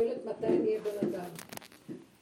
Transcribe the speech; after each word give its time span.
שואלת 0.00 0.24
מתי 0.24 0.46
אני 0.46 0.68
אהיה 0.68 0.80
בן 0.80 1.08
אדם. 1.08 1.30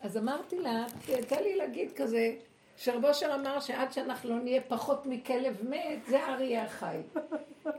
אז 0.00 0.16
אמרתי 0.16 0.58
לה, 0.58 0.86
יצא 1.08 1.36
לי 1.36 1.56
להגיד 1.56 1.92
כזה, 1.96 2.32
שרב 2.76 3.04
אושר 3.04 3.34
אמר 3.34 3.60
שעד 3.60 3.92
שאנחנו 3.92 4.30
לא 4.30 4.42
נהיה 4.42 4.60
פחות 4.68 5.06
מכלב 5.06 5.56
מת, 5.68 5.98
זה 6.08 6.26
אריה 6.26 6.64
החי. 6.64 6.96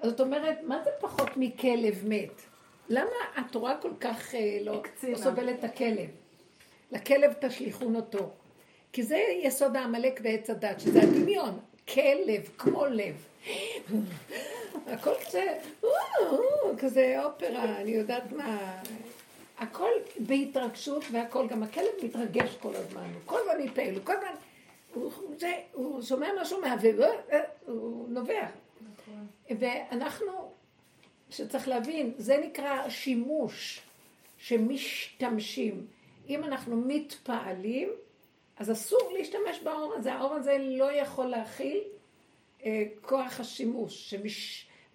זאת 0.03 0.21
אומרת, 0.21 0.57
מה 0.63 0.83
זה 0.83 0.89
פחות 0.99 1.29
מכלב 1.35 2.03
מת? 2.07 2.41
למה 2.89 3.09
התורה 3.35 3.77
כל 3.81 3.91
כך 3.99 4.35
אה, 4.35 4.57
לא, 4.61 4.83
לא 5.09 5.17
סובלת 5.17 5.59
את 5.59 5.63
הכלב? 5.63 6.09
לכלב 6.91 7.33
תשליכון 7.41 7.95
אותו. 7.95 8.29
כי 8.93 9.03
זה 9.03 9.17
יסוד 9.43 9.75
העמלק 9.75 10.19
ועץ 10.23 10.49
הדת, 10.49 10.79
שזה 10.79 11.01
הדמיון. 11.01 11.59
כלב, 11.93 12.49
כמו 12.57 12.85
לב. 12.85 13.27
הכל 14.87 15.13
כזה, 15.27 15.57
כזה 16.77 17.23
אופרה, 17.23 17.81
אני 17.81 17.91
יודעת 17.91 18.31
מה. 18.31 18.81
הכל 19.59 19.89
בהתרגשות 20.19 21.03
והכל, 21.11 21.47
גם 21.47 21.63
הכלב 21.63 21.85
מתרגש 22.03 22.55
כל 22.61 22.75
הזמן, 22.75 23.11
הוא 23.13 23.21
כל 23.25 23.39
הזמן 23.39 23.63
מתפעל, 23.63 23.95
הוא 23.95 24.05
כל 24.05 24.13
הזמן, 24.17 24.35
הוא, 24.93 25.11
זה, 25.37 25.53
הוא 25.73 26.01
שומע 26.01 26.27
מה 26.35 26.45
שומע 26.45 26.75
והוא 26.81 28.09
נובח. 28.09 28.49
ואנחנו, 29.59 30.51
שצריך 31.29 31.67
להבין, 31.67 32.13
זה 32.17 32.37
נקרא 32.37 32.89
שימוש 32.89 33.81
שמשתמשים. 34.37 35.87
אם 36.29 36.43
אנחנו 36.43 36.77
מתפעלים, 36.77 37.89
אז 38.57 38.71
אסור 38.71 39.13
להשתמש 39.17 39.59
באור 39.63 39.93
הזה, 39.97 40.13
האור 40.13 40.33
הזה 40.33 40.57
לא 40.59 40.91
יכול 40.91 41.25
להכיל 41.25 41.79
אה, 42.65 42.83
כוח 43.01 43.39
השימוש, 43.39 44.15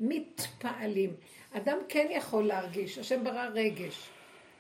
שמתפעלים. 0.00 1.14
אדם 1.52 1.78
כן 1.88 2.06
יכול 2.10 2.46
להרגיש, 2.46 2.98
השם 2.98 3.24
ברא 3.24 3.46
רגש, 3.54 4.10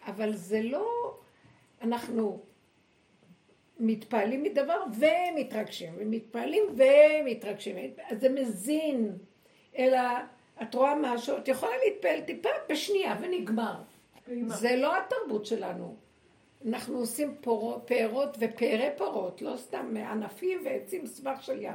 אבל 0.06 0.32
זה 0.32 0.62
לא, 0.62 1.14
אנחנו 1.82 2.42
מתפעלים 3.80 4.42
מדבר 4.42 4.82
ומתרגשים, 4.98 5.94
ומתפעלים 5.98 6.62
ומתרגשים, 6.76 7.76
אז 8.10 8.20
זה 8.20 8.28
מזין, 8.28 9.12
אלא 9.78 10.00
את 10.62 10.74
רואה 10.74 10.94
משהו, 11.00 11.36
את 11.36 11.48
יכולה 11.48 11.72
להתפעל 11.84 12.20
טיפה 12.20 12.48
בשנייה 12.68 13.16
ונגמר. 13.20 13.74
זה 14.46 14.76
לא 14.76 14.92
התרבות 14.96 15.46
שלנו. 15.46 15.96
אנחנו 16.68 16.98
עושים 16.98 17.36
פירות 17.84 18.36
ופארי 18.38 18.88
פירות, 18.96 19.42
לא 19.42 19.56
סתם 19.56 19.96
ענפים 19.96 20.60
ועצים 20.64 21.06
סבך 21.06 21.42
של 21.42 21.62
ים. 21.62 21.72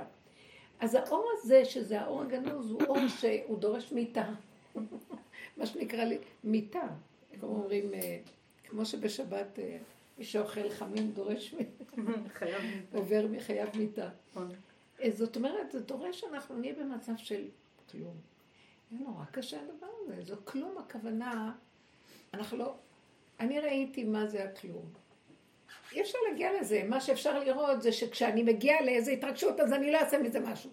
אז 0.80 0.96
האור 0.96 1.26
הזה, 1.34 1.66
שזה 1.66 2.02
האור 2.02 2.22
הגנוז, 2.22 2.72
הוא 2.72 2.82
אור 2.88 3.08
שהוא 3.08 3.60
דורש 3.60 3.92
מיתה. 3.92 4.26
מה 5.58 5.66
שנקרא 5.66 6.04
לי, 6.04 6.18
מיתה. 6.44 6.88
כמו 7.34 7.48
אומרים, 7.48 7.94
אה, 7.94 8.20
כמו 8.64 8.86
שבשבת 8.86 9.60
אה, 9.60 9.78
מי 10.18 10.26
שאוכל 10.26 10.70
חמים 10.70 11.12
דורש, 11.12 11.56
עובר 12.94 13.26
מחייב 13.32 13.70
מיתה. 13.78 14.10
נכון. 14.32 14.52
אה, 15.02 15.12
זאת 15.12 15.36
אומרת, 15.36 15.72
זה 15.72 15.80
דורש 15.80 16.20
שאנחנו 16.20 16.58
נהיה 16.58 16.74
במצב 16.74 17.18
של 17.18 17.48
כלום. 17.92 18.16
זה 18.92 18.98
נורא 19.00 19.26
קשה 19.32 19.58
הדבר 19.62 19.88
הזה, 20.04 20.24
זה 20.24 20.36
כלום 20.44 20.78
הכוונה, 20.78 21.52
אנחנו 22.34 22.58
לא, 22.58 22.74
אני 23.40 23.60
ראיתי 23.60 24.04
מה 24.04 24.28
זה 24.28 24.44
הכלום. 24.44 24.86
אי 25.92 26.02
אפשר 26.02 26.18
להגיע 26.30 26.62
לזה. 26.62 26.84
מה 26.90 27.02
שאפשר 27.02 27.40
לראות 27.40 27.82
זה 27.82 27.92
שכשאני 27.92 28.44
מגיעה 28.44 28.82
לאיזו 28.82 29.12
התרגשות, 29.12 29.60
אז 29.60 29.74
אני 29.74 29.92
לא 29.92 29.98
אעשה 29.98 30.18
מזה 30.18 30.40
משהו. 30.40 30.70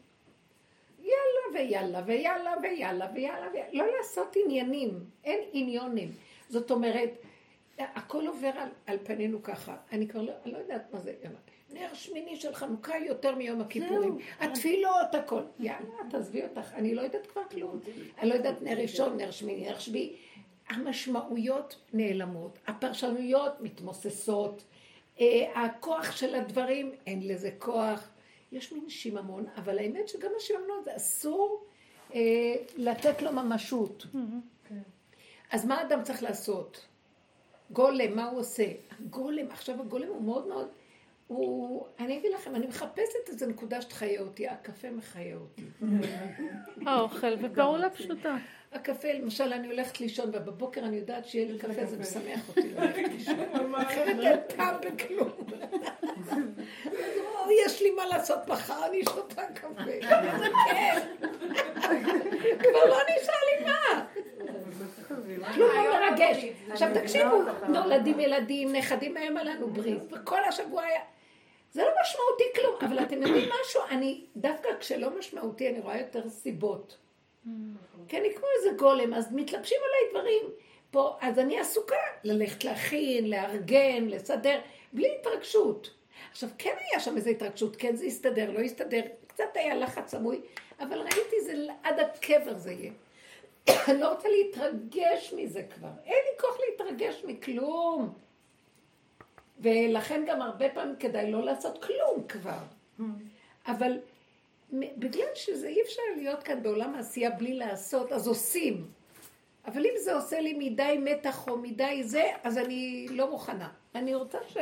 יאללה 0.98 1.54
ויאללה 1.54 2.02
ויאללה 2.06 2.54
ויאללה 2.62 3.08
ויאללה 3.14 3.50
ויאללה. 3.52 3.72
לא 3.72 3.96
לעשות 3.98 4.36
עניינים, 4.44 5.04
אין 5.24 5.40
עניונים. 5.52 6.12
זאת 6.48 6.70
אומרת, 6.70 7.10
הכל 7.78 8.26
עובר 8.26 8.50
על, 8.56 8.68
על 8.86 8.98
פנינו 9.04 9.42
ככה. 9.42 9.76
אני 9.92 10.08
כבר 10.08 10.22
לא, 10.22 10.32
לא 10.44 10.58
יודעת 10.58 10.92
מה 10.92 11.00
זה. 11.00 11.14
נר 11.72 11.94
שמיני 11.94 12.36
של 12.36 12.54
חנוכה 12.54 12.98
יותר 12.98 13.34
מיום 13.34 13.60
הכיפורים. 13.60 14.18
התפילות, 14.40 15.14
הכל. 15.14 15.42
יאללה, 15.58 15.94
תעזבי 16.10 16.42
אותך. 16.42 16.74
אני 16.74 16.94
לא 16.94 17.00
יודעת 17.02 17.26
כבר 17.26 17.42
כלום. 17.50 17.80
אני 18.18 18.28
לא 18.28 18.34
יודעת 18.34 18.62
נר 18.62 18.78
ראשון, 18.78 19.16
נר 19.16 19.30
שמיני, 19.30 19.68
נר 19.68 19.78
שביעי. 19.78 20.16
המשמעויות 20.68 21.76
נעלמות, 21.92 22.58
הפרשנויות 22.66 23.52
מתמוססות, 23.60 24.64
אה, 25.20 25.64
הכוח 25.64 26.16
של 26.16 26.34
הדברים, 26.34 26.92
אין 27.06 27.28
לזה 27.28 27.50
כוח. 27.58 28.08
יש 28.52 28.72
מין 28.72 28.88
שיממון, 28.88 29.44
אבל 29.56 29.78
האמת 29.78 30.08
שגם 30.08 30.30
השיממון 30.36 30.80
זה 30.84 30.96
אסור 30.96 31.64
אה, 32.14 32.20
לתת 32.76 33.22
לו 33.22 33.32
ממשות. 33.32 34.06
אז 35.52 35.64
מה 35.64 35.82
אדם 35.82 36.02
צריך 36.02 36.22
לעשות? 36.22 36.86
גולם, 37.70 38.16
מה 38.16 38.24
הוא 38.24 38.40
עושה? 38.40 38.64
הגולם, 39.00 39.50
עכשיו 39.50 39.80
הגולם 39.80 40.08
הוא 40.08 40.22
מאוד 40.22 40.46
מאוד, 40.46 40.68
הוא, 41.26 41.86
אני 41.98 42.18
אגיד 42.18 42.32
לכם, 42.32 42.54
אני 42.54 42.66
מחפשת 42.66 43.28
איזו 43.28 43.46
נקודה 43.46 43.82
שתחיה 43.82 44.20
אותי, 44.20 44.48
הקפה 44.48 44.90
מחיה 44.90 45.36
אותי. 45.36 45.62
האוכל 46.86 47.32
ופעולה 47.42 47.90
פשוטה. 47.90 48.36
הקפה, 48.72 49.12
למשל, 49.12 49.52
אני 49.52 49.66
הולכת 49.66 50.00
לישון, 50.00 50.30
ובבוקר 50.32 50.80
אני 50.80 50.96
יודעת 50.96 51.26
שיהיה 51.26 51.52
לי 51.52 51.58
קפה, 51.58 51.86
זה 51.86 51.98
משמח 51.98 52.48
אותי 52.48 52.74
ללכת 52.74 53.02
לישון. 53.12 53.74
אחרת 53.82 54.18
אין 54.20 54.40
טעם 54.56 54.74
בכלום. 54.80 55.30
יש 57.66 57.82
לי 57.82 57.90
מה 57.90 58.06
לעשות 58.06 58.48
מחר, 58.48 58.86
אני 58.86 59.04
שותה 59.04 59.42
קפה. 59.54 59.68
כבר 62.58 62.84
לא 62.88 62.98
נשאר 63.08 63.34
לי 63.46 63.64
מה. 63.64 64.04
כלום 65.54 65.70
לא 65.70 66.10
מרגש. 66.10 66.44
עכשיו 66.70 66.88
תקשיבו, 66.94 67.42
נולדים 67.68 68.20
ילדים, 68.20 68.72
נכדים 68.72 69.14
מהם 69.14 69.36
עלינו 69.36 69.68
ברית, 69.70 70.02
וכל 70.10 70.44
השבוע 70.44 70.82
היה... 70.82 71.00
זה 71.72 71.82
לא 71.82 71.88
משמעותי 72.02 72.44
כלום, 72.54 72.74
אבל 72.80 73.04
אתם 73.04 73.22
יודעים 73.22 73.48
משהו? 73.60 73.80
אני, 73.90 74.24
דווקא 74.36 74.68
כשלא 74.80 75.18
משמעותי, 75.18 75.68
אני 75.68 75.80
רואה 75.80 75.98
יותר 75.98 76.28
סיבות. 76.28 76.96
כי 78.08 78.18
אני 78.18 78.34
כמו 78.34 78.46
איזה 78.58 78.76
גולם, 78.78 79.14
אז 79.14 79.32
מתלבשים 79.32 79.78
עליי 79.78 80.10
דברים. 80.10 80.50
פה, 80.90 81.16
אז 81.20 81.38
אני 81.38 81.60
עסוקה 81.60 81.96
ללכת 82.24 82.64
להכין, 82.64 83.30
לארגן, 83.30 84.08
לסדר, 84.08 84.60
בלי 84.92 85.08
התרגשות. 85.20 85.90
עכשיו, 86.30 86.48
כן 86.58 86.74
היה 86.80 87.00
שם 87.00 87.16
איזו 87.16 87.30
התרגשות, 87.30 87.76
כן 87.76 87.96
זה 87.96 88.04
הסתדר, 88.04 88.50
לא 88.50 88.58
הסתדר, 88.58 89.00
קצת 89.26 89.44
היה 89.54 89.74
לחץ 89.74 90.10
סמוי, 90.10 90.40
אבל 90.80 90.98
ראיתי 90.98 91.40
זה 91.44 91.54
עד 91.82 91.98
הקבר 92.00 92.58
זה 92.58 92.72
יהיה. 92.72 92.92
אני 93.88 94.00
לא 94.00 94.12
רוצה 94.12 94.28
להתרגש 94.28 95.34
מזה 95.36 95.62
כבר. 95.74 95.90
אין 96.04 96.18
לי 96.30 96.40
כוח 96.40 96.56
להתרגש 96.70 97.24
מכלום. 97.24 98.14
ולכן 99.58 100.24
גם 100.26 100.42
הרבה 100.42 100.68
פעמים 100.68 100.96
כדאי 100.96 101.32
לא 101.32 101.44
לעשות 101.44 101.84
כלום 101.84 102.26
כבר. 102.28 102.58
אבל 103.66 103.98
בגלל 104.72 105.34
שזה 105.34 105.68
אי 105.68 105.82
אפשר 105.82 106.02
להיות 106.16 106.42
כאן 106.42 106.62
בעולם 106.62 106.94
העשייה 106.94 107.30
בלי 107.30 107.54
לעשות, 107.54 108.12
אז 108.12 108.26
עושים. 108.26 108.86
אבל 109.66 109.86
אם 109.86 109.94
זה 110.04 110.14
עושה 110.14 110.40
לי 110.40 110.54
מדי 110.58 110.98
מתח 111.00 111.48
או 111.48 111.58
מדי 111.58 112.04
זה, 112.04 112.24
אז 112.42 112.58
אני 112.58 113.06
לא 113.10 113.30
מוכנה. 113.30 113.68
אני 113.94 114.14
רוצה 114.14 114.38
ש... 114.48 114.56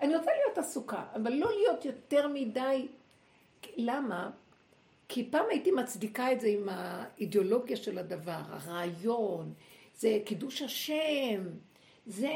אני 0.00 0.16
רוצה 0.16 0.30
להיות 0.30 0.58
עסוקה, 0.58 1.04
אבל 1.14 1.32
לא 1.32 1.50
להיות 1.56 1.84
יותר 1.84 2.28
מדי... 2.28 2.88
למה? 3.76 4.30
כי 5.12 5.28
פעם 5.30 5.44
הייתי 5.50 5.70
מצדיקה 5.70 6.32
את 6.32 6.40
זה 6.40 6.48
עם 6.48 6.68
האידיאולוגיה 6.68 7.76
של 7.76 7.98
הדבר, 7.98 8.40
הרעיון, 8.48 9.52
זה 9.94 10.18
קידוש 10.24 10.62
השם, 10.62 11.42
זה 12.06 12.32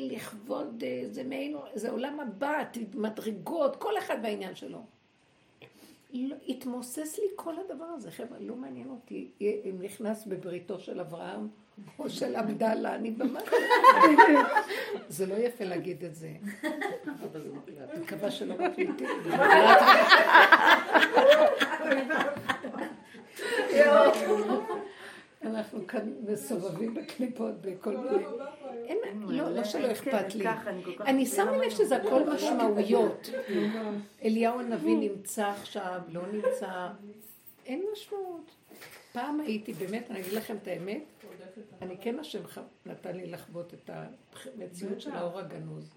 לכבוד, 0.00 0.84
זה 1.10 1.24
מעין, 1.24 1.56
זה 1.74 1.90
עולם 1.90 2.20
הבא, 2.20 2.62
מדרגות, 2.94 3.76
כל 3.76 3.98
אחד 3.98 4.22
בעניין 4.22 4.54
שלו. 4.54 4.78
לא, 6.12 6.36
התמוסס 6.48 7.18
לי 7.18 7.24
כל 7.36 7.54
הדבר 7.58 7.84
הזה, 7.84 8.10
חבר'ה, 8.10 8.38
לא 8.40 8.56
מעניין 8.56 8.90
אותי 8.90 9.30
אם 9.40 9.82
נכנס 9.82 10.26
בבריתו 10.26 10.80
של 10.80 11.00
אברהם 11.00 11.48
או 11.98 12.10
של 12.10 12.36
עבדאללה, 12.36 12.94
אני 12.94 13.10
ממש... 13.10 13.42
זה 15.08 15.26
לא 15.26 15.34
יפה 15.34 15.64
להגיד 15.64 16.04
את 16.04 16.14
זה. 16.14 16.30
אני 17.92 18.00
מקווה 18.00 18.30
שלא 18.30 18.54
מקליטים. 18.58 19.08
אנחנו 25.42 25.86
כאן 25.86 26.12
מסובבים 26.28 26.94
בקליפות 26.94 27.54
בכל 27.60 27.96
מיני... 27.96 28.24
אין, 28.86 28.98
לא, 29.28 29.50
לא 29.50 29.64
שלא 29.64 29.92
אכפת 29.92 30.34
לי. 30.34 30.44
אני 31.00 31.26
שמה 31.26 31.56
לב 31.56 31.70
שזה 31.70 31.96
הכל 31.96 32.22
משמעויות. 32.34 33.30
אליהו 34.24 34.60
הנביא 34.60 34.96
נמצא 34.96 35.46
עכשיו, 35.46 36.00
לא 36.08 36.22
נמצא. 36.32 36.88
אין 37.64 37.84
משמעות. 37.92 38.50
פעם 39.12 39.40
הייתי, 39.40 39.72
באמת, 39.72 40.10
אני 40.10 40.20
אגיד 40.20 40.32
לכם 40.32 40.56
את 40.56 40.68
האמת, 40.68 41.04
אני 41.82 41.96
כן 42.00 42.18
השם 42.18 42.42
נתן 42.86 43.16
לי 43.16 43.26
לחוות 43.26 43.74
את 43.74 43.90
המציאות 43.90 45.00
של 45.00 45.12
האור 45.12 45.38
הגנוז. 45.38 45.90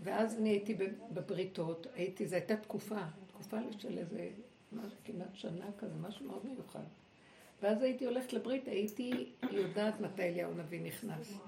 ואז 0.00 0.38
אני 0.38 0.48
הייתי 0.48 0.76
בבריתות, 1.12 1.86
הייתי, 1.94 2.26
זו 2.26 2.34
הייתה 2.34 2.56
תקופה, 2.56 3.00
תקופה 3.26 3.56
של 3.78 3.98
איזה, 3.98 4.28
משהו, 4.72 4.98
כמעט 5.04 5.34
שנה 5.34 5.66
כזה, 5.78 5.94
משהו 6.00 6.26
מאוד 6.26 6.46
מיוחד. 6.46 6.84
ואז 7.62 7.82
הייתי 7.82 8.04
הולכת 8.04 8.32
לברית, 8.32 8.68
הייתי 8.68 9.32
יודעת 9.50 10.00
מתי 10.00 10.22
אליהו 10.22 10.52
הנביא 10.52 10.80
נכנס. 10.80 11.38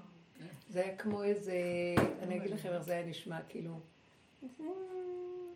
זה 0.69 0.81
היה 0.81 0.97
כמו 0.97 1.23
איזה, 1.23 1.53
אני 2.21 2.37
אגיד 2.37 2.51
לכם 2.51 2.69
איך 2.69 2.83
זה 2.83 2.93
היה 2.93 3.05
נשמע, 3.05 3.41
כאילו, 3.49 3.79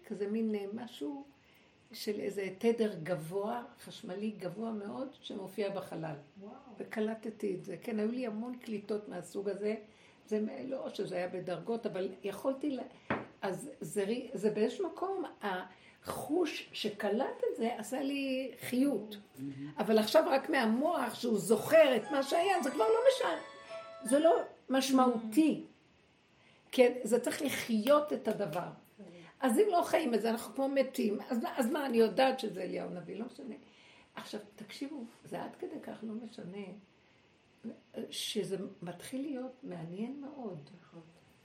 כזה 0.05 0.27
מין 0.27 0.55
אה, 0.55 0.65
משהו 0.73 1.25
של 1.93 2.19
איזה 2.19 2.47
תדר 2.57 2.93
גבוה, 3.03 3.63
חשמלי 3.85 4.31
גבוה 4.31 4.71
מאוד, 4.71 5.07
שמופיע 5.21 5.69
בחלל. 5.69 6.15
וואו. 6.41 6.53
וקלטתי 6.77 7.55
את 7.55 7.65
זה. 7.65 7.77
כן, 7.81 7.99
היו 7.99 8.11
לי 8.11 8.27
המון 8.27 8.57
קליטות 8.57 9.09
מהסוג 9.09 9.49
הזה. 9.49 9.75
זה 10.27 10.39
לא 10.65 10.89
שזה 10.89 11.15
היה 11.15 11.27
בדרגות, 11.27 11.85
אבל 11.85 12.09
יכולתי 12.23 12.69
ל... 12.69 12.79
אז 13.41 13.69
זה, 13.81 14.05
זה 14.33 14.49
באיזשהו 14.49 14.89
מקום, 14.89 15.23
החוש 15.41 16.69
שקלט 16.73 17.43
את 17.51 17.57
זה 17.57 17.69
עשה 17.77 18.01
לי 18.01 18.51
חיות. 18.69 19.17
אבל 19.77 19.97
עכשיו 19.97 20.23
רק 20.29 20.49
מהמוח 20.49 21.15
שהוא 21.15 21.39
זוכר 21.39 21.95
את 21.95 22.11
מה 22.11 22.23
שהיה, 22.23 22.63
זה 22.63 22.71
כבר 22.71 22.87
לא 22.87 22.99
משנה. 23.09 23.41
זה 24.03 24.19
לא 24.19 24.41
משמעותי. 24.69 25.65
כן, 26.71 26.93
זה 27.03 27.19
צריך 27.19 27.41
לחיות 27.41 28.13
את 28.13 28.27
הדבר. 28.27 28.69
אז 29.43 29.59
אם 29.59 29.67
לא 29.71 29.81
חיים 29.81 30.13
את 30.13 30.21
זה, 30.21 30.29
אנחנו 30.29 30.55
כמו 30.55 30.69
מתים. 30.69 31.17
אז, 31.29 31.37
אז 31.55 31.71
מה, 31.71 31.85
אני 31.85 31.97
יודעת 31.97 32.39
שזה 32.39 32.61
אליהו 32.61 32.89
נביא, 32.89 33.19
לא 33.19 33.25
משנה. 33.25 33.55
עכשיו, 34.15 34.39
תקשיבו, 34.55 35.03
זה 35.25 35.43
עד 35.43 35.55
כדי 35.55 35.79
כך 35.83 35.97
לא 36.03 36.13
משנה, 36.13 36.65
שזה 38.09 38.57
מתחיל 38.81 39.21
להיות 39.21 39.51
מעניין 39.63 40.21
מאוד. 40.21 40.69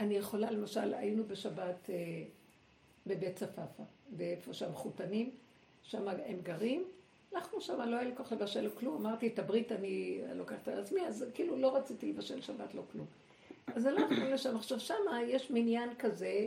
אני 0.00 0.14
יכולה, 0.14 0.50
למשל, 0.50 0.94
היינו 0.94 1.24
בשבת 1.24 1.90
אה, 1.90 1.94
בבית 3.06 3.36
צפאפא, 3.36 3.82
באיפה 4.08 4.52
שהמחותנים, 4.52 5.30
שם 5.82 6.08
הם 6.08 6.40
גרים. 6.42 6.84
הלכנו 7.32 7.60
שם, 7.60 7.80
לא 7.80 7.96
היה 7.96 8.04
לי 8.08 8.16
כוח 8.16 8.32
לבשל 8.32 8.70
כלום, 8.78 9.06
אמרתי, 9.06 9.26
את 9.26 9.38
הברית 9.38 9.72
אני 9.72 10.20
לוקחת 10.34 10.68
על 10.68 10.80
עצמי, 10.80 11.06
אז 11.06 11.24
כאילו 11.34 11.56
לא 11.56 11.76
רציתי 11.76 12.12
לבשל 12.12 12.40
שבת, 12.40 12.74
לא 12.74 12.82
כלום. 12.92 13.06
אז 13.66 13.86
הלכנו 13.86 14.30
לשם. 14.30 14.56
עכשיו, 14.56 14.80
שם 14.80 14.94
יש 15.26 15.50
מניין 15.50 15.94
כזה, 15.98 16.46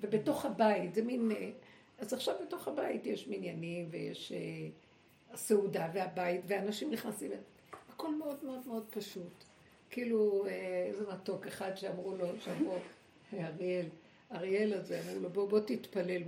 ובתוך 0.00 0.44
הבית, 0.44 0.94
זה 0.94 1.02
מין... 1.02 1.32
אה, 1.32 1.50
אז 1.98 2.12
עכשיו 2.12 2.34
בתוך 2.46 2.68
הבית 2.68 3.06
יש 3.06 3.28
מניינים 3.28 3.88
ויש 3.90 4.32
אה, 4.32 4.68
הסעודה 5.32 5.88
והבית, 5.94 6.40
ואנשים 6.46 6.90
נכנסים, 6.90 7.30
הכל 7.88 8.14
מאוד 8.14 8.44
מאוד 8.44 8.60
מאוד 8.66 8.84
פשוט. 8.90 9.44
כאילו, 9.90 10.46
אה, 10.46 10.84
איזה 10.86 11.04
מתוק 11.12 11.46
אחד 11.46 11.76
שאמרו 11.76 12.16
לו, 12.16 12.26
שאמרו, 12.40 12.76
אריאל, 13.34 13.86
אריאל 14.32 14.74
הזה, 14.74 15.00
אמרו 15.00 15.20
לו, 15.20 15.30
בוא, 15.30 15.48
בוא 15.48 15.60
תתפלל, 15.60 16.22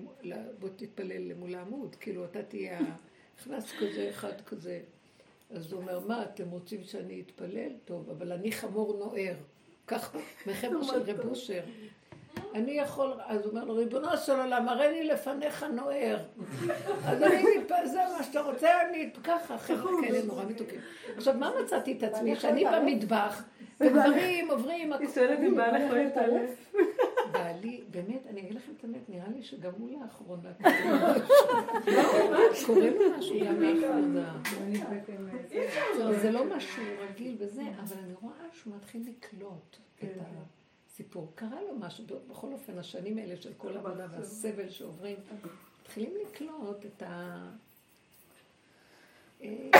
בוא 0.59 0.69
תתפלל 0.77 1.35
מול 1.35 1.55
העמוד, 1.55 1.95
כאילו 1.95 2.25
אתה 2.25 2.43
תהיה, 2.43 2.81
נכנס 3.39 3.73
כזה, 3.81 4.11
אחד 4.11 4.41
כזה. 4.41 4.81
אז 5.51 5.73
הוא 5.73 5.81
אומר, 5.81 6.01
מה, 6.01 6.23
אתם 6.23 6.51
רוצים 6.51 6.85
שאני 6.85 7.21
אתפלל? 7.21 7.73
טוב, 7.85 8.11
אבל 8.11 8.33
אני 8.33 8.53
חמור 8.53 8.97
נוער. 8.99 9.35
ככה, 9.87 10.19
מחבר 10.47 10.83
של 10.83 11.03
רב 11.11 11.27
אושר. 11.27 11.61
אני 12.55 12.73
יכול, 12.73 13.13
אז 13.27 13.45
הוא 13.45 13.51
אומר 13.51 13.65
לו, 13.65 13.75
ריבונו 13.75 14.17
של 14.17 14.41
עולם, 14.41 14.69
הרי 14.69 14.91
לי 14.91 15.05
לפניך 15.05 15.63
נוער. 15.63 16.19
אז 17.09 17.23
אני, 17.23 17.45
זה 17.85 17.99
מה 18.19 18.23
שאתה 18.23 18.41
רוצה, 18.41 18.69
אני, 18.89 19.11
ככה, 19.25 19.59
חבר'ה 19.59 19.91
כאלה 20.03 20.23
נורא 20.23 20.45
מתוקים. 20.45 20.81
עכשיו, 21.17 21.35
מה 21.35 21.51
מצאתי 21.63 21.93
את 21.93 22.03
עצמי? 22.03 22.37
שאני 22.37 22.65
במטבח, 22.65 23.45
וגברים 23.81 24.51
עוברים... 24.51 24.93
היא 24.93 25.09
שואלת 25.15 25.39
אם 25.39 25.55
בעלך 25.55 25.93
לא 25.93 25.97
יתעלף. 25.97 26.73
בעלי, 27.33 27.81
באמת, 27.91 28.27
אני 28.31 28.41
אגיד 28.41 28.55
לכם 28.55 28.73
את 28.79 28.85
האמת, 28.85 29.09
נראה 29.09 29.29
לי 29.37 29.43
שגם 29.43 29.73
הוא 29.79 29.91
לאחרונה 30.01 30.49
קורה 32.67 32.91
לו 32.91 33.19
משהו 33.19 33.41
גם 33.47 33.61
לאחרונה. 33.61 34.41
זה 36.23 36.31
לא 36.31 36.45
משהו 36.57 36.83
רגיל 37.01 37.37
וזה, 37.39 37.63
אבל 37.63 37.97
אני 38.05 38.13
רואה 38.23 38.35
שהוא 38.53 38.75
מתחיל 38.77 39.03
לקלוט 39.09 39.77
את 39.99 40.17
ה... 40.21 40.58
סיפור. 40.99 41.33
קרה 41.35 41.63
לו 41.63 41.79
משהו, 41.79 42.05
בכל 42.29 42.53
אופן, 42.53 42.79
השנים 42.79 43.19
האלה 43.19 43.37
של 43.37 43.53
כל 43.57 43.77
העבודה 43.77 44.07
והסבל 44.11 44.71
שעוברים, 44.71 45.17
מתחילים 45.83 46.13
לקלוט 46.27 46.87
את 46.87 47.03
ה... 47.03 47.43
אה, 49.43 49.71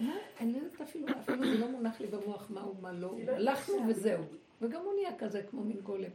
אני 0.40 0.52
לא 0.52 0.58
יודעת 0.58 0.80
אפילו, 0.80 1.06
אפילו 1.20 1.44
זה 1.44 1.58
לא 1.58 1.68
מונח 1.68 2.00
לי 2.00 2.06
במוח 2.06 2.50
מה 2.50 2.60
הוא, 2.60 2.74
מה 2.80 2.92
לא, 2.92 3.14
לא 3.26 3.32
הלכנו 3.32 3.74
וזהו. 3.88 4.24
וגם 4.62 4.80
הוא 4.80 4.94
נהיה 4.94 5.18
כזה 5.18 5.42
כמו 5.50 5.64
מין 5.64 5.80
גולם. 5.80 6.10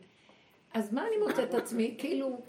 אז 0.73 0.93
מה 0.93 1.07
אני 1.07 1.17
מוצאת 1.17 1.53
עצמי? 1.53 1.95
כאילו, 1.97 2.41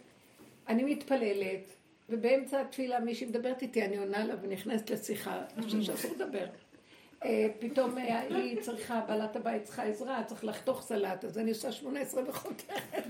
אני 0.68 0.94
מתפללת, 0.94 1.70
ובאמצע 2.08 2.60
התפילה 2.60 3.00
מישהי 3.00 3.26
מדברת 3.26 3.62
איתי, 3.62 3.84
אני 3.84 3.98
עונה 3.98 4.26
לה 4.26 4.34
ונכנסת 4.42 4.90
לשיחה, 4.90 5.44
אני 5.56 5.62
חושבת 5.62 5.84
שאסור 5.84 6.12
לדבר. 6.14 6.46
אה, 7.24 7.46
פתאום 7.58 7.98
אה, 7.98 8.20
היא 8.20 8.60
צריכה, 8.60 9.00
בעלת 9.08 9.36
הבית 9.36 9.64
צריכה 9.64 9.82
עזרה, 9.82 10.24
צריך 10.24 10.44
לחתוך 10.44 10.82
סלט, 10.82 11.24
אז 11.24 11.38
אני 11.38 11.50
עושה 11.50 11.72
שמונה 11.72 12.00
עשרה 12.00 12.22
וחותכת. 12.28 13.02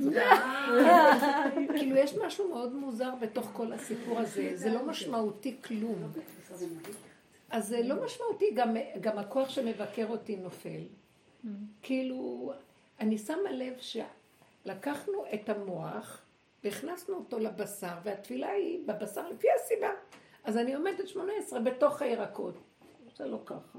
כאילו, 1.76 1.96
יש 1.96 2.14
משהו 2.14 2.48
מאוד 2.48 2.74
מוזר 2.74 3.10
בתוך 3.20 3.50
כל 3.52 3.72
הסיפור 3.72 4.18
הזה, 4.18 4.50
זה 4.54 4.70
לא 4.70 4.86
משמעותי 4.86 5.56
כלום. 5.64 6.12
אז 7.50 7.68
זה 7.68 7.82
לא 7.82 8.04
משמעותי, 8.04 8.44
גם 9.00 9.18
הכוח 9.18 9.48
שמבקר 9.48 10.06
אותי 10.08 10.36
נופל. 10.36 10.80
כאילו, 11.82 12.52
אני 13.00 13.18
שמה 13.18 13.52
לב 13.52 13.74
שלקחנו 13.80 15.24
את 15.34 15.48
המוח 15.48 16.22
והכנסנו 16.64 17.16
אותו 17.16 17.38
לבשר, 17.38 17.94
והתפילה 18.02 18.48
היא 18.48 18.78
בבשר 18.86 19.28
לפי 19.28 19.46
הסיבה. 19.60 19.90
אז 20.44 20.56
אני 20.56 20.74
עומדת 20.74 21.08
שמונה 21.08 21.32
עשרה 21.38 21.60
בתוך 21.60 22.02
הירקות. 22.02 22.69
זה 23.20 23.26
לא 23.26 23.38
ככה. 23.44 23.78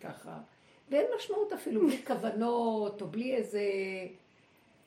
ככה. 0.00 0.38
ואין 0.90 1.06
משמעות 1.16 1.52
אפילו, 1.52 1.86
בלי 1.86 2.02
כוונות, 2.06 3.02
או 3.02 3.06
בלי 3.06 3.34
איזה... 3.34 3.62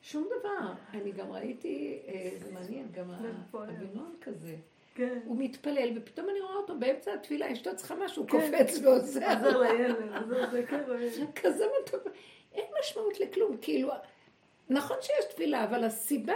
שום 0.02 0.28
דבר. 0.40 0.72
אני 0.94 1.12
גם 1.12 1.32
ראיתי, 1.32 1.98
אה, 2.08 2.30
זה 2.38 2.52
מעניין, 2.52 2.86
גם 2.92 3.10
האבינון 3.52 4.14
כזה. 4.20 4.56
כן. 4.94 5.18
הוא 5.24 5.36
מתפלל, 5.38 5.92
ופתאום 5.96 6.28
אני 6.30 6.40
רואה 6.40 6.54
אותו 6.54 6.78
באמצע 6.78 7.14
התפילה, 7.14 7.52
אשתו 7.52 7.76
צריכה 7.76 7.94
משהו, 7.94 8.26
כן. 8.26 8.30
קופץ 8.30 8.78
ועוזר. 8.82 9.20
עוזר 9.34 9.60
לילד, 9.60 9.96
עוזר 10.22 10.50
זה 11.10 11.24
כזה 11.34 11.64
מתוק. 11.82 12.02
אין 12.54 12.64
משמעות 12.80 13.20
לכלום, 13.20 13.56
כאילו, 13.60 13.90
נכון 14.70 14.96
שיש 15.00 15.24
תפילה, 15.30 15.64
אבל 15.64 15.84
הסיבה, 15.84 16.34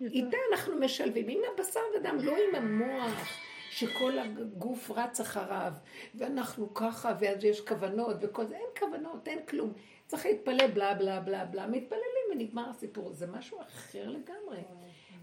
איתה 0.00 0.36
אנחנו 0.52 0.76
משלבים, 0.76 1.28
עם 1.28 1.40
הבשר 1.54 1.80
ודם, 1.96 2.16
לא 2.22 2.36
עם 2.36 2.54
המוח. 2.54 3.28
שכל 3.70 4.18
הגוף 4.18 4.90
רץ 4.90 5.20
אחריו, 5.20 5.72
ואנחנו 6.14 6.74
ככה, 6.74 7.14
ואז 7.20 7.44
יש 7.44 7.60
כוונות 7.60 8.16
וכל 8.20 8.46
זה, 8.46 8.56
אין 8.56 8.66
כוונות, 8.78 9.28
אין 9.28 9.38
כלום. 9.48 9.72
צריך 10.06 10.26
להתפלל 10.26 10.66
בלה 10.66 10.94
בלה 10.94 11.20
בלה 11.20 11.44
בלה, 11.44 11.66
מתפללים 11.66 12.24
ונגמר 12.32 12.70
הסיפור. 12.70 13.12
זה 13.12 13.26
משהו 13.26 13.60
אחר 13.60 14.08
לגמרי. 14.08 14.58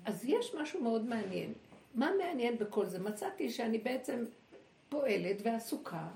אז 0.05 0.25
יש 0.25 0.55
משהו 0.55 0.81
מאוד 0.81 1.05
מעניין. 1.05 1.53
מה 1.95 2.11
מעניין 2.17 2.57
בכל 2.57 2.85
זה? 2.85 2.99
מצאתי 2.99 3.49
שאני 3.49 3.77
בעצם 3.77 4.25
פועלת 4.89 5.37
ועסוקה. 5.43 6.07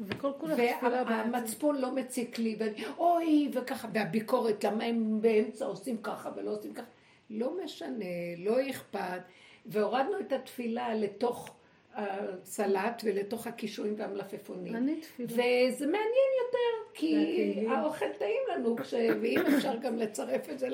וכל 0.00 0.30
כולה 0.38 1.02
והמצפון 1.06 1.76
לא 1.76 1.94
מציק 1.94 2.38
לי, 2.38 2.56
ואני, 2.58 2.84
אוי, 2.98 3.50
וככה, 3.52 3.88
והביקורת, 3.94 4.64
למה 4.64 4.84
הם 4.84 5.20
באמצע 5.20 5.64
עושים 5.64 5.96
ככה 6.02 6.30
ולא 6.36 6.50
עושים 6.50 6.74
ככה. 6.74 6.86
לא 7.30 7.64
משנה, 7.64 8.04
לא 8.38 8.70
אכפת. 8.70 9.20
והורדנו 9.66 10.20
את 10.20 10.32
התפילה 10.32 10.94
לתוך 10.94 11.54
הסלט 11.94 13.02
ולתוך 13.04 13.46
הקישואים 13.46 13.94
והמלפפונים. 13.98 14.72
וזה 15.18 15.86
מעניין 15.86 16.30
יותר, 16.46 16.94
כי 16.94 17.66
האוכל 17.68 18.12
טעים 18.18 18.42
לנו, 18.54 18.76
ואם 19.22 19.38
אפשר 19.56 19.76
גם 19.76 19.96
לצרף 19.96 20.50
את 20.50 20.58
זה 20.58 20.68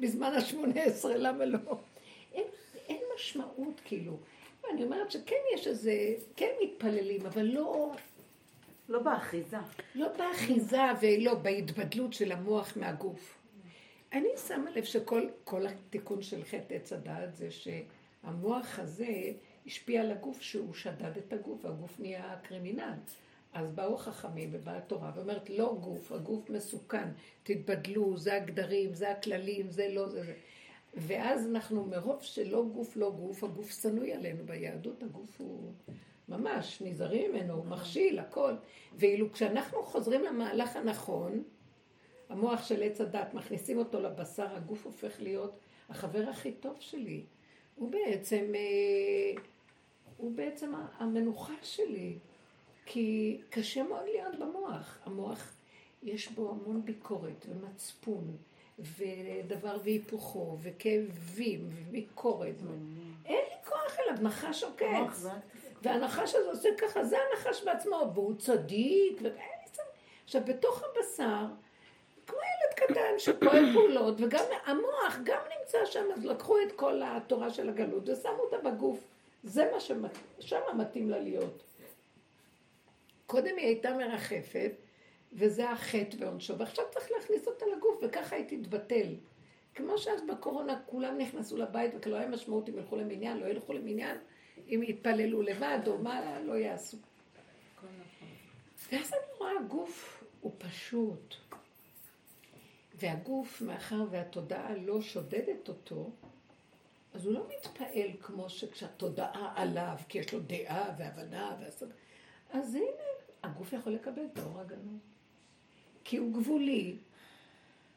בזמן 0.00 0.32
השמונה 0.32 0.82
עשרה, 0.82 1.16
למה 1.16 1.44
לא? 1.44 1.78
אין, 2.34 2.44
אין 2.88 3.00
משמעות, 3.14 3.80
כאילו. 3.84 4.18
אני 4.72 4.84
אומרת 4.84 5.10
שכן 5.10 5.36
יש 5.54 5.66
איזה, 5.66 6.14
כן 6.36 6.50
מתפללים, 6.62 7.26
אבל 7.26 7.42
לא... 7.42 7.92
לא 8.88 8.98
באחיזה. 8.98 9.56
לא 9.94 10.08
באחיזה 10.18 10.82
ולא 11.00 11.34
בהתבדלות 11.34 12.12
של 12.12 12.32
המוח 12.32 12.76
מהגוף. 12.76 13.38
אני 14.12 14.28
שמה 14.48 14.70
לב 14.70 14.84
שכל 14.84 15.66
התיקון 15.66 16.22
של 16.22 16.44
חטא 16.44 16.74
עץ 16.74 16.92
הדעת 16.92 17.36
זה 17.36 17.48
שהמוח 17.50 18.78
הזה 18.78 19.32
השפיע 19.66 20.00
על 20.00 20.10
הגוף 20.10 20.40
שהוא 20.40 20.74
שדד 20.74 21.16
את 21.18 21.32
הגוף, 21.32 21.64
והגוף 21.64 22.00
נהיה 22.00 22.36
קרימינל. 22.42 22.94
אז 23.52 23.70
באו 23.72 23.96
חכמים 23.96 24.48
ובאה 24.52 24.76
התורה 24.76 25.12
ואומרת, 25.14 25.50
לא 25.50 25.76
גוף, 25.80 26.12
הגוף 26.12 26.50
מסוכן, 26.50 27.08
תתבדלו, 27.42 28.16
זה 28.16 28.34
הגדרים, 28.34 28.94
זה 28.94 29.10
הכללים, 29.10 29.70
זה 29.70 29.88
לא 29.88 30.08
זה. 30.08 30.22
זה. 30.22 30.34
ואז 30.94 31.46
אנחנו, 31.46 31.84
מרוב 31.84 32.22
שלא 32.22 32.64
גוף, 32.64 32.96
לא 32.96 33.10
גוף, 33.10 33.44
הגוף 33.44 33.82
שנוי 33.82 34.12
עלינו 34.12 34.44
ביהדות, 34.46 35.02
הגוף 35.02 35.40
הוא 35.40 35.72
ממש, 36.28 36.82
נזהרים 36.82 37.32
ממנו, 37.32 37.54
הוא 37.54 37.66
מכשיל, 37.66 38.18
הכל. 38.18 38.54
ואילו 38.94 39.32
כשאנחנו 39.32 39.82
חוזרים 39.82 40.24
למהלך 40.24 40.76
הנכון, 40.76 41.42
המוח 42.28 42.66
של 42.66 42.82
עץ 42.82 43.00
הדת, 43.00 43.34
מכניסים 43.34 43.78
אותו 43.78 44.00
לבשר, 44.00 44.56
הגוף 44.56 44.86
הופך 44.86 45.20
להיות 45.20 45.58
החבר 45.88 46.28
הכי 46.28 46.52
טוב 46.52 46.76
שלי. 46.80 47.22
הוא 47.74 47.90
בעצם... 47.90 48.52
אה, 48.54 49.42
הוא 50.16 50.32
בעצם 50.34 50.72
המנוחה 50.98 51.54
שלי. 51.62 52.18
כי 52.86 53.40
קשה 53.50 53.82
מאוד 53.82 54.04
להיות 54.04 54.38
במוח. 54.38 54.98
המוח 55.04 55.52
יש 56.02 56.28
בו 56.28 56.50
המון 56.50 56.84
ביקורת 56.84 57.46
ומצפון, 57.48 58.36
ודבר 58.78 59.76
והיפוכו, 59.84 60.58
וכאבים, 60.62 61.68
וביקורת. 61.72 62.54
אין 63.24 63.44
לי 63.48 63.64
כוח 63.64 63.96
אליו, 64.00 64.22
נחש 64.22 64.64
עוקץ. 64.64 65.26
והנחש 65.82 66.34
הזה 66.34 66.50
עושה 66.50 66.68
ככה, 66.78 67.04
זה 67.04 67.16
הנחש 67.20 67.64
בעצמו, 67.64 68.10
והוא 68.14 68.34
צדיק, 68.38 69.18
ואין 69.22 69.34
לי 69.34 69.70
צדיק. 69.72 69.86
עכשיו, 70.24 70.42
בתוך 70.44 70.82
הבשר, 70.82 71.44
כמו 72.26 72.36
ילד 72.36 72.74
קטן 72.74 73.18
שפועל 73.18 73.72
פעולות, 73.72 74.14
וגם 74.18 74.44
המוח 74.64 75.18
גם 75.24 75.40
נמצא 75.58 75.78
שם, 75.84 76.04
אז 76.14 76.24
לקחו 76.24 76.58
את 76.58 76.72
כל 76.76 77.02
התורה 77.04 77.50
של 77.50 77.68
הגלות 77.68 78.08
ושמו 78.08 78.38
אותה 78.38 78.58
בגוף. 78.58 78.98
זה 79.46 79.70
מה 79.72 79.80
ששם 79.80 80.60
מתאים 80.78 81.10
לה 81.10 81.18
להיות. 81.18 81.62
קודם 83.26 83.56
היא 83.56 83.66
הייתה 83.66 83.94
מרחפת, 83.94 84.72
וזה 85.32 85.70
החטא 85.70 86.16
ועונשו, 86.18 86.58
ועכשיו 86.58 86.84
צריך 86.90 87.10
להכניס 87.10 87.48
אותה 87.48 87.64
לגוף, 87.76 88.02
וככה 88.02 88.36
היא 88.36 88.44
תתבטל. 88.48 89.14
כמו 89.74 89.98
שאז 89.98 90.20
בקורונה 90.28 90.80
כולם 90.86 91.18
נכנסו 91.18 91.56
לבית 91.56 91.92
וכלא 91.96 92.16
היה 92.16 92.28
משמעות 92.28 92.68
אם 92.68 92.78
ילכו 92.78 92.96
למניין, 92.96 93.38
לא 93.38 93.46
ילכו 93.46 93.72
למניין, 93.72 94.18
אם 94.68 94.82
יתפללו 94.82 95.42
לבד 95.42 95.78
או 95.86 95.98
מה 95.98 96.40
לא 96.40 96.52
יעשו. 96.52 96.96
ואז 98.92 99.12
אני 99.12 99.38
רואה 99.38 99.50
הגוף 99.60 100.24
הוא 100.40 100.52
פשוט. 100.58 101.34
והגוף, 102.94 103.62
מאחר 103.62 104.04
והתודעה 104.10 104.74
לא 104.74 105.00
שודדת 105.00 105.68
אותו, 105.68 106.10
אז 107.16 107.26
הוא 107.26 107.34
לא 107.34 107.42
מתפעל 107.48 108.10
כמו 108.20 108.50
שכשהתודעה 108.50 109.52
עליו, 109.56 109.96
כי 110.08 110.18
יש 110.18 110.32
לו 110.32 110.40
דעה 110.40 110.94
והבנה 110.98 111.56
והסג... 111.60 111.86
אז 112.52 112.74
הנה, 112.74 112.86
הגוף 113.42 113.72
יכול 113.72 113.92
לקבל 113.92 114.22
את 114.32 114.38
האור 114.38 114.60
הגנוז. 114.60 115.00
כי 116.04 116.16
הוא 116.16 116.32
גבולי, 116.32 116.96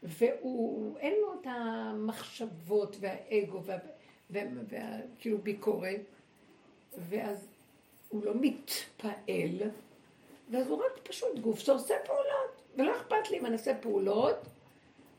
והוא, 0.03 0.97
אין 0.97 1.13
לו 1.21 1.33
את 1.41 1.47
המחשבות 1.47 2.97
והאגו 2.99 3.61
וכאילו 4.31 5.38
ביקורת, 5.38 6.01
ואז 6.97 7.47
הוא 8.09 8.25
לא 8.25 8.33
מתפעל, 8.35 9.69
ואז 10.49 10.67
הוא 10.67 10.77
רק 10.77 11.07
פשוט 11.07 11.39
גוף 11.39 11.59
שעושה 11.59 11.95
פעולות, 12.05 12.61
ולא 12.75 12.95
אכפת 12.95 13.31
לי 13.31 13.39
אם 13.39 13.45
אני 13.45 13.53
אעשה 13.53 13.77
פעולות, 13.81 14.38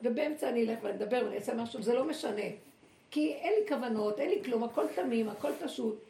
ובאמצע 0.03 0.49
אני 0.49 0.69
אלך 0.69 0.79
ואני 0.83 0.97
אדבר 0.97 1.23
ואני 1.25 1.37
אעשה 1.37 1.55
משהו, 1.55 1.83
זה 1.83 1.95
לא 1.95 2.05
משנה. 2.05 2.70
כי 3.11 3.33
אין 3.33 3.53
לי 3.61 3.69
כוונות, 3.69 4.21
אין 4.21 4.31
לי 4.31 4.45
כלום, 4.45 4.65
הכל 4.65 4.85
תמים, 4.95 5.29
הכל 5.29 5.53
פשוט. 5.65 6.05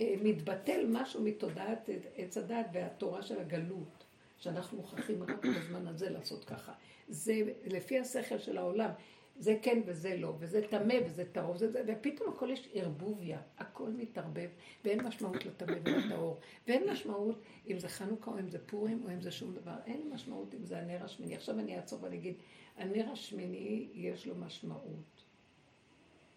אה, 0.00 0.14
מתבטל 0.22 0.86
משהו 0.88 1.22
מתודעת 1.22 1.88
עץ 2.16 2.38
הדת 2.38 2.66
והתורה 2.72 3.22
של 3.22 3.40
הגלות, 3.40 4.04
שאנחנו 4.38 4.76
מוכרחים 4.76 5.22
רק 5.22 5.44
בזמן 5.44 5.86
הזה 5.86 6.10
לעשות 6.10 6.44
ככה. 6.44 6.72
זה 7.08 7.34
לפי 7.64 7.98
השכל 7.98 8.38
של 8.38 8.58
העולם, 8.58 8.90
זה 9.38 9.56
כן 9.62 9.80
וזה 9.86 10.16
לא, 10.16 10.34
וזה 10.38 10.62
טמא 10.70 10.94
וזה 11.06 11.24
טהור, 11.32 11.54
וזה, 11.54 11.82
ופתאום 11.86 12.32
הכל 12.32 12.50
יש 12.50 12.68
ערבוביה, 12.72 13.38
הכל 13.58 13.90
מתערבב, 13.90 14.48
ואין 14.84 15.00
משמעות 15.00 15.46
לטמא 15.46 15.76
ולטהור, 15.84 16.38
ואין 16.68 16.90
משמעות 16.90 17.42
אם 17.68 17.78
זה 17.78 17.88
חנוכה 17.88 18.30
או 18.30 18.38
אם 18.38 18.48
זה 18.48 18.58
פורים 18.66 19.02
או 19.04 19.10
אם 19.10 19.20
זה 19.20 19.30
שום 19.30 19.54
דבר, 19.54 19.76
אין 19.86 20.10
משמעות 20.14 20.54
אם 20.54 20.64
זה 20.64 20.78
הנר 20.78 21.04
השמיני. 21.04 21.36
עכשיו 21.36 21.58
אני 21.58 21.76
אעצור 21.76 22.02
ואני 22.02 22.16
אגיד, 22.16 22.34
הנר 22.76 23.10
השמיני 23.12 23.88
יש 23.94 24.26
לו 24.26 24.34
משמעות. 24.34 25.15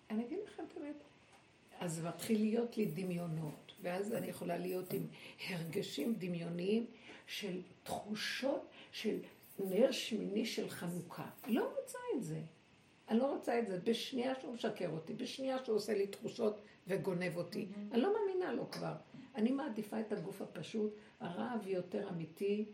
אני 0.10 0.26
אגיד 0.26 0.40
לכם 0.48 0.64
את 0.72 0.78
האמת, 0.78 0.96
אז 1.80 2.06
מתחיל 2.06 2.42
להיות 2.42 2.78
לי 2.78 2.86
דמיונות, 2.86 3.72
ואז 3.82 4.14
אני 4.14 4.28
יכולה 4.28 4.58
להיות 4.58 4.94
עם 4.94 5.08
הרגשים 5.48 6.14
דמיוניים 6.18 6.86
של 7.28 7.62
תחושות 7.84 8.68
של 8.92 9.18
נר 9.60 9.92
שמיני 9.92 10.46
של 10.46 10.70
חנוכה. 10.70 11.30
לא 11.48 11.74
רוצה 11.80 11.98
את 12.16 12.24
זה. 12.24 12.42
אני 13.10 13.20
לא 13.20 13.36
רוצה 13.36 13.60
את 13.60 13.68
זה. 13.68 13.80
בשנייה 13.84 14.34
שהוא 14.42 14.54
משקר 14.54 14.90
אותי, 14.90 15.14
בשנייה 15.14 15.66
שהוא 15.66 15.76
עושה 15.76 15.94
לי 15.94 16.08
תחושות 16.08 16.62
וגונב 16.88 17.38
אותי. 17.38 17.66
Mm-hmm. 17.66 17.94
אני 17.94 18.02
לא 18.02 18.14
מאמינה 18.14 18.54
לו 18.54 18.72
כבר. 18.72 18.94
אני 19.36 19.52
מעדיפה 19.52 20.00
את 20.00 20.12
הגוף 20.12 20.42
הפשוט, 20.42 20.94
הרעב 21.20 21.68
יותר 21.68 22.10
אמיתי, 22.10 22.66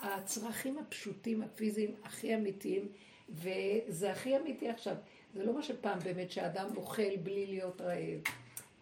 הצרכים 0.00 0.78
הפשוטים, 0.78 1.42
הפיזיים, 1.42 1.94
הכי 2.04 2.34
אמיתיים, 2.34 2.88
וזה 3.28 4.12
הכי 4.12 4.36
אמיתי 4.36 4.68
עכשיו. 4.68 4.96
זה 5.34 5.44
לא 5.44 5.54
מה 5.54 5.62
שפעם 5.62 5.98
באמת 5.98 6.30
שאדם 6.30 6.76
אוכל 6.76 7.16
בלי 7.16 7.46
להיות 7.46 7.80
רעב. 7.80 8.20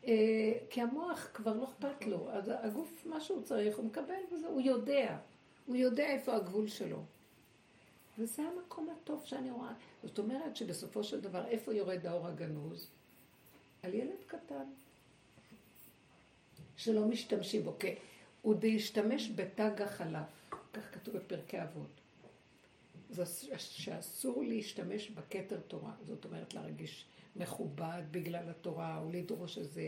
אה, 0.06 0.52
כי 0.70 0.82
המוח 0.82 1.28
כבר 1.34 1.52
לא 1.52 1.64
אכפת 1.64 2.06
לו, 2.06 2.30
אז 2.30 2.52
הגוף, 2.62 3.06
מה 3.06 3.20
שהוא 3.20 3.42
צריך, 3.42 3.76
הוא 3.76 3.84
מקבל 3.84 4.14
וזה, 4.32 4.46
הוא 4.46 4.60
יודע. 4.60 5.16
הוא 5.66 5.76
יודע 5.76 6.06
איפה 6.06 6.36
הגבול 6.36 6.68
שלו. 6.68 7.02
וזה 8.18 8.42
המקום 8.42 8.88
הטוב 8.90 9.22
שאני 9.24 9.50
רואה. 9.50 9.72
זאת 10.02 10.18
אומרת 10.18 10.56
שבסופו 10.56 11.04
של 11.04 11.20
דבר, 11.20 11.46
איפה 11.46 11.74
יורד 11.74 12.06
האור 12.06 12.26
הגנוז? 12.26 12.88
על 13.82 13.94
ילד 13.94 14.24
קטן. 14.26 14.64
שלא 16.76 17.04
משתמשים 17.04 17.62
בו. 17.62 17.76
הוא 18.42 18.54
דהשתמש 18.54 19.30
בתג 19.34 19.82
החלף. 19.82 20.48
כך 20.72 20.94
כתוב 20.94 21.16
בפרקי 21.16 21.62
אבות. 21.62 22.05
זה 23.10 23.24
שאסור 23.58 24.44
להשתמש 24.44 25.10
בכתר 25.10 25.60
תורה. 25.60 25.92
זאת 26.06 26.24
אומרת, 26.24 26.54
להרגיש 26.54 27.06
מכובד 27.36 28.02
בגלל 28.10 28.48
התורה, 28.50 28.98
או 28.98 29.10
לדרוש 29.10 29.58
איזה 29.58 29.82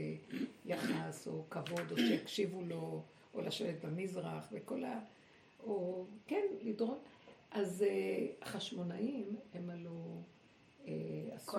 יחס, 0.66 1.26
או 1.26 1.44
כבוד, 1.50 1.92
או 1.92 1.96
שיקשיבו 1.96 2.62
לו, 2.62 3.02
או 3.34 3.40
לשבת 3.40 3.84
במזרח, 3.84 4.48
וכל 4.52 4.84
ה... 4.84 5.00
או 5.60 6.06
כן, 6.26 6.44
לדרוש. 6.62 6.98
אז 7.50 7.84
החשמונאים 8.42 9.36
הם 9.54 9.70
עלו, 9.70 10.22
uh, 10.84 10.88
עשו, 11.32 11.58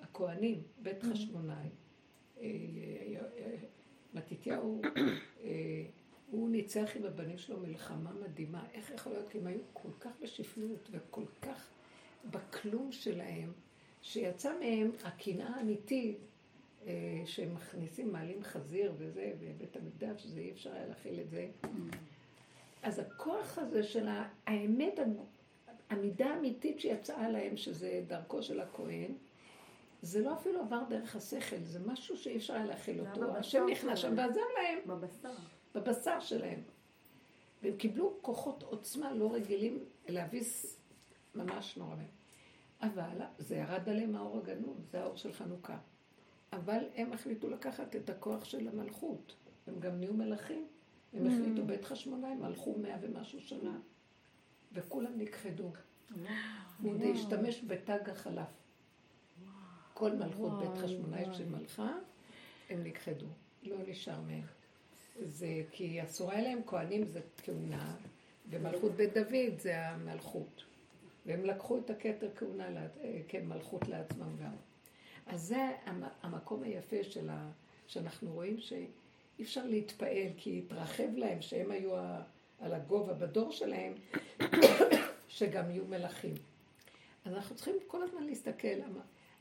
הכהנים, 0.00 0.62
בית 0.82 1.02
mm. 1.02 1.06
חשמונאי. 1.06 1.68
אה, 2.40 2.46
מתתיהו, 4.14 4.82
הוא 6.32 6.50
ניצח 6.50 6.90
עם 6.96 7.04
הבנים 7.04 7.38
שלו 7.38 7.60
מלחמה 7.60 8.10
מדהימה. 8.12 8.64
איך 8.74 8.90
יכול 8.90 9.12
להיות? 9.12 9.28
כי 9.28 9.38
הם 9.38 9.46
היו 9.46 9.60
כל 9.72 9.88
כך 10.00 10.10
בשפלות 10.22 10.88
וכל 10.90 11.24
כך 11.42 11.68
בכלום 12.30 12.92
שלהם, 12.92 13.52
שיצא 14.02 14.58
מהם 14.60 14.90
הקנאה 15.04 15.56
האמיתית, 15.56 16.18
שהם 17.24 17.54
מכניסים, 17.54 18.12
מעלים 18.12 18.42
חזיר 18.42 18.92
וזה, 18.98 19.32
בבית 19.40 19.76
המקדש, 19.76 20.22
שזה 20.22 20.40
אי 20.40 20.50
אפשר 20.50 20.72
היה 20.72 20.86
להכיל 20.86 21.20
את 21.20 21.30
זה. 21.30 21.48
Mm. 21.62 21.66
אז 22.82 22.98
הכוח 22.98 23.58
הזה 23.58 23.82
של 23.82 24.08
האמת, 24.46 24.98
המידה 25.90 26.26
האמיתית 26.26 26.80
שיצאה 26.80 27.28
להם, 27.28 27.56
שזה 27.56 28.04
דרכו 28.06 28.42
של 28.42 28.60
הכהן, 28.60 29.12
זה 30.02 30.20
לא 30.20 30.34
אפילו 30.34 30.60
עבר 30.60 30.82
דרך 30.88 31.16
השכל, 31.16 31.64
זה 31.64 31.78
משהו 31.86 32.16
שאי 32.16 32.36
אפשר 32.36 32.54
היה 32.54 32.64
להכיל 32.64 33.00
אותו. 33.00 33.36
השם 33.36 33.66
נכנס 33.70 33.98
שם 33.98 34.14
ועזר 34.16 34.40
להם. 34.56 34.78
בבשר. 34.86 35.30
בבשר 35.74 36.20
שלהם. 36.20 36.62
והם 37.62 37.76
קיבלו 37.76 38.18
כוחות 38.22 38.62
עוצמה 38.62 39.12
לא 39.12 39.32
רגילים 39.32 39.84
להביס 40.08 40.76
ממש 41.34 41.76
נורא. 41.76 41.96
אבל 42.82 43.18
זה 43.38 43.56
ירד 43.56 43.88
עליהם 43.88 44.16
האור 44.16 44.38
הגנוז, 44.38 44.90
זה 44.90 45.00
האור 45.00 45.16
של 45.16 45.32
חנוכה. 45.32 45.78
אבל 46.52 46.84
הם 46.94 47.12
החליטו 47.12 47.50
לקחת 47.50 47.96
את 47.96 48.10
הכוח 48.10 48.44
של 48.44 48.68
המלכות. 48.68 49.34
הם 49.66 49.80
גם 49.80 50.00
נהיו 50.00 50.14
מלכים. 50.14 50.66
הם 51.12 51.26
החליטו 51.26 51.66
בית 51.66 51.84
חשמונאים, 51.84 52.44
הלכו 52.44 52.78
מאה 52.78 52.96
ומשהו 53.00 53.40
שנה, 53.40 53.78
וכולם 54.72 55.18
נכחדו. 55.18 55.70
הוא 56.82 56.94
השתמש 57.14 57.64
בתג 57.66 58.10
החלף. 58.10 58.48
כל 59.94 60.12
מלכות 60.12 60.52
בית 60.58 60.78
חשמונאי 60.78 61.24
שמלכה, 61.32 61.92
הם 62.70 62.84
נכחדו. 62.84 63.26
לא 63.62 63.76
נשאר 63.86 64.20
מהם. 64.20 64.46
זה 65.24 65.62
כי 65.70 66.02
אסור 66.02 66.30
היה 66.30 66.42
להם 66.42 66.60
כהנים 66.66 67.04
זה 67.04 67.20
כהונה, 67.44 67.96
ומלכות 68.50 68.92
בית 68.92 69.14
דוד 69.14 69.58
זה 69.58 69.88
המלכות. 69.88 70.64
והם 71.26 71.44
לקחו 71.44 71.78
את 71.78 71.90
הכתר 71.90 72.28
כהונה, 72.36 72.86
כן, 73.28 73.46
מלכות 73.46 73.88
לעצמם 73.88 74.36
גם. 74.42 74.52
אז 75.26 75.40
זה 75.42 75.70
המקום 76.22 76.62
היפה 76.62 77.04
של 77.04 77.30
ה... 77.30 77.50
שאנחנו 77.86 78.32
רואים 78.32 78.58
ש... 78.60 78.72
אי 79.38 79.44
אפשר 79.44 79.66
להתפעל, 79.66 80.28
כי 80.36 80.58
התרחב 80.58 81.16
להם 81.16 81.42
שהם 81.42 81.70
היו 81.70 81.96
על 82.60 82.74
הגובה 82.74 83.14
בדור 83.14 83.52
שלהם, 83.52 83.94
שגם 85.28 85.70
יהיו 85.70 85.84
מלכים. 85.84 86.34
אז 87.24 87.32
אנחנו 87.32 87.56
צריכים 87.56 87.74
כל 87.86 88.02
הזמן 88.02 88.22
להסתכל. 88.22 88.68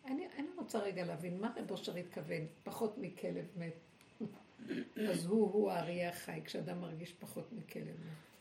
אני, 0.05 0.27
אני 0.38 0.47
רוצה 0.57 0.79
רגע 0.79 1.05
להבין, 1.05 1.41
מה 1.41 1.53
רב 1.57 1.71
אושר 1.71 1.95
התכוון? 1.95 2.45
פחות 2.63 2.97
מכלב 2.97 3.45
מת. 3.57 3.73
אז 5.09 5.25
הוא, 5.25 5.51
הוא 5.53 5.71
האריה 5.71 6.09
החי, 6.09 6.41
כשאדם 6.45 6.81
מרגיש 6.81 7.13
פחות 7.13 7.45
מכלב 7.51 7.85
מת. 7.85 8.31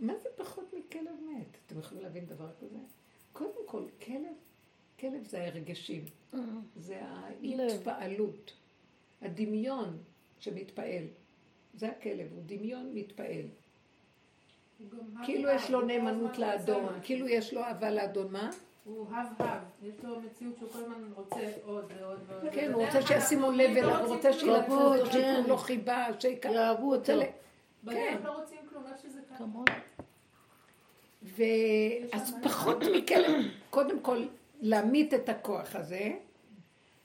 מה 0.00 0.12
זה 0.22 0.28
פחות 0.36 0.74
מכלב 0.78 1.14
מת? 1.32 1.56
אתם 1.66 1.78
יכולים 1.78 2.02
להבין 2.02 2.26
דבר 2.26 2.50
כזה? 2.60 2.78
קודם 3.32 3.66
כל, 3.66 3.84
כלב, 4.04 4.34
כלב 5.00 5.24
זה 5.26 5.46
הרגשים, 5.46 6.04
אה. 6.34 6.38
זה 6.76 7.00
ההתפעלות. 7.02 8.52
הדמיון 9.22 9.98
שמתפעל. 10.40 11.04
זה 11.74 11.88
הכלב, 11.88 12.32
הוא 12.32 12.42
דמיון 12.46 12.90
מתפעל. 12.94 13.46
כאילו 15.24 15.50
יש 15.50 15.70
לו 15.70 15.80
נאמנות 15.80 16.38
לאדון, 16.38 17.00
כאילו 17.02 17.28
יש 17.28 17.52
לו 17.54 17.60
אהבה 17.60 17.90
לאדון, 17.90 18.32
מה? 18.32 18.50
הוא 18.84 19.06
הב-הב, 19.10 19.60
יש 19.82 20.04
לו 20.04 20.20
מציאות 20.20 20.58
שהוא 20.58 20.70
כל 20.72 20.78
הזמן 20.78 21.10
רוצה 21.14 21.40
עוד 21.64 21.92
ועוד 21.98 22.18
ועוד. 22.26 22.52
כן, 22.52 22.72
הוא 22.72 22.86
רוצה 22.86 23.02
שישימו 23.02 23.50
לב 23.50 23.76
אליו, 23.76 24.04
הוא 24.04 24.14
רוצה 24.16 24.32
שילטפו 24.32 24.74
אותו, 24.74 25.12
שייתנו 25.12 25.48
לו 25.48 25.56
חיבה, 25.56 26.06
שיקראו 26.20 26.54
יאהבו 26.54 26.94
אותו. 26.94 27.12
בדרך 27.84 27.96
כן. 27.96 28.18
לא 28.24 28.30
רוצים 28.30 28.58
כלום, 28.70 28.84
איך 28.86 29.02
שזה 29.02 29.20
ככה. 29.30 29.44
ואז 31.22 32.34
פחות 32.42 32.78
מכלב, 32.96 33.44
קודם 33.70 34.00
כל 34.00 34.26
להמית 34.60 35.14
את 35.14 35.28
הכוח 35.28 35.76
הזה, 35.76 36.12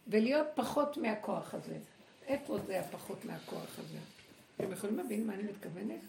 ולהיות 0.08 0.48
פחות 0.56 0.98
מהכוח 0.98 1.54
הזה. 1.54 1.78
איפה 2.28 2.58
זה 2.68 2.80
הפחות 2.80 3.26
מהכוח 3.26 3.80
הזה? 3.80 3.98
אתם 4.58 4.72
יכולים 4.72 4.98
להבין 4.98 5.28
מה 5.28 5.34
אני 5.34 5.44
מתכוונת? 5.44 6.00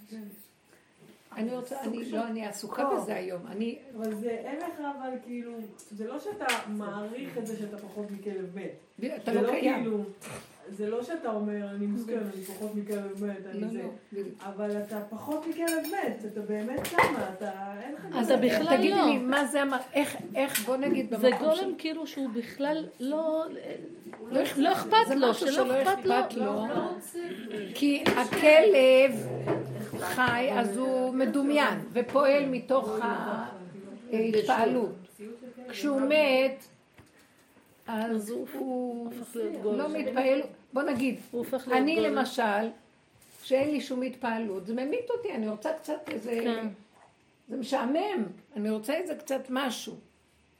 אני 1.36 1.56
רוצה, 1.56 1.80
אני 1.82 2.10
לא, 2.10 2.26
אני 2.26 2.46
עסוקה 2.46 2.84
כוח. 2.84 3.02
בזה 3.02 3.14
היום. 3.14 3.40
אני, 3.46 3.78
אבל 3.96 4.14
זה, 4.14 4.30
אין 4.30 4.56
לך 4.56 4.80
אבל 4.80 5.10
כאילו, 5.24 5.52
זה 5.90 6.06
לא 6.06 6.18
שאתה 6.18 6.46
מעריך 6.68 7.38
את 7.38 7.46
זה 7.46 7.56
שאתה 7.56 7.78
פחות 7.78 8.10
מכלב 8.10 8.58
מת. 8.98 9.14
אתה 9.22 9.32
זה 9.32 9.42
לא 9.42 9.50
קיים. 9.50 9.74
כאילו, 9.74 9.98
זה 10.70 10.90
לא 10.90 11.02
שאתה 11.02 11.30
אומר, 11.30 11.70
אני 11.70 11.86
מסכן, 11.86 12.18
אני 12.18 12.42
פחות 12.42 12.74
מכלב 12.74 13.24
מת, 13.24 13.36
לא, 13.44 13.50
אני 13.50 13.68
זה. 13.68 13.78
לא. 13.82 13.88
בדיוק. 14.12 14.28
אבל 14.40 14.70
אתה 14.82 15.00
פחות 15.10 15.46
מכלב 15.46 15.82
מת, 15.92 16.24
אתה 16.32 16.40
באמת 16.40 16.86
שמה, 16.86 17.30
אתה, 17.38 17.50
אין 17.82 17.94
לך... 17.94 18.06
אז 18.16 18.30
אתה 18.30 18.40
בכלל 18.40 18.76
תגידי 18.76 18.94
לא. 18.94 19.06
לי, 19.06 19.18
מה 19.18 19.44
זה 19.44 19.62
אמר, 19.62 19.78
איך, 19.92 20.16
איך, 20.34 20.66
בוא 20.66 20.76
נגיד 20.76 21.10
זה 21.10 21.16
במקום 21.16 21.38
גולם 21.38 21.56
של... 21.56 21.74
כאילו 21.78 22.06
שהוא 22.06 22.30
בכלל 22.30 22.86
לא... 23.00 23.44
לא 24.30 24.40
לא 24.56 24.72
אכפת 24.72 24.96
זה 25.08 25.14
לו, 25.14 25.34
שלא 25.34 25.82
אכפת 25.82 26.34
לו. 26.34 26.44
לא. 26.44 26.64
כי 27.74 28.04
הכלב 28.06 29.26
חי, 30.00 30.48
אז 30.52 30.76
הוא 30.76 31.14
מדומיין, 31.14 31.78
ופועל 31.92 32.46
מתוך 32.46 32.98
ההתפעלות. 34.12 34.92
כשהוא 35.68 36.00
מת, 36.00 36.64
אז 37.86 38.30
הוא 38.30 39.12
לא. 39.64 39.88
מתפעל, 39.88 40.40
בוא 40.72 40.82
נגיד, 40.82 41.20
אני. 41.72 42.00
למשל, 42.00 42.68
שאין 43.42 43.70
לי 43.70 43.80
שום 43.80 44.02
התפעלות, 44.02 44.66
זה 44.66 44.74
ממית 44.74 45.10
אותי, 45.10 45.32
אני 45.32 45.48
רוצה 45.48 45.72
קצת 45.72 46.08
איזה... 46.08 46.40
כן. 46.44 46.68
זה 47.48 47.56
משעמם, 47.56 48.22
אני 48.56 48.70
רוצה 48.70 48.94
איזה 48.94 49.14
קצת 49.14 49.46
משהו. 49.50 49.94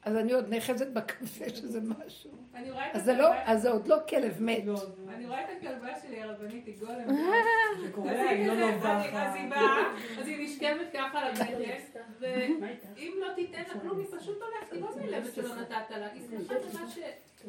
אז 0.07 0.17
אני 0.17 0.33
עוד 0.33 0.49
נאחזת 0.49 0.87
בקפה 0.89 1.49
שזה 1.55 1.81
משהו. 1.81 2.31
אני 2.55 2.71
רואה 2.71 2.91
את 2.91 2.97
אז 2.97 3.05
זה 3.05 3.13
לא, 3.13 3.29
הכלבה- 3.33 3.43
אז 3.53 3.63
זה 3.63 3.71
עוד 3.71 3.89
לא 3.89 3.97
כלב 4.09 4.43
מת. 4.43 4.59
לא, 4.67 4.77
זה- 4.77 4.87
אני 5.15 5.27
רואה 5.27 5.41
את 5.45 5.49
הכלבה 5.59 5.89
שלי, 6.03 6.23
הרבנית, 6.23 6.67
היא 6.67 6.75
גולם. 6.81 7.09
זה 7.83 7.93
קורה, 7.93 8.13
אז 8.13 8.19
היא 8.31 8.47
לא. 8.47 8.53
אז 8.65 9.35
היא 9.35 9.51
באה, 9.51 9.93
אז 10.21 10.27
היא 10.27 10.45
נשכבת 10.45 10.93
ככה 10.93 11.19
על 11.19 11.31
הבטן, 11.31 12.01
ואם 12.21 13.13
לא 13.21 13.33
תיתן 13.35 13.63
לה 13.75 13.81
כלום, 13.81 13.99
היא 13.99 14.07
פשוט 14.21 14.39
הולכת, 14.43 14.73
היא 14.73 14.81
לא 14.83 14.89
נעלבת 14.97 15.35
שלא 15.35 15.55
נתת 15.55 15.73
לה, 15.91 16.07
היא 16.13 16.23
שמחה 16.31 16.55
למה 16.55 16.89
ש... 16.91 16.99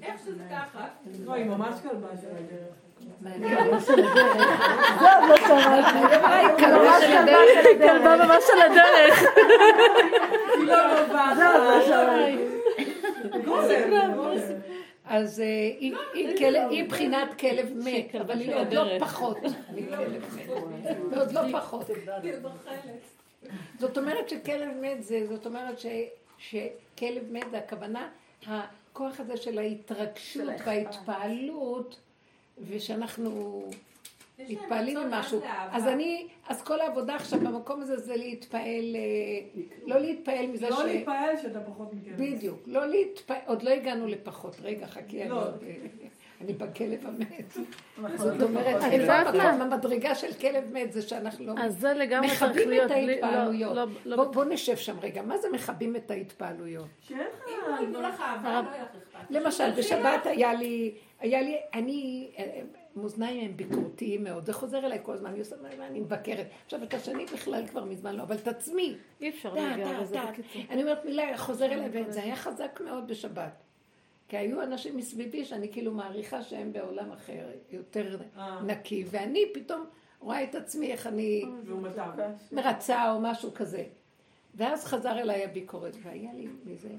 איך 0.02 0.20
שזה 0.20 0.44
ככה. 0.52 0.88
לא, 1.26 1.34
היא 1.34 1.46
ממש 1.46 1.76
כלבה 1.82 2.18
של 2.22 2.28
הדרך. 2.30 2.76
כלבה 7.80 8.25
ממש 8.25 8.44
על 8.54 8.62
הדרך. 8.62 9.24
היא 10.54 10.68
לא. 13.88 14.34
אז 15.10 15.39
אה, 15.39 15.46
היא- 15.80 15.96
היא 16.13 16.38
היא 16.70 16.89
בחינת 16.89 17.39
כלב 17.39 17.74
מת, 17.75 18.16
אבל 18.22 18.39
היא 18.39 18.56
עוד 18.56 18.74
לא. 18.74 18.84
פחות 19.00 19.38
מכלב 19.75 20.24
מת. 20.84 20.98
ועוד 21.12 21.32
לא 21.32 21.42
פחות. 21.51 21.86
היא. 22.24 22.34
זאת 23.80 23.98
אומרת 23.98 24.30
שכלב 24.30 24.70
מת 24.82 25.04
זה, 25.04 25.20
זאת 25.30 25.46
אומרת 25.46 25.80
שכלב 26.38 27.24
מת 27.32 27.44
זה 27.51 27.58
הכוונה, 27.58 28.08
הכוח 28.48 29.20
הזה 29.20 29.38
של 29.38 29.58
ההתרגשות 29.60 30.43
וההתפעלות, 30.65 31.95
ושאנחנו 32.70 33.63
מתפעלים 34.39 34.98
ממשהו. 34.98 35.41
אז 35.72 35.88
אני, 35.88 36.28
אז 36.48 36.63
כל 36.63 36.80
העבודה 36.80 37.15
עכשיו 37.15 37.39
במקום 37.39 37.82
הזה 37.82 37.98
זה 37.98 38.15
להתפעל, 38.15 38.96
אה, 38.96 39.62
לא 39.86 40.00
להתפעל 40.00 40.48
מזה 40.48 40.70
לא 40.70 40.76
ש... 40.76 40.80
להתפעל 40.80 41.38
שאתה 41.41 41.60
פחות 41.60 41.93
מכלב. 41.93 42.15
בדיוק, 42.17 42.60
לא 42.65 42.88
להתפעל, 42.88 43.38
עוד 43.46 43.63
לא 43.63 43.70
הגענו 43.70 44.08
לפחות, 44.08 44.56
רגע 44.62 44.88
חכי, 44.88 45.22
אני 45.22 45.30
לא. 45.30 45.46
עוד, 45.46 45.63
אה, 45.67 45.76
אני 46.41 46.54
בכלב 46.54 47.06
המת. 47.06 47.58
נכון. 47.98 48.17
זאת 48.17 48.41
אומרת? 48.41 48.84
המקום, 48.84 49.62
המדרגה 49.62 50.15
של 50.15 50.34
כלב 50.34 50.74
מת 50.74 50.93
זה 50.93 51.02
שאנחנו 51.02 51.46
לא 51.46 51.54
מכבים. 51.54 52.74
את 52.86 52.91
ההתפעלויות. 52.91 53.76
לא, 53.76 53.86
לא, 54.06 54.15
בוא, 54.15 54.26
לא. 54.26 54.32
בוא 54.32 54.46
נשב 54.46 54.76
שם 54.76 55.00
רגע, 55.02 55.22
מה 55.22 55.38
זה 55.38 55.48
מכבים 55.54 55.96
את 55.96 56.12
ההתפעלויות? 56.12 56.88
שאין 57.02 57.20
לך... 57.20 57.82
לא 57.93 58.02
לא 58.02 58.10
אכפת. 58.10 58.24
למשל, 59.30 59.72
בשבת 59.72 60.26
היה 60.26 60.54
לי, 60.54 60.96
היה 61.19 61.41
לי, 61.41 61.58
אני, 61.73 62.32
אה, 62.38 62.62
מאזניים 62.95 63.45
הם 63.45 63.58
ביקורתיים 63.58 64.23
מאוד, 64.23 64.45
זה 64.45 64.53
חוזר 64.53 64.86
אליי 64.86 64.99
כל 65.03 65.13
הזמן, 65.13 65.30
אני 65.30 65.39
עושה, 65.39 65.56
אני 65.80 65.99
מבקרת. 65.99 66.47
עכשיו, 66.65 66.84
את 66.84 66.93
השני 66.93 67.25
בכלל 67.25 67.67
כבר 67.67 67.86
מזמן 67.86 68.15
לא, 68.15 68.23
אבל 68.23 68.36
את 68.36 68.47
עצמי, 68.47 68.95
אי 69.21 69.30
אפשר 69.30 69.53
להגיע 69.53 70.01
לזה. 70.01 70.17
בקיצור. 70.32 70.62
אני 70.69 70.82
אומרת 70.82 71.06
מילה, 71.06 71.38
חוזר 71.38 71.65
אליי, 71.65 71.89
וזה 71.93 72.23
היה 72.23 72.36
חזק 72.36 72.82
מאוד 72.86 73.08
בשבת. 73.08 73.63
כי 74.30 74.38
היו 74.38 74.63
אנשים 74.63 74.97
מסביבי 74.97 75.45
שאני 75.45 75.71
כאילו 75.71 75.93
מעריכה 75.93 76.43
שהם 76.43 76.73
בעולם 76.73 77.12
אחר, 77.12 77.49
יותר 77.71 78.17
אה. 78.38 78.62
נקי, 78.62 79.03
ואני 79.10 79.43
פתאום 79.53 79.86
רואה 80.19 80.43
את 80.43 80.56
עצמי 80.56 80.91
איך 80.91 81.08
אני 81.08 81.45
לעומתם. 81.65 82.32
מרצה 82.51 83.12
או 83.12 83.19
משהו 83.21 83.53
כזה. 83.53 83.84
ואז 84.56 84.86
חזר 84.86 85.19
אליי 85.19 85.43
הביקורת, 85.43 85.95
והיה 86.03 86.34
לי 86.34 86.47
מזה 86.65 86.89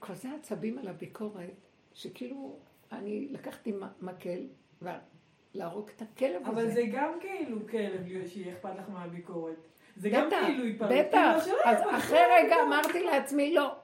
כזה 0.00 0.28
עצבים 0.40 0.78
על 0.78 0.88
הביקורת, 0.88 1.50
שכאילו 1.94 2.56
אני 2.92 3.28
לקחתי 3.30 3.72
מקל 4.00 4.38
ולהרוג 4.82 5.90
את 5.96 6.02
הכלב 6.02 6.42
הזה. 6.42 6.50
אבל 6.50 6.70
זה 6.70 6.82
גם 6.92 7.12
כאילו 7.20 7.58
כלב, 7.70 8.26
שיהיה 8.26 8.52
אכפת 8.52 8.70
לך 8.78 8.88
מהביקורת. 8.88 9.68
זה 9.96 10.10
גם 10.10 10.26
בטח, 10.26 10.36
כאילו 10.46 10.64
התפעלות. 10.64 10.94
בטח. 10.98 11.40
כאילו, 11.44 11.56
אז 11.64 11.80
שלא 11.80 11.96
אחרי 11.98 12.20
רגע 12.38 12.56
אמרתי 12.66 13.04
לעצמי, 13.04 13.54
לא. 13.54 13.74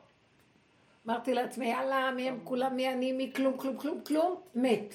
אמרתי 1.07 1.35
לעצמי, 1.35 1.67
יאללה, 1.67 2.11
מי 2.11 2.29
הם 2.29 2.39
כולם, 2.45 2.77
מי 2.77 2.93
אני, 2.93 3.13
מי 3.13 3.33
כלום, 3.37 3.57
כלום, 3.57 3.77
כלום, 3.77 4.01
כלום, 4.01 4.41
מת. 4.55 4.95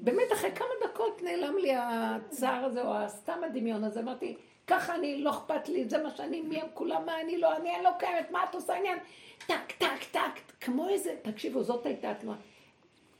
באמת, 0.00 0.32
אחרי 0.32 0.50
כמה 0.54 0.68
דקות 0.84 1.22
נעלם 1.22 1.56
לי 1.56 1.72
הצער 1.76 2.64
הזה, 2.64 2.82
או 2.82 3.08
סתם 3.08 3.40
הדמיון 3.46 3.84
הזה, 3.84 4.00
אמרתי, 4.00 4.36
ככה 4.66 4.94
אני, 4.94 5.22
לא 5.22 5.30
אכפת 5.30 5.68
לי, 5.68 5.84
זה 5.84 6.02
מה 6.02 6.10
שאני, 6.10 6.40
מי 6.40 6.60
הם 6.60 6.66
כולם, 6.74 7.06
מה 7.06 7.20
אני 7.20 7.38
לא, 7.38 7.56
אני 7.56 7.74
אני 7.76 7.84
לא 7.84 7.90
קיימת, 7.98 8.30
מה 8.30 8.44
את 8.50 8.54
עושה 8.54 8.76
עניין? 8.76 8.98
טק, 9.46 9.72
טק, 9.78 10.04
טק, 10.10 10.40
כמו 10.60 10.88
איזה, 10.88 11.14
תקשיבו, 11.22 11.62
זאת 11.62 11.86
הייתה 11.86 12.10
התנועה. 12.10 12.38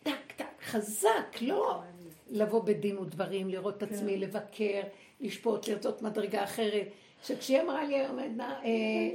טק, 0.03 0.33
טק, 0.37 0.63
חזק, 0.63 1.37
לא 1.41 1.83
לבוא 2.31 2.65
בדין 2.65 2.99
ודברים, 2.99 3.49
לראות 3.49 3.77
את 3.77 3.83
עצמי, 3.83 4.17
לבקר, 4.17 4.81
לשפוט, 5.21 5.69
לרצות 5.69 6.03
מדרגה 6.03 6.45
אחרת. 6.45 6.87
שכשהיא 7.23 7.63
אמרה 7.63 7.85
לי 7.85 7.95
היום, 7.95 8.19
עדנה, 8.19 8.61
אה, 8.65 9.11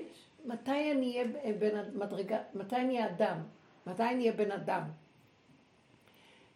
מתי 0.46 0.92
אני 0.92 1.24
אהיה 1.44 1.54
בן 1.54 1.98
מדרגה, 2.00 2.38
מתי 2.54 2.76
אני 2.76 2.98
אהיה 2.98 3.10
אדם? 3.10 3.38
מתי 3.88 4.04
אני 4.04 4.20
אהיה 4.20 4.32
בן 4.32 4.52
אדם? 4.52 4.84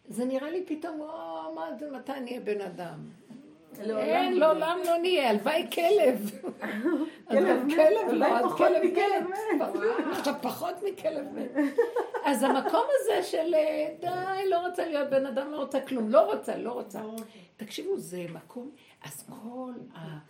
זה 0.08 0.24
נראה 0.24 0.50
לי 0.50 0.64
פתאום, 0.66 1.00
או, 1.00 1.54
מה 1.54 1.76
זה, 1.78 1.90
מתי 1.90 2.12
אני 2.12 2.30
אהיה 2.30 2.40
בן 2.40 2.60
אדם? 2.60 2.98
אין, 3.78 4.38
לעולם 4.38 4.78
לא 4.86 4.98
נהיה, 4.98 5.30
הלוואי 5.30 5.66
כלב. 5.72 6.30
כלב 7.28 8.12
לא, 8.12 8.26
אז 8.26 8.52
כלב 8.56 8.82
מת. 9.28 9.60
עכשיו 10.12 10.34
פחות 10.42 10.74
מכלב 10.82 11.24
מת. 11.32 11.50
אז 12.24 12.42
המקום 12.42 12.84
הזה 13.00 13.22
של 13.22 13.54
אה, 13.54 13.88
די, 14.00 14.48
לא 14.50 14.66
רוצה 14.66 14.86
להיות 14.88 15.10
בן 15.10 15.26
אדם, 15.26 15.50
לא 15.50 15.56
רוצה 15.56 15.80
כלום, 15.80 16.08
לא 16.10 16.34
רוצה, 16.34 16.56
לא 16.56 16.72
רוצה. 16.72 17.00
תקשיבו, 17.56 17.98
זה 17.98 18.26
מקום, 18.32 18.70
אז 19.02 19.24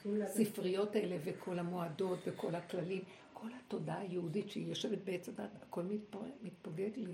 כל 0.02 0.22
הספריות 0.22 0.96
האלה 0.96 1.16
וכל 1.24 1.58
המועדות 1.58 2.18
וכל 2.26 2.54
הכללים, 2.54 3.02
כל 3.32 3.48
התודעה 3.58 4.00
היהודית 4.00 4.50
שהיא 4.50 4.68
יושבת 4.68 4.98
בעץ 5.04 5.28
הדת, 5.28 5.50
הכל 5.62 5.82
מתפוגג 6.42 6.90
לי. 6.96 7.12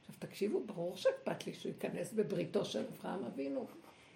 עכשיו 0.00 0.14
תקשיבו, 0.18 0.60
ברור 0.66 0.96
שאכפת 0.96 1.46
לי 1.46 1.54
שהוא 1.54 1.72
ייכנס 1.72 2.12
בבריתו 2.12 2.64
של 2.64 2.84
אברהם 2.98 3.24
אבינו. 3.24 3.66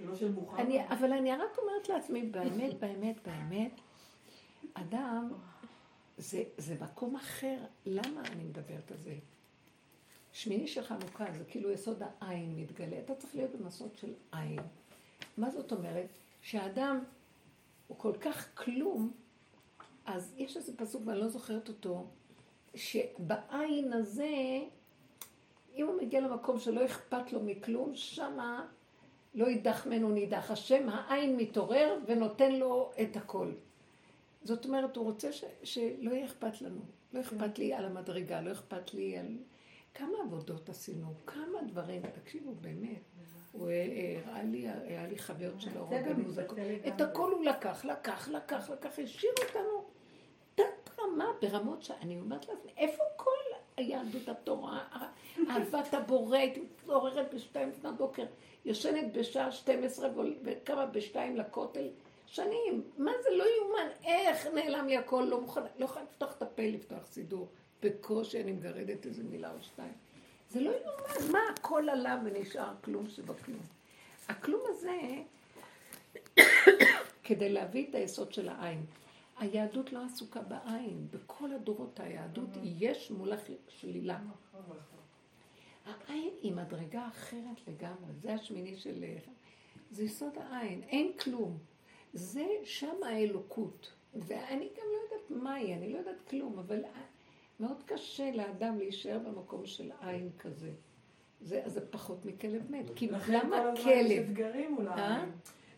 לא. 0.00 0.14
אני, 0.58 0.88
אבל 0.88 1.12
אני 1.12 1.32
רק 1.32 1.58
אומרת 1.58 1.88
לעצמי, 1.88 2.22
באמת, 2.22 2.80
באמת, 2.80 3.16
באמת, 3.28 3.80
אדם, 4.74 5.32
זה, 6.18 6.42
זה 6.58 6.76
מקום 6.80 7.16
אחר. 7.16 7.56
למה 7.86 8.20
אני 8.20 8.44
מדברת 8.44 8.90
על 8.90 8.96
זה? 8.98 9.14
שמיני 10.32 10.68
של 10.68 10.82
חנוכה 10.82 11.32
זה 11.32 11.44
כאילו 11.44 11.70
יסוד 11.70 12.02
העין 12.20 12.56
מתגלה. 12.56 12.98
אתה 12.98 13.14
צריך 13.14 13.34
להיות 13.34 13.50
במסוד 13.54 13.96
של 13.96 14.12
עין. 14.32 14.60
מה 15.36 15.50
זאת 15.50 15.72
אומרת? 15.72 16.06
שהאדם 16.42 17.04
הוא 17.88 17.98
כל 17.98 18.12
כך 18.20 18.48
כלום, 18.54 19.12
אז 20.06 20.34
יש 20.36 20.56
איזה 20.56 20.76
פסוק, 20.76 21.02
ואני 21.06 21.18
לא 21.18 21.28
זוכרת 21.28 21.68
אותו, 21.68 22.06
שבעין 22.74 23.92
הזה, 23.92 24.60
אם 25.74 25.86
הוא 25.86 26.02
מגיע 26.02 26.20
למקום 26.20 26.58
שלא 26.58 26.84
אכפת 26.84 27.32
לו 27.32 27.40
מכלום, 27.42 27.94
שמה 27.94 28.66
לא 29.34 29.46
יידח 29.46 29.86
ממנו 29.86 30.10
נידח. 30.10 30.50
השם, 30.50 30.88
העין 30.88 31.36
מתעורר 31.36 31.98
ונותן 32.06 32.52
לו 32.52 32.90
את 33.02 33.16
הכל. 33.16 33.52
זאת 34.42 34.64
אומרת, 34.64 34.96
הוא 34.96 35.04
רוצה 35.04 35.32
ש, 35.32 35.44
שלא 35.62 36.10
יהיה 36.10 36.26
אכפת 36.26 36.62
לנו. 36.62 36.80
לא 37.12 37.20
אכפת 37.20 37.58
לי 37.58 37.74
על 37.74 37.84
המדרגה, 37.84 38.40
לא 38.40 38.52
אכפת 38.52 38.94
לי 38.94 39.18
על... 39.18 39.26
כמה 39.94 40.12
עבודות 40.24 40.68
עשינו, 40.68 41.14
כמה 41.26 41.62
דברים, 41.66 42.02
תקשיבו, 42.22 42.54
באמת. 42.60 43.00
הוא 43.52 43.68
אה, 43.68 43.74
אה, 43.74 44.20
הראה 44.24 44.42
לי, 44.42 44.68
היה 44.68 45.06
לי 45.06 45.18
חבר 45.18 45.58
שלו, 45.58 45.86
זה 45.90 46.02
גם 46.06 46.12
גנוז, 46.12 46.38
מתבטל 46.38 46.74
את. 46.88 47.00
הכל 47.00 47.32
הוא 47.32 47.44
לקח, 47.44 47.84
לקח, 47.84 48.28
לקח, 48.28 48.70
לקח, 48.70 48.98
השאיר 48.98 49.32
אותנו 49.38 49.84
תת 50.54 50.90
רמה 51.00 51.26
ברמות 51.42 51.82
שאני 51.82 52.20
אומרת 52.20 52.48
לעצמי, 52.48 52.72
איפה 52.76 53.02
כל 53.16 53.30
היהדות 53.76 54.28
התורה, 54.28 54.84
אהבת 55.50 55.94
הבורא, 55.94 56.38
הייתי 56.38 56.60
מתעוררת 56.60 57.34
בשתיים 57.34 57.68
לפנות 57.68 57.96
בוקר, 57.96 58.24
יושנת 58.64 59.12
בשעה 59.12 59.52
12 59.52 60.08
וקמה 60.44 60.86
בשתיים 60.86 61.36
לכותל, 61.36 61.88
שנים, 62.26 62.82
מה 62.98 63.12
זה 63.22 63.28
לא 63.30 63.44
יאומן, 63.56 63.88
איך 64.04 64.46
נעלם 64.46 64.86
לי 64.86 64.96
הכל, 64.96 65.26
לא 65.30 65.40
מוכנה, 65.40 65.66
לא 65.78 65.84
יכולה 65.84 66.04
לפתוח 66.04 66.36
את 66.36 66.42
הפה, 66.42 66.62
לפתוח 66.62 67.06
סידור, 67.06 67.48
בקושי 67.82 68.42
אני 68.42 68.52
מגרדת 68.52 69.06
איזה 69.06 69.22
מילה 69.22 69.50
או 69.50 69.62
שתיים. 69.62 69.92
זה 70.50 70.60
לא 70.60 70.70
יאומן, 70.70 71.32
מה 71.32 71.38
הכל 71.54 71.88
עלה 71.88 72.20
ונשאר 72.24 72.72
כלום 72.84 73.08
שבכלום. 73.08 73.60
הכלום 74.28 74.60
הזה, 74.68 74.98
כדי 77.24 77.48
להביא 77.48 77.86
את 77.90 77.94
היסוד 77.94 78.32
של 78.32 78.48
העין. 78.48 78.84
היהדות 79.40 79.92
לא 79.92 80.04
עסוקה 80.04 80.40
בעין, 80.40 81.06
בכל 81.10 81.52
הדורות 81.52 82.00
היהדות 82.00 82.48
יש 82.62 83.10
מולה 83.10 83.36
שלילה. 83.68 84.18
העין 85.86 86.30
היא 86.42 86.52
מדרגה 86.52 87.08
אחרת 87.08 87.68
לגמרי, 87.68 88.12
זה 88.22 88.34
השמיני 88.34 88.76
של... 88.76 89.04
זה 89.90 90.04
יסוד 90.04 90.32
העין, 90.38 90.82
אין 90.82 91.12
כלום. 91.12 91.58
זה 92.12 92.46
שם 92.64 93.02
האלוקות. 93.06 93.92
ואני 94.14 94.68
גם 94.78 94.86
לא 94.92 94.98
יודעת 95.04 95.30
מהי, 95.30 95.74
אני 95.74 95.92
לא 95.92 95.98
יודעת 95.98 96.28
כלום, 96.28 96.58
אבל 96.58 96.80
מאוד 97.60 97.82
קשה 97.86 98.30
לאדם 98.32 98.78
להישאר 98.78 99.18
במקום 99.18 99.66
של 99.66 99.90
עין 100.00 100.30
כזה. 100.38 100.70
זה, 101.40 101.62
זה 101.66 101.90
פחות 101.90 102.24
מכלב 102.24 102.70
מת. 102.70 102.90
כי 102.96 103.08
לכן 103.08 103.32
למה 103.32 103.56
כל 103.56 103.68
הזמן 103.68 103.90
יש 103.90 104.06
כלב? 104.06 104.24
אתגרים 104.24 104.74
מול 104.74 104.88
אה? 104.88 105.24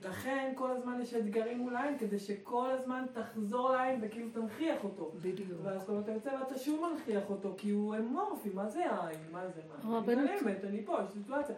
לכן 0.04 0.52
כל 0.56 0.70
הזמן 0.70 1.00
יש 1.02 1.14
אתגרים 1.14 1.58
מול 1.58 1.76
העין, 1.76 1.98
כדי 1.98 2.18
שכל 2.18 2.70
הזמן 2.70 3.04
תחזור 3.12 3.72
לעין 3.72 4.00
וכאילו 4.02 4.28
תנכיח 4.32 4.84
אותו. 4.84 5.12
בדיוק. 5.14 5.60
ואז 5.62 5.86
כל 5.86 5.92
אתה 6.04 6.12
יוצא 6.12 6.30
ואתה 6.40 6.58
שוב 6.58 6.88
מנכיח 6.90 7.30
אותו, 7.30 7.54
כי 7.58 7.70
הוא 7.70 7.96
אמורפי, 7.96 8.50
מה 8.54 8.68
זה 8.68 8.86
העין? 8.90 9.18
מה 9.32 9.48
זה? 9.48 9.60
מה? 9.68 9.74
אני 9.88 9.94
הרבנית. 9.94 10.42
מתעלמת, 10.42 10.64
אני 10.64 10.84
פה, 10.84 10.98
יש 11.04 11.10
סיטואציה. 11.12 11.54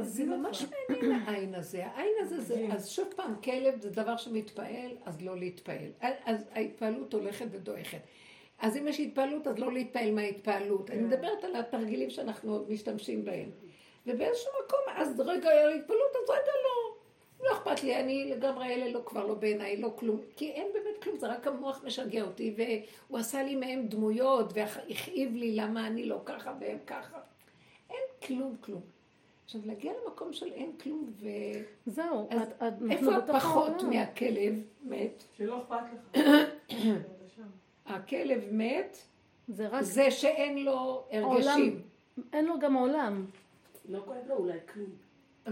זה, 0.00 0.24
ממש. 0.24 0.66
מעניין 0.88 1.12
העין 1.12 1.54
הזה. 1.54 1.86
העין 1.86 2.12
הזה 2.20 2.40
זה. 2.40 2.66
אז 2.72 2.88
שוב 2.88 3.08
פעם, 3.16 3.34
כלב 3.44 3.80
זה 3.80 3.90
דבר 3.90 4.16
שמתפעל, 4.16 4.90
אז 5.04 5.22
לא 5.22 5.36
להתפעל. 5.36 5.90
אז 6.00 6.44
ההתפעלות 6.52 7.14
הולכת 7.14 7.46
ודועכת. 7.50 8.00
אז 8.58 8.76
אם 8.76 8.88
יש 8.88 9.00
התפעלות, 9.00 9.46
אז 9.46 9.58
לא 9.58 9.72
להתפעל 9.72 10.10
מההתפעלות. 10.10 10.90
אני 10.90 10.98
כן. 10.98 11.06
מדברת 11.06 11.44
על 11.44 11.56
התרגילים 11.56 12.10
שאנחנו 12.10 12.64
משתמשים 12.68 13.24
בהם. 13.24 13.50
ובאיזשהו 14.06 14.50
מקום, 14.64 14.80
אז 14.96 15.20
רגע 15.20 15.48
היה 15.48 15.68
התפעלות, 15.68 16.16
אז 16.24 16.30
רגע 16.30 16.52
לא. 16.64 16.83
לא 17.44 17.52
אכפת 17.52 17.82
לי, 17.82 18.00
אני 18.00 18.30
לגמרי 18.30 18.66
אלה 18.74 18.90
לא 18.92 19.00
כבר 19.06 19.26
לא 19.26 19.34
בעיניי, 19.34 19.76
לא 19.76 19.92
כלום. 19.96 20.20
כי 20.36 20.50
אין 20.50 20.66
באמת 20.74 21.02
כלום, 21.02 21.18
זה 21.18 21.26
רק 21.26 21.46
המוח 21.46 21.84
משגע 21.84 22.22
אותי, 22.22 22.54
והוא 22.56 23.18
עשה 23.18 23.42
לי 23.42 23.56
מהם 23.56 23.86
דמויות, 23.86 24.52
והכאיב 24.54 25.34
לי 25.34 25.56
למה 25.56 25.86
אני 25.86 26.04
לא 26.04 26.20
ככה 26.24 26.54
והם 26.60 26.78
ככה. 26.86 27.18
אין 27.90 28.02
כלום, 28.26 28.56
כלום. 28.60 28.80
עכשיו, 29.44 29.60
להגיע 29.64 29.92
למקום 30.04 30.32
של 30.32 30.52
אין 30.52 30.72
כלום, 30.82 31.12
ו... 31.20 31.26
זהו, 31.86 32.28
אז 32.30 32.42
את- 32.42 32.62
את- 32.62 32.72
איפה 32.90 33.16
הפחות. 33.16 33.82
מהכלב 33.82 34.54
מת? 34.82 35.24
שלא 35.36 35.58
אכפת 35.62 35.76
לך. 36.14 36.20
הכלב 37.86 38.40
מת, 38.52 38.98
זה 39.48 39.68
רק, 39.68 39.82
זה 39.82 40.10
שאין 40.10 40.64
לו 40.64 41.04
הרגשים. 41.10 41.82
אין 42.32 42.44
לו 42.44 42.58
גם 42.58 42.74
עולם. 42.74 43.26
לא 43.88 44.00
כואב 44.04 44.16
לו 44.28 44.34
אולי 44.36 44.58
כלום. 44.72 44.90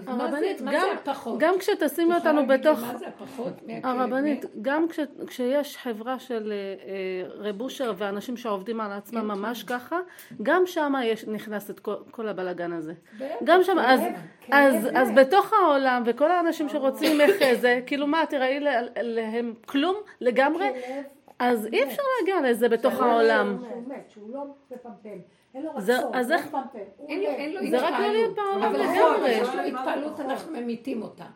הרבנית, 0.06 0.60
גם-? 0.60 1.36
גם 1.38 1.54
כשתשימי 1.58 2.14
אותנו 2.14 2.40
לי 2.40 2.46
בתוך... 2.46 2.80
מה 2.80 2.98
זה 2.98 3.06
הפחות 3.08 3.52
מהכלב 3.66 4.00
הרבנית, 4.00 4.44
מת? 4.44 4.50
גם 4.62 4.88
כש, 4.88 5.00
כשיש 5.26 5.76
חברה 5.76 6.18
של 6.18 6.52
אה, 6.52 6.56
אה, 6.56 7.48
רב 7.48 7.60
אושר 7.60 7.92
ואנשים 7.96 8.36
שעובדים 8.36 8.80
על 8.80 8.92
עצמם 8.92 9.20
כן, 9.20 9.26
ממש 9.26 9.62
ככה, 9.62 10.00
גם 10.42 10.62
שם 10.66 10.92
נכנס 11.26 11.70
את 11.70 11.80
כל, 11.80 11.94
כל 12.10 12.28
הבלגן 12.28 12.72
הזה. 12.72 12.92
גם 13.44 13.62
שם, 13.62 13.78
אז, 13.78 14.00
אז, 14.50 14.88
אז. 14.94 15.10
בתוך 15.14 15.52
העולם, 15.52 16.02
וכל 16.06 16.30
האנשים 16.30 16.68
שרוצים 16.68 17.20
איך 17.20 17.60
זה, 17.60 17.80
כאילו 17.86 18.06
מה, 18.06 18.22
תראי 18.28 18.60
להם 19.02 19.54
כלום 19.66 19.96
לגמרי, 20.20 20.70
אז 21.38 21.66
אי 21.66 21.84
אפשר 21.84 22.02
להגיע 22.18 22.50
לזה 22.50 22.68
בתוך 22.68 22.94
שהוא 22.94 23.06
העולם. 23.06 23.56
שהוא 23.60 23.88
מת, 23.88 24.10
שהוא 24.10 24.34
לא 24.34 24.44
מפמפם. 24.70 25.18
אין 25.54 25.62
לו 25.62 25.80
זה- 25.80 25.98
רצון, 25.98 26.12
לא 26.30 26.36
מפמפם. 26.38 26.78
אין 27.08 27.22
לו- 27.54 27.60
מת. 27.62 27.80
רק 27.82 27.92
לא 28.00 28.08
להיות 28.08 28.34
בעולם 28.36 28.62
אבל 28.62 28.80
לגמרי. 28.80 28.98
נכון, 29.00 29.20
יש 29.30 29.48
לו 29.54 29.60
התפעלות? 29.60 30.20
אנחנו 30.20 30.52
ממיתים 30.52 31.02
אותה. 31.02 31.26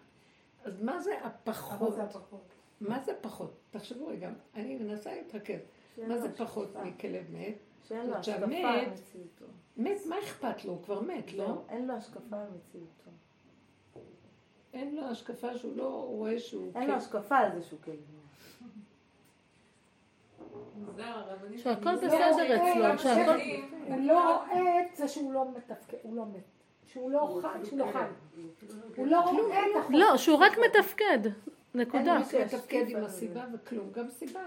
אז 0.64 0.82
מה 0.82 1.00
זה 1.00 1.12
הפחות? 1.24 1.94
מה 2.80 2.98
זה 3.00 3.12
פחות? 3.20 3.50
תחשבו 3.70 4.06
רגע, 4.06 4.30
אני 4.54 4.76
מנסה 4.76 5.14
להתרכז. 5.14 5.60
מה 6.08 6.18
זה. 6.18 6.32
פחות 6.36 6.76
מכלב 6.84 7.24
מת? 7.32 7.54
שאין 7.88 8.06
לו 8.06 8.14
השקפה 8.14 8.46
מת- 8.46 8.64
על 8.64 8.90
מציאותו. 8.92 9.44
מת, 9.76 9.98
מה 10.08 10.18
אכפת 10.18 10.64
לו? 10.64 10.72
הוא 10.72 10.82
כבר 10.82 11.00
מת, 11.00 11.32
לא? 11.32 11.46
זהו, 11.46 11.62
אין 11.68 11.86
לו 11.86 11.94
השקפה 11.94 12.36
על 12.36 12.46
מציאותו. 12.56 13.10
אין 14.74 14.96
לו 14.96 15.02
השקפה 15.04 15.56
שהוא 15.58 15.76
לא 15.76 16.04
רואה 16.08 16.38
שהוא... 16.38 16.72
אין 16.74 16.88
לו. 16.90 16.94
השקפה 16.94 17.36
על 17.38 17.52
זה 17.52 17.62
שהוא 17.62 17.80
כלב. 17.84 17.94
הרבנית. 17.94 18.25
שהכל 21.56 21.90
מוזר. 21.90 22.06
בסדר 22.06 22.56
אצלו, 22.56 22.98
שהכל- 22.98 23.40
הוא 23.88 24.00
לא 24.00 24.36
רואה 24.36 24.80
את 24.82 24.96
זה 24.96 25.08
שהוא 25.08 25.32
לא 25.32 25.44
מתפקד, 25.56 25.96
הוא 26.02 26.16
לא 26.16 26.24
מת. 26.26 26.40
שהוא 26.86 27.10
לא 27.10 27.38
חי, 27.42 27.48
שהוא 27.68 27.78
לא 27.78 27.86
חי. 27.92 27.98
הוא 28.96 29.06
לא 29.06 29.20
רואה 29.20 29.60
את 29.60 29.76
החוק. 29.78 29.90
לא, 29.94 30.16
שהוא 30.16 30.36
רק 30.38 30.52
מתפקד, 30.58 31.18
נקודה. 31.74 32.18
רק 32.18 32.34
מתפקד 32.34 32.84
עם 32.88 33.04
הסיבה 33.04 33.44
וכלום. 33.54 33.90
גם 33.92 34.08
סיבה, 34.08 34.40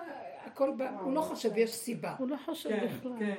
הכל 0.45 0.71
בא, 0.77 0.89
הוא 1.03 1.13
לא 1.13 1.21
חושב, 1.21 1.57
יש 1.57 1.71
סיבה. 1.75 2.15
הוא 2.17 2.27
לא 2.29 2.35
חושב 2.45 2.69
כן, 2.69 2.87
בכלל. 2.87 3.11
כן. 3.19 3.35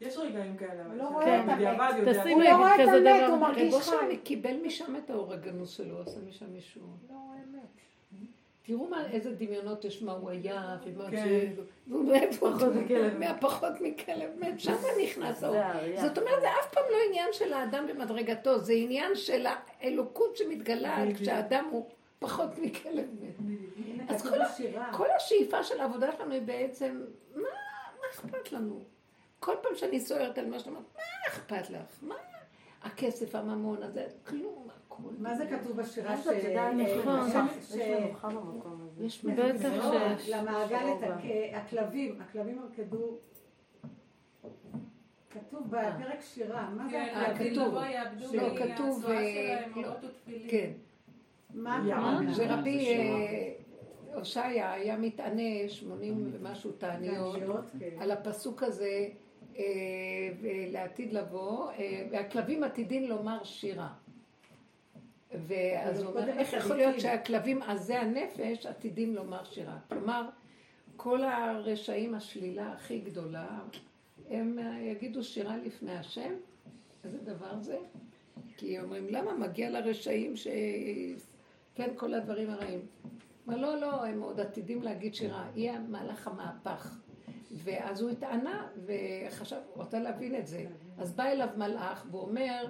יש 0.00 0.16
רגעים 0.16 0.56
כאלה, 0.56 0.82
אבל 0.86 0.96
לא 0.96 1.08
רואה 1.08 1.40
את 1.44 1.48
המת. 1.48 2.26
הוא 2.32 2.42
לא 2.42 2.56
רואה 2.56 2.74
את 2.84 2.88
המת. 2.88 3.28
הוא 3.30 3.38
מרגיש 3.38 3.74
חי. 3.74 4.16
קיבל 4.24 4.56
משם 4.66 4.96
את 4.96 5.10
האור 5.10 5.32
הגנוז 5.32 5.70
שלו, 5.70 6.00
עשה 6.02 6.20
משם 6.28 6.46
מישהו. 6.52 6.82
תראו 8.66 8.88
מה, 8.88 9.06
איזה 9.06 9.34
דמיונות 9.34 9.84
יש, 9.84 10.02
מה 10.02 10.12
הוא 10.12 10.30
היה, 10.30 10.76
ומה 10.84 11.10
כן. 11.10 11.28
זה, 11.28 11.62
והוא 11.86 12.04
מאיפה. 12.04 12.50
מהפחות 13.18 13.72
מכלב 13.80 14.30
מת, 14.38 14.60
שם 14.60 14.76
נכנס 15.04 15.42
האור. 15.42 15.56
זאת 16.00 16.18
אומרת, 16.18 16.40
זה 16.40 16.48
אף 16.60 16.74
פעם 16.74 16.84
לא 16.90 16.96
עניין 17.08 17.28
של 17.32 17.52
האדם 17.52 17.86
במדרגתו, 17.86 18.58
זה 18.58 18.72
עניין 18.72 19.14
של 19.14 19.46
האלוקות 19.46 20.36
שמתגלה. 20.36 21.04
כשהאדם 21.20 21.68
הוא 21.70 21.90
פחות 22.18 22.58
מכלב 22.58 23.06
מת. 23.20 23.36
אז 24.10 24.26
כל 24.92 25.06
השאיפה 25.16 25.62
של 25.62 25.80
העבודה 25.80 26.12
שלנו 26.16 26.32
היא 26.32 26.42
בעצם, 26.42 27.04
מה, 27.34 27.42
מה 28.00 28.06
אכפת 28.14 28.52
לנו? 28.52 28.84
כל 29.40 29.54
פעם 29.62 29.72
שאני 29.74 30.00
סוערת 30.00 30.38
על 30.38 30.46
מה 30.46 30.58
שאתה 30.58 30.70
אומרת, 30.70 30.84
מה 30.96 31.02
אכפת 31.28 31.70
לך? 31.70 31.82
מה 32.02 32.14
הכסף, 32.82 33.34
הממון 33.34 33.82
הזה? 33.82 34.06
כלום. 34.26 34.68
מה 35.18 35.34
זה 35.34 35.46
כתוב 35.46 35.76
בשירה 35.76 36.16
ש... 36.16 36.26
יודעת, 36.26 36.74
נכון. 36.74 37.28
יש 37.78 37.90
מנוחה 38.00 38.28
במקום 38.28 38.88
הזה. 38.92 39.06
בטח 39.24 39.72
לא. 39.76 39.94
למעגל 40.28 40.86
את 40.98 41.02
הכ- 41.02 41.56
הכלבים, 41.56 42.20
הכלבים 42.20 42.60
רקדו... 42.62 43.16
כתוב 45.30 45.62
בפרק 45.70 46.20
שירה, 46.20 46.70
מה 46.76 46.84
זה 46.88 46.90
כן, 46.90 47.14
אה, 47.16 47.38
כתוב. 47.38 47.74
יעבדו 47.74 48.26
לא, 48.36 48.56
כתוב, 48.56 49.04
אה, 49.08 49.62
לא. 49.76 49.88
ותפילין. 49.88 50.48
כן. 50.50 50.70
מה? 51.54 52.20
זה 52.32 52.54
רבי 52.54 52.86
אה, 52.86 53.52
הושעיה 54.14 54.72
היה 54.72 54.96
מתענה 54.96 55.68
80 55.68 56.30
ומשהו 56.32 56.72
תעניות 56.72 57.36
כן. 57.80 57.88
על 58.00 58.10
הפסוק 58.10 58.62
הזה 58.62 59.08
אה, 59.58 59.62
לעתיד 60.72 61.12
לבוא, 61.12 61.70
אה, 61.70 62.06
והכלבים 62.10 62.64
עתידין 62.64 63.08
לומר 63.08 63.44
שירה. 63.44 63.88
ואז 65.46 66.02
הוא 66.02 66.10
אומר, 66.10 66.28
איך 66.28 66.52
יכול. 66.52 66.76
להיות 66.76 67.00
שהכלבים 67.00 67.62
עזי 67.62 67.94
הנפש 67.94 68.66
עתידים 68.66 69.14
לומר 69.14 69.44
שירה? 69.44 69.78
כלומר, 69.88 70.28
כל 70.96 71.24
הרשעים 71.24 72.14
השלילה 72.14 72.72
הכי 72.72 72.98
גדולה, 72.98 73.58
הם 74.30 74.58
אה, 74.58 74.78
יגידו 74.80 75.24
שירה 75.24 75.56
לפני 75.56 75.96
השם? 75.96 76.32
איזה 77.04 77.18
דבר 77.18 77.60
זה? 77.60 77.78
כי 78.56 78.80
אומרים, 78.80 79.06
למה 79.10 79.34
מגיע 79.34 79.70
לרשעים 79.70 80.36
ש... 80.36 80.46
כן, 81.74 81.88
כל 81.96 82.14
הדברים 82.14 82.50
הרעים. 82.50 82.80
אבל 83.46 83.58
לא, 83.58 83.80
לא, 83.80 84.04
הם 84.04 84.22
עוד 84.22 84.40
עתידים 84.40 84.82
להגיד 84.82 85.14
שירה, 85.14 85.48
היא 85.54 85.70
המהלך 85.70 86.28
המהפך. 86.28 86.98
ואז 87.50 88.00
הוא 88.00 88.10
התענה 88.10 88.68
וחשב, 88.86 89.56
הוא 89.74 89.82
רצה 89.82 89.98
להבין 89.98 90.34
את 90.34 90.46
זה. 90.46 90.64
אז 90.98 91.12
בא 91.12 91.24
אליו 91.24 91.48
מלאך 91.56 92.06
והוא 92.10 92.22
אומר, 92.22 92.68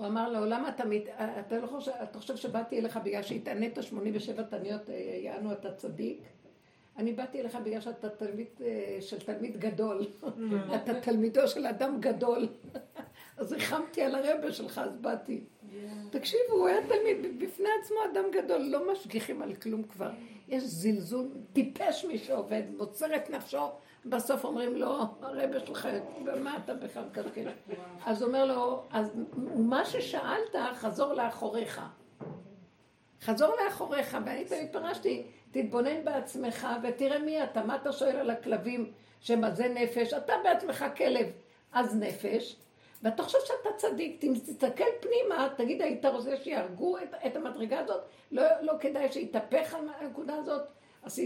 הוא 0.00 0.06
אמר 0.06 0.32
לו, 0.32 0.46
למה 0.46 0.68
אתה, 0.68 0.84
מת... 0.84 1.02
אתה 1.40 1.58
לא 1.58 1.66
חושב, 1.66 1.90
אתה 2.02 2.18
חושב 2.18 2.36
שבאתי 2.36 2.78
אליך 2.78 2.96
בגלל 3.04 3.22
שהתענית 3.22 3.78
87 3.82 4.42
תעניות, 4.42 4.90
אה, 4.90 4.94
יענו 5.22 5.52
אתה 5.52 5.72
צדיק? 5.72 6.20
אני 6.96 7.12
באתי 7.12 7.40
אליך 7.40 7.58
בגלל 7.64 7.80
שאתה 7.80 8.08
תלמיד 8.08 8.46
אה, 8.60 8.98
של 9.00 9.20
תלמיד 9.20 9.60
גדול. 9.60 10.06
אתה 10.74 11.00
תלמידו 11.00 11.48
של 11.48 11.66
אדם 11.66 12.00
גדול. 12.00 12.48
אז 13.38 13.52
ריחמתי 13.52 14.02
על 14.02 14.14
הרבה 14.14 14.52
שלך, 14.52 14.78
אז 14.78 14.96
באתי. 14.96 15.40
תקשיבו, 16.10 16.52
הוא 16.52 16.68
היה 16.68 16.86
תלמיד 16.88 17.38
בפני 17.38 17.68
עצמו 17.80 17.96
אדם 18.12 18.24
גדול, 18.32 18.60
לא 18.60 18.92
משגיחים 18.92 19.42
על 19.42 19.54
כלום 19.54 19.82
כבר. 19.82 20.10
יש 20.48 20.62
זלזול, 20.62 21.28
טיפש 21.52 22.04
מי 22.04 22.18
שעובד, 22.18 22.62
מוצר 22.76 23.16
את 23.16 23.30
נפשו, 23.30 23.66
בסוף 24.04 24.44
אומרים 24.44 24.76
לו, 24.76 24.96
הרבה 25.22 25.60
שלך, 25.66 25.88
במה 26.24 26.56
אתה 26.64 26.74
בכלל 26.74 27.04
מקשקש? 27.04 27.52
אז 28.06 28.22
אומר 28.22 28.44
לו, 28.44 28.82
אז 28.90 29.10
מה 29.56 29.84
ששאלת, 29.84 30.56
חזור 30.74 31.12
לאחוריך. 31.12 31.80
חזור 33.22 33.54
לאחוריך, 33.64 34.16
ואני 34.24 34.44
תמיד 34.44 34.72
פרשתי, 34.72 35.26
תתבונן 35.50 36.04
בעצמך 36.04 36.66
ותראה 36.82 37.18
מי 37.18 37.44
אתה, 37.44 37.64
מה 37.64 37.76
אתה 37.76 37.92
שואל 37.92 38.16
על 38.16 38.30
הכלבים 38.30 38.92
שמה 39.20 39.50
זה 39.50 39.68
נפש, 39.68 40.12
אתה 40.12 40.32
בעצמך 40.44 40.84
כלב, 40.96 41.26
אז 41.72 41.96
נפש, 41.96 42.56
ואתה 43.02 43.22
חושב 43.22 43.38
שאתה 43.44 43.68
צדיק, 43.76 44.20
תסתכל 44.20 44.84
פנימה, 45.00 45.48
תגיד, 45.56 45.82
היית 45.82 46.04
רוצה 46.04 46.36
שיהרגו 46.36 46.98
את, 46.98 47.14
את 47.26 47.36
המדרגה 47.36 47.78
הזאת? 47.78 48.00
לא, 48.32 48.42
לא 48.60 48.72
כדאי 48.80 49.12
שיתהפך 49.12 49.74
על 49.74 49.88
הנקודה 50.00 50.34
הזאת? 50.34 50.62
אז 51.02 51.20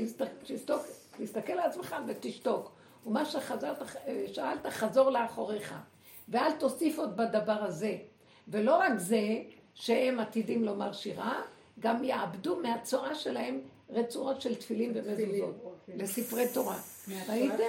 תסתוק, 0.46 0.80
תסתכל 1.18 1.52
על 1.52 1.58
עצמך 1.58 1.96
ותשתוק. 2.06 2.72
ומה 3.06 3.24
שחזרת, 3.24 3.82
שאלת, 4.32 4.66
חזור 4.66 5.10
לאחוריך. 5.10 5.74
ואל 6.28 6.52
תוסיף 6.52 6.98
עוד 6.98 7.16
בדבר 7.16 7.64
הזה. 7.64 7.96
ולא 8.48 8.76
רק 8.76 8.92
זה, 8.96 9.42
שהם 9.74 10.20
עתידים 10.20 10.64
לומר 10.64 10.92
שירה, 10.92 11.42
גם 11.80 12.04
יעבדו 12.04 12.60
מהצורה 12.62 13.14
שלהם 13.14 13.60
רצועות 13.90 14.40
של 14.40 14.54
תפילין 14.54 14.92
ומזוזות, 14.94 15.54
אוקיי. 15.64 15.96
לספרי 15.96 16.44
תורה. 16.54 16.76
ראיתם? 17.28 17.64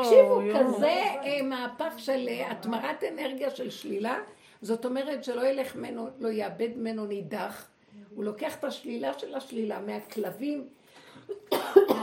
תקשיבו. 0.00 0.40
כזה 0.54 0.86
אה, 0.86 1.42
מהפך 1.42 1.94
של 1.96 2.28
אה, 2.28 2.50
התמרת 2.50 3.04
אנרגיה 3.12 3.50
של 3.50 3.70
שלילה, 3.70 4.18
זאת 4.62 4.84
אומרת 4.84 5.24
שלא 5.24 5.46
ילך 5.46 5.76
ממנו, 5.76 6.08
לא 6.18 6.28
יאבד 6.28 6.68
ממנו 6.76 7.06
נידח, 7.06 7.68
הוא 8.14 8.24
לוקח 8.24 8.56
את 8.56 8.64
השלילה 8.64 9.18
של 9.18 9.34
השלילה 9.34 9.80
מהכלבים, 9.80 10.68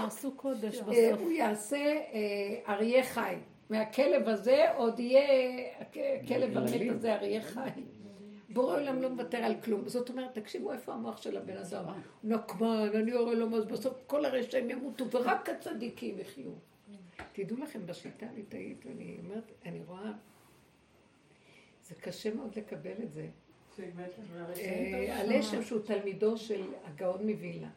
יעשו 0.09 0.31
קודש 0.35 0.77
אה, 0.77 0.83
בסוף. 0.83 1.21
הוא 1.21 1.31
יעשה 1.31 1.77
אה, 1.77 2.73
אריה 2.73 3.03
חי. 3.03 3.35
מהכלב 3.69 4.27
הזה 4.27 4.71
עוד 4.75 4.99
יהיה, 4.99 5.69
הכלב 5.79 6.57
המת 6.57 6.95
הזה 6.95 7.15
אריה 7.15 7.41
חי. 7.41 7.69
בורא 8.49 8.75
עולם 8.75 9.01
לא 9.01 9.09
מוותר 9.09 9.37
על 9.37 9.61
כלום. 9.61 9.89
זאת 9.89 10.09
אומרת, 10.09 10.33
תקשיבו 10.33 10.73
איפה 10.73 10.93
המוח 10.93 11.21
של 11.21 11.37
הבן 11.37 11.57
אדם. 11.57 11.85
נקמן, 12.23 12.89
אני 12.95 13.11
הורה 13.11 13.33
לו, 13.33 13.57
אז 13.57 13.65
בסוף 13.65 14.03
כל 14.07 14.25
הרשעים 14.25 14.69
ימותו, 14.69 15.11
ורק 15.11 15.49
הצדיקים 15.49 16.19
יחיו. 16.19 16.51
תדעו 17.33 17.57
לכם, 17.57 17.85
בשיטה 17.85 18.25
הליטאית, 18.25 18.85
אני 18.85 19.17
אומרת, 19.25 19.51
אני 19.65 19.81
רואה, 19.87 20.11
זה 21.83 21.95
קשה 21.95 22.35
מאוד 22.35 22.55
לקבל 22.55 23.03
את 23.03 23.11
זה. 23.11 23.27
אה, 24.59 25.19
הלשם 25.19 25.63
שהוא 25.63 25.81
תלמידו 25.81 26.37
של 26.37 26.63
הגאון 26.85 27.29
מווילנה. 27.29 27.69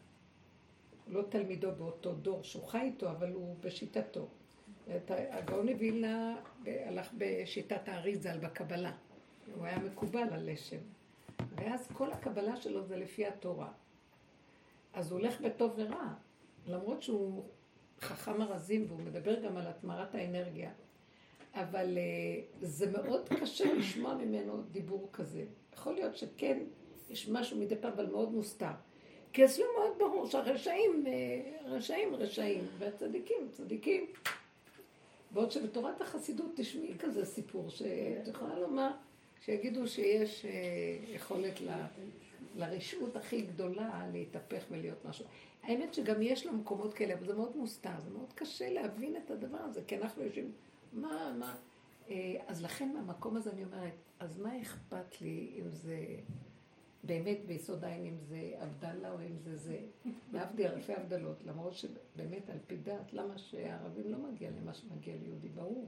לא 1.07 1.21
תלמידו 1.29 1.71
באותו 1.71 2.13
דור, 2.13 2.43
שהוא 2.43 2.67
חי 2.67 2.81
איתו, 2.81 3.09
אבל 3.09 3.33
הוא 3.33 3.55
בשיטתו. 3.61 4.27
הגאון 5.07 5.69
מווילנה 5.69 6.35
הלך 6.65 7.09
בשיטת 7.17 7.87
האריזל 7.87 8.37
בקבלה. 8.37 8.91
הוא 9.55 9.65
היה 9.65 9.79
מקובל 9.79 10.27
על 10.31 10.51
לשם. 10.51 10.77
ואז 11.55 11.87
כל 11.93 12.11
הקבלה 12.11 12.55
שלו 12.55 12.83
זה 12.83 12.97
לפי 12.97 13.25
התורה. 13.25 13.71
אז 14.93 15.11
הוא 15.11 15.19
הולך 15.19 15.41
בטוב 15.41 15.73
ורע, 15.75 16.13
למרות 16.67 17.01
שהוא 17.01 17.43
חכם 18.01 18.41
ארזים 18.41 18.85
והוא 18.87 18.99
מדבר 18.99 19.39
גם 19.39 19.57
על 19.57 19.67
התמרת 19.67 20.15
האנרגיה. 20.15 20.71
אבל 21.53 21.97
אה, 21.97 22.41
זה 22.61 22.91
מאוד 22.91 23.29
קשה 23.29 23.73
לשמוע 23.73 24.15
ממנו 24.15 24.61
דיבור 24.71 25.09
כזה. 25.13 25.45
יכול 25.73 25.93
להיות 25.93 26.17
שכן, 26.17 26.59
יש 27.09 27.29
משהו 27.29 27.57
מדי 27.57 27.75
פעם, 27.75 27.91
אבל 27.91 28.05
מאוד 28.05 28.31
מוסתר. 28.31 28.71
כי 29.33 29.45
אצלו 29.45 29.65
מאוד 29.79 29.91
ברור 29.97 30.25
שהרשעים, 30.25 31.03
אה, 31.07 31.41
רשעים 31.65 32.15
רשעים, 32.15 32.67
והצדיקים 32.77 33.47
צדיקים. 33.51 34.05
בעוד 35.31 35.51
שבתורת 35.51 36.01
החסידות 36.01 36.51
תשמעי 36.55 36.93
כזה 36.99 37.25
סיפור, 37.25 37.69
שאת 37.69 38.27
יכולה 38.27 38.59
לומר, 38.59 38.91
שיגידו 39.45 39.87
שיש 39.87 40.45
אה, 40.45 40.51
יכולת 41.15 41.61
ל, 41.61 41.69
לרשעות 42.55 43.15
הכי 43.15 43.41
גדולה 43.41 44.07
להתהפך 44.13 44.63
ולהיות 44.71 45.05
משהו. 45.05 45.25
האמת 45.63 45.93
שגם 45.93 46.21
יש 46.21 46.45
לו 46.45 46.53
מקומות 46.53 46.93
כאלה, 46.93 47.13
אבל 47.13 47.25
זה 47.25 47.33
מאוד 47.33 47.57
מוסתר, 47.57 47.99
זה 48.03 48.09
מאוד 48.09 48.33
קשה 48.35 48.69
להבין 48.69 49.15
את 49.17 49.31
הדבר 49.31 49.57
הזה, 49.57 49.81
כי 49.87 49.97
אנחנו 49.97 50.23
יושבים, 50.23 50.51
מה, 50.93 51.33
מה, 51.39 51.55
אה, 52.09 52.35
אז 52.47 52.63
לכן 52.63 52.93
מהמקום 52.93 53.37
הזה 53.37 53.51
אני 53.51 53.63
אומרת, 53.63 53.93
אז 54.19 54.39
מה 54.39 54.61
אכפת 54.61 55.21
לי 55.21 55.51
אם 55.59 55.69
זה 55.71 55.97
באמת 57.03 57.37
ביסוד 57.45 57.83
העין, 57.83 58.05
אם 58.05 58.17
זה 58.17 58.51
עבדאללה 58.59 59.11
או 59.11 59.19
אם 59.19 59.37
זה 59.37 59.57
זה, 59.57 59.79
להבדיל 60.33 60.67
אלפי 60.67 60.93
הבדלות, 60.93 61.43
למרות 61.43 61.73
שבאמת 61.73 62.49
על 62.49 62.57
פי 62.67 62.77
דת, 62.77 63.13
למה 63.13 63.37
שהערבים 63.37 64.11
לא 64.11 64.17
מגיע 64.17 64.49
למה 64.61 64.73
שמגיע 64.73 65.15
ליהודי, 65.15 65.49
ברור. 65.49 65.87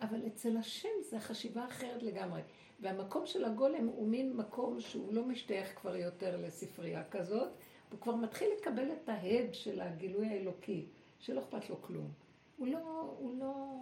אבל 0.00 0.26
אצל 0.26 0.56
השם 0.56 0.88
זה 1.10 1.20
חשיבה 1.20 1.64
אחרת 1.64 2.02
לגמרי. 2.02 2.40
והמקום 2.80 3.26
של 3.26 3.44
הגולם 3.44 3.86
הוא 3.86 4.08
מין 4.08 4.36
מקום 4.36 4.80
שהוא 4.80 5.14
לא 5.14 5.24
משתייך 5.24 5.78
כבר 5.78 5.96
יותר 5.96 6.36
לספרייה 6.46 7.04
כזאת, 7.10 7.48
הוא 7.90 8.00
כבר 8.00 8.14
מתחיל 8.14 8.48
לקבל 8.60 8.92
את 8.92 9.08
ההד 9.08 9.54
של 9.54 9.80
הגילוי 9.80 10.26
האלוקי, 10.26 10.86
שלא 11.18 11.40
אכפת 11.40 11.70
לו 11.70 11.82
כלום. 11.82 12.10
הוא 12.56 12.66
לא, 12.66 13.14
הוא 13.18 13.38
לא... 13.38 13.74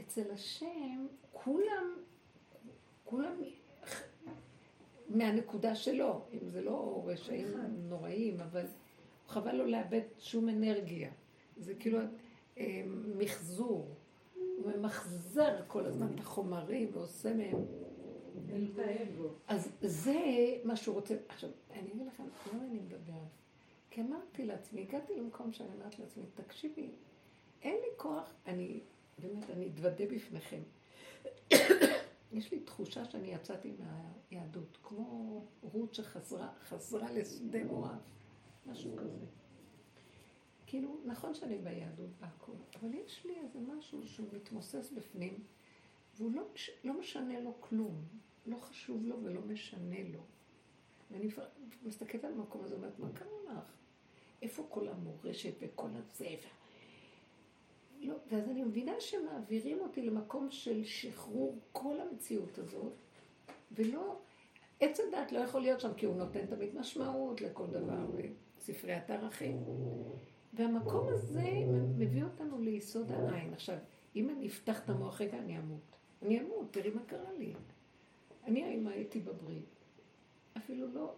אצל 0.00 0.30
השם 0.30 1.06
כולם, 1.32 1.94
כולם 3.04 3.32
מהנקודה 5.08 5.74
שלו, 5.74 6.20
אם 6.32 6.48
זה 6.48 6.62
לא 6.62 7.02
רשעים 7.06 7.46
נוראים, 7.88 8.40
אבל 8.40 8.64
חבל 9.28 9.54
לו 9.54 9.66
לאבד 9.66 10.00
שום 10.18 10.48
אנרגיה. 10.48 11.10
זה 11.56 11.74
כאילו 11.74 11.98
אה, 12.58 12.82
מחזור. 13.18 13.88
הוא 14.34 14.72
ממחזר 14.76 15.56
כל 15.66 15.86
הזמן 15.86 16.06
את 16.14 16.20
החומרים 16.20 16.90
ועושה 16.92 17.34
מהם. 17.34 17.56
אז 19.48 19.68
זה 19.82 20.20
מה 20.64 20.76
שהוא 20.76 20.94
רוצה. 20.94 21.14
עכשיו, 21.28 21.50
אני 21.70 21.92
אגיד 21.92 22.06
לכם, 22.06 22.22
למה 22.52 22.64
אני 22.64 22.78
מדברת? 22.78 23.28
כי 23.90 24.00
אמרתי 24.00 24.44
לעצמי, 24.46 24.80
הגעתי 24.82 25.16
למקום 25.16 25.52
שאני 25.52 25.68
אומרת 25.74 25.98
לעצמי, 25.98 26.22
תקשיבי, 26.34 26.88
אין 27.62 27.74
לי 27.74 27.88
כוח, 27.96 28.32
אני, 28.46 28.80
באמת, 29.18 29.50
אני 29.50 29.68
אתוודה 29.74 30.04
בפניכם. 30.14 30.60
יש 32.34 32.52
לי 32.52 32.60
תחושה 32.60 33.04
שאני 33.04 33.28
יצאתי 33.28 33.72
מהיהדות, 33.78 34.78
כמו 34.82 35.44
רות 35.62 35.94
שחזרה 35.94 36.52
חזרה 36.60 37.12
לשדה 37.12 37.64
מואב, 37.64 38.10
משהו 38.66 38.96
כזה. 38.96 39.26
כאילו, 40.66 40.96
נכון 41.04 41.34
שאני 41.34 41.58
ביהדות 41.58 42.10
והכל, 42.20 42.52
אבל 42.80 42.94
יש 42.94 43.26
לי 43.26 43.34
איזה 43.40 43.58
משהו 43.60 44.06
שהוא 44.06 44.28
מתמוסס 44.32 44.92
בפנים, 44.96 45.44
והוא 46.16 46.32
לא, 46.32 46.42
לא 46.84 47.00
משנה 47.00 47.40
לו 47.40 47.60
כלום, 47.60 48.04
לא 48.46 48.56
חשוב 48.56 49.06
לו 49.06 49.16
ולא 49.22 49.40
משנה 49.40 50.02
לו. 50.12 50.20
ואני 51.10 51.28
מסתכלת 51.82 52.24
על 52.24 52.32
המקום 52.32 52.64
הזה 52.64 52.74
ואומרת, 52.74 52.98
מה 52.98 53.12
קרה 53.12 53.58
לך? 53.58 53.72
איפה 54.42 54.66
כל 54.68 54.88
המורשת 54.88 55.54
וכל 55.60 55.90
הזה? 55.94 56.36
לא, 58.04 58.14
ואז 58.30 58.48
אני 58.48 58.62
מבינה 58.62 58.92
שמעבירים 59.00 59.80
אותי 59.80 60.02
למקום 60.02 60.50
של 60.50 60.84
שחרור 60.84 61.58
כל 61.72 62.00
המציאות 62.00 62.58
הזאת, 62.58 62.92
ולא, 63.72 64.18
עץ 64.80 65.00
הדת 65.00 65.32
לא 65.32 65.38
יכול 65.38 65.60
להיות 65.60 65.80
שם 65.80 65.94
כי 65.96 66.06
הוא 66.06 66.16
נותן 66.16 66.46
תמיד 66.46 66.74
משמעות 66.74 67.40
לכל 67.40 67.66
דבר, 67.66 68.06
וספריית 68.58 69.10
ערכים. 69.10 69.64
והמקום 70.52 71.08
הזה 71.08 71.50
מביא 71.98 72.24
אותנו 72.24 72.58
ליסוד 72.58 73.12
העין. 73.12 73.52
עכשיו, 73.52 73.76
אם 74.16 74.30
אני 74.30 74.46
אפתח 74.46 74.84
את 74.84 74.90
המוח 74.90 75.20
רגע, 75.20 75.38
אני 75.38 75.58
אמות. 75.58 75.96
אני 76.22 76.40
אמות, 76.40 76.72
תראי 76.72 76.90
מה 76.90 77.02
קרה 77.06 77.32
לי. 77.32 77.54
אני 78.46 78.74
אם 78.74 78.86
הייתי 78.86 79.20
בברית, 79.20 79.74
אפילו 80.56 80.86
לא, 80.94 81.14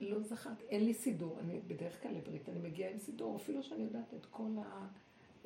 לא 0.00 0.20
זכרתי, 0.20 0.64
אין 0.68 0.84
לי 0.84 0.94
סידור, 0.94 1.38
אני 1.40 1.60
בדרך 1.66 2.02
כלל 2.02 2.12
לברית, 2.14 2.48
אני 2.48 2.58
מגיעה 2.58 2.90
עם 2.90 2.98
סידור, 2.98 3.36
אפילו 3.36 3.62
שאני 3.62 3.82
יודעת 3.82 4.14
את 4.14 4.26
כל 4.30 4.50
ה... 4.58 4.86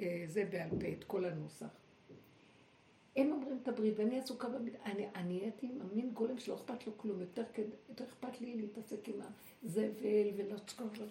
אה, 0.01 0.25
זה 0.27 0.45
בעל 0.51 0.71
פה, 0.71 0.89
את 0.99 1.05
כל 1.05 1.25
הנוסח. 1.25 1.67
הם 3.17 3.33
אומרים 3.33 3.59
את 3.63 3.69
הברית, 3.69 3.95
ואני 3.97 4.19
עסוקה 4.19 4.49
בברית, 4.49 4.75
אני 4.85 5.39
נהייתי 5.39 5.67
עם 5.67 5.81
המין 5.81 6.11
גולם 6.11 6.39
שלא 6.39 6.55
אכפת 6.55 6.87
לו 6.87 6.99
כלום, 6.99 7.21
יותר, 7.21 7.45
יותר 7.89 8.05
אכפת 8.05 8.41
לי 8.41 8.57
להתעסק 8.57 9.09
עם 9.09 9.15
הזבל 9.65 10.57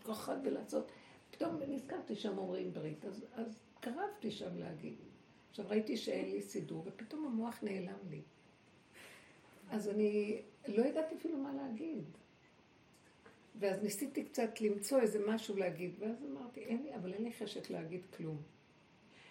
ככה 0.06 0.36
ולעשות. 0.44 0.92
פתאום 1.32 1.56
נזכרתי 1.68 2.16
שם 2.16 2.38
אומרים 2.38 2.74
ברית, 2.74 3.06
אז, 3.06 3.26
אז 3.34 3.60
קרבתי 3.80 4.32
שם 4.32 4.58
להגיד. 4.58 4.96
עכשיו 5.50 5.66
ראיתי 5.70 5.98
שאין 5.98 6.32
לי 6.32 6.42
סידור, 6.42 6.84
ופתאום 6.86 7.26
המוח 7.26 7.60
נעלם 7.64 8.10
לי. 8.10 8.22
אז 9.70 9.90
אני 9.90 10.42
לא 10.68 10.86
ידעתי 10.86 11.16
אפילו 11.16 11.38
מה 11.38 11.54
להגיד. 11.54 12.04
ואז 13.60 13.84
ניסיתי 13.84 14.24
קצת 14.24 14.62
למצוא 14.62 15.00
איזה 15.00 15.20
משהו 15.28 15.58
להגיד, 15.58 15.92
ואז 16.00 16.24
אמרתי, 16.32 16.60
אין 16.60 16.84
לי, 16.84 16.96
אבל 16.96 17.14
אין 17.14 17.24
לי 17.24 17.34
חשק 17.34 17.70
להגיד 17.70 18.06
כלום. 18.18 18.38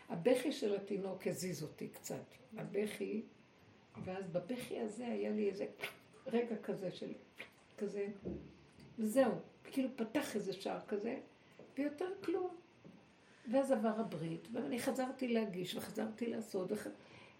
הבכי 0.08 0.52
של 0.52 0.76
התינוק 0.76 1.26
הזיז 1.26 1.62
אותי 1.62 1.88
קצת. 1.88 2.24
הבכי, 2.56 3.22
ואז 4.04 4.28
בבכי 4.28 4.80
הזה 4.80 5.06
היה 5.06 5.30
לי 5.30 5.50
איזה 5.50 5.66
רגע 6.26 6.56
כזה 6.56 6.90
של, 6.90 7.12
כזה, 7.78 8.06
וזהו, 8.98 9.32
כאילו 9.64 9.88
פתח 9.96 10.36
איזה 10.36 10.52
שער 10.52 10.80
כזה, 10.88 11.18
ויותר 11.78 12.08
כלום. 12.24 12.56
ואז 13.52 13.70
עבר 13.70 14.00
הברית, 14.00 14.48
ואני 14.52 14.78
חזרתי 14.78 15.28
להגיש, 15.28 15.74
וחזרתי 15.74 16.26
לעשות, 16.26 16.72
וח... 16.72 16.86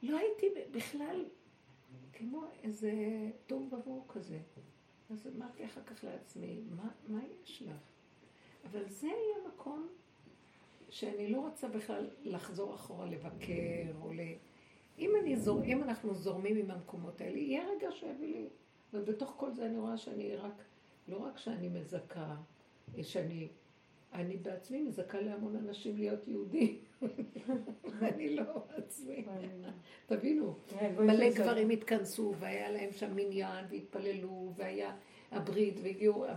לא 0.02 0.18
הייתי 0.18 0.46
בכלל 0.70 1.24
כמו 2.12 2.44
איזה 2.62 2.92
תוהו 3.46 3.68
ובוהו 3.72 4.08
כזה. 4.08 4.38
אז 5.10 5.26
אמרתי 5.36 5.64
אחר 5.64 5.82
כך 5.82 6.04
לעצמי, 6.04 6.60
מה, 6.70 6.88
מה 7.08 7.20
יש 7.42 7.62
לך? 7.62 7.76
אבל 8.64 8.88
זה 8.88 9.06
יהיה 9.06 9.48
מקום 9.48 9.88
שאני 10.96 11.28
לא 11.28 11.40
רוצה 11.40 11.68
בכלל 11.68 12.06
לחזור 12.22 12.74
אחורה 12.74 13.06
לבקר, 13.06 13.92
או 14.00 14.12
ל... 14.12 14.20
אם, 14.98 15.10
אני 15.22 15.36
זור... 15.36 15.64
אם 15.64 15.82
אנחנו 15.82 16.14
זורמים 16.14 16.56
עם 16.56 16.70
המקומות 16.70 17.20
האלה, 17.20 17.38
יהיה 17.38 17.64
רגע 17.68 17.88
שיביא 17.92 18.32
לי. 18.34 18.48
ובתוך 18.94 19.34
כל 19.36 19.52
זה 19.52 19.66
אני 19.66 19.78
רואה 19.78 19.96
שאני 19.96 20.36
רק, 20.36 20.62
לא 21.08 21.16
רק 21.16 21.38
שאני 21.38 21.68
מזכה, 21.68 22.36
שאני 23.02 23.48
אני 24.12 24.36
בעצמי 24.36 24.82
מזכה 24.82 25.20
להמון 25.20 25.56
אנשים 25.56 25.96
להיות 25.96 26.28
יהודים. 26.28 26.78
ואני 27.98 28.36
לא 28.36 28.64
עצמי. 28.68 29.24
תבינו, 30.06 30.54
מלא 30.98 31.30
גברים 31.30 31.70
התכנסו, 31.70 32.34
והיה 32.38 32.70
להם 32.70 32.92
שם 32.92 33.16
מניין, 33.16 33.64
והתפללו, 33.70 34.52
והיה 34.56 34.96
הברית, 35.30 35.80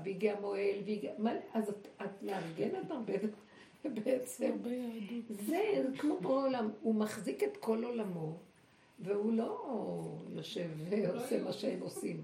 והגיע 0.04 0.38
המוהל, 0.38 0.78
אז 1.54 1.70
את, 1.70 1.88
את 2.02 2.24
מארגנת 2.24 2.92
הרבה 2.92 3.14
בעצם. 3.86 4.58
זה 5.30 5.86
כמו 5.98 6.20
בעולם, 6.20 6.70
הוא 6.82 6.96
מחזיק 6.96 7.44
את 7.44 7.58
כל 7.58 7.84
עולמו, 7.84 8.38
והוא 9.00 9.34
לא 9.34 10.18
יושב 10.30 10.70
ועושה 10.90 11.44
מה 11.44 11.54
שהם 11.54 11.82
עושים. 11.82 12.24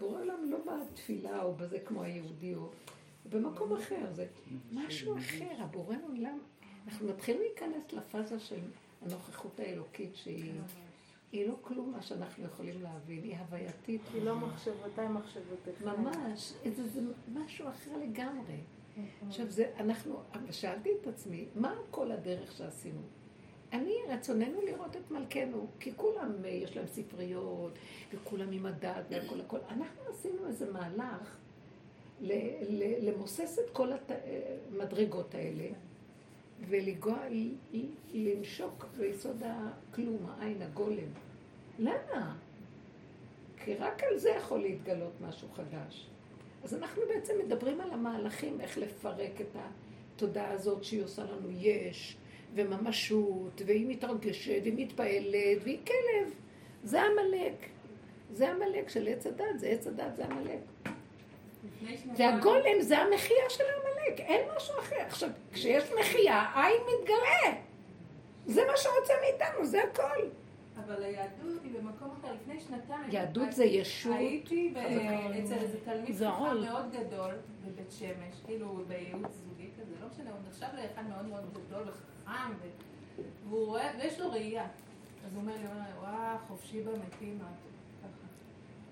בעולם 0.00 0.50
לא 0.50 0.58
בתפילה 0.66 1.42
או 1.42 1.54
בזה 1.54 1.78
כמו 1.78 2.02
היהודי 2.02 2.54
או... 2.54 2.68
במקום 3.30 3.72
אחר, 3.72 4.12
זה 4.12 4.26
משהו 4.72 5.18
אחר, 5.18 5.50
הבורא 5.58 5.96
עולם, 6.08 6.38
אנחנו 6.86 7.08
מתחילים 7.08 7.40
להיכנס 7.40 7.92
לפאזה 7.92 8.38
של 8.38 8.60
הנוכחות 9.02 9.60
האלוקית 9.60 10.16
שהיא 10.16 10.52
היא 11.32 11.48
לא 11.48 11.54
כלום 11.60 11.92
מה 11.92 12.02
שאנחנו 12.02 12.44
יכולים 12.44 12.82
להבין, 12.82 13.22
היא 13.22 13.36
הווייתית. 13.36 14.00
היא 14.14 14.22
לא 14.22 14.36
מחשבותיי 14.36 15.08
מחשבותיך. 15.08 15.82
ממש, 15.82 16.52
זה, 16.76 16.88
זה 16.88 17.00
משהו 17.34 17.68
אחר 17.68 17.96
לגמרי. 17.96 18.56
עכשיו 19.26 19.50
זה, 19.50 19.70
אנחנו, 19.76 20.20
שאלתי 20.50 20.90
את 21.00 21.06
עצמי, 21.06 21.44
מה 21.54 21.74
כל 21.90 22.12
הדרך 22.12 22.52
שעשינו? 22.52 23.00
אני, 23.72 23.94
רצוננו 24.08 24.62
לראות 24.62 24.96
את 24.96 25.10
מלכנו, 25.10 25.66
כי 25.80 25.92
כולם, 25.96 26.32
יש 26.44 26.76
להם 26.76 26.86
ספריות, 26.86 27.72
וכולם 28.14 28.52
עם 28.52 28.66
הדת 28.66 29.04
והכל 29.10 29.40
הכל. 29.40 29.58
אנחנו 29.68 30.02
עשינו 30.10 30.46
איזה 30.46 30.72
מהלך 30.72 31.36
למוסס 33.00 33.58
את 33.58 33.70
כל 33.72 33.88
המדרגות 34.72 35.34
האלה 35.34 35.66
ולגוע, 36.68 37.18
לנשוק 38.12 38.86
ביסוד 38.96 39.42
הכלום, 39.44 40.26
העין, 40.28 40.62
הגולם. 40.62 41.08
למה? 41.78 42.36
כי 43.64 43.74
רק 43.74 44.02
על 44.02 44.18
זה 44.18 44.30
יכול 44.30 44.60
להתגלות 44.60 45.12
משהו 45.20 45.48
חדש. 45.54 46.10
אז 46.64 46.74
אנחנו 46.74 47.02
בעצם 47.08 47.34
מדברים 47.44 47.80
על 47.80 47.90
המהלכים, 47.90 48.60
איך 48.60 48.78
לפרק 48.78 49.40
את 49.40 49.56
התודעה 49.56 50.50
הזאת 50.50 50.84
שהיא 50.84 51.04
עושה 51.04 51.24
לנו 51.24 51.48
יש, 51.50 52.16
וממשות, 52.54 53.62
והיא 53.66 53.86
מתרגשת, 53.88 54.60
והיא 54.62 54.74
מתפעלת, 54.76 55.62
והיא 55.62 55.78
כלב. 55.86 56.32
זה 56.84 57.02
עמלק. 57.02 57.68
זה 58.34 58.50
עמלק 58.50 58.88
של 58.88 59.08
עץ 59.08 59.26
הדת, 59.26 59.58
זה 59.58 59.66
עץ 59.66 59.86
הדת, 59.86 60.16
זה 60.16 60.24
עמלק. 60.24 60.58
והגולם 62.16 62.80
זה 62.80 62.98
המחייה 62.98 63.50
של 63.50 63.64
העמלק, 63.64 64.20
אין 64.20 64.48
משהו 64.56 64.78
אחר. 64.78 64.96
עכשיו, 65.06 65.30
כשיש 65.52 65.84
מחייה, 66.00 66.46
עין 66.54 66.82
מתגלה. 66.82 67.60
זה 68.46 68.62
מה 68.66 68.76
שרוצה 68.76 69.12
מאיתנו, 69.20 69.66
זה 69.66 69.82
הכל. 69.82 70.26
אבל 70.84 71.02
היהדות 71.02 71.62
היא 71.64 71.72
במקום 71.72 72.15
לפני 72.34 72.60
שנתיים... 72.60 73.10
יהדות 73.10 73.52
זה 73.52 73.64
ישות. 73.64 74.16
הייתי 74.16 74.74
אצל 75.44 75.54
איזה 75.54 75.78
תלמיד 75.84 76.14
חכם 76.14 76.60
מאוד 76.60 76.92
גדול 76.92 77.34
בבית 77.66 77.90
שמש, 77.90 78.40
כאילו 78.46 78.84
בייעוץ 78.88 79.32
זוגי 79.48 79.70
כזה, 79.80 79.94
לא 80.00 80.08
משנה, 80.12 80.30
הוא 80.30 80.38
נחשב 80.48 80.66
לאחד 80.76 81.08
מאוד 81.08 81.26
מאוד 81.26 81.44
גדול 81.52 81.88
וחכם, 81.88 82.52
והוא 83.48 83.66
רואה, 83.66 83.90
ויש 83.98 84.20
לו 84.20 84.30
ראייה. 84.30 84.64
אז 85.26 85.34
הוא 85.34 85.42
אומר 85.42 85.52
לי, 85.52 85.64
וואו, 86.00 86.38
חופשי 86.48 86.82
במתים, 86.82 87.38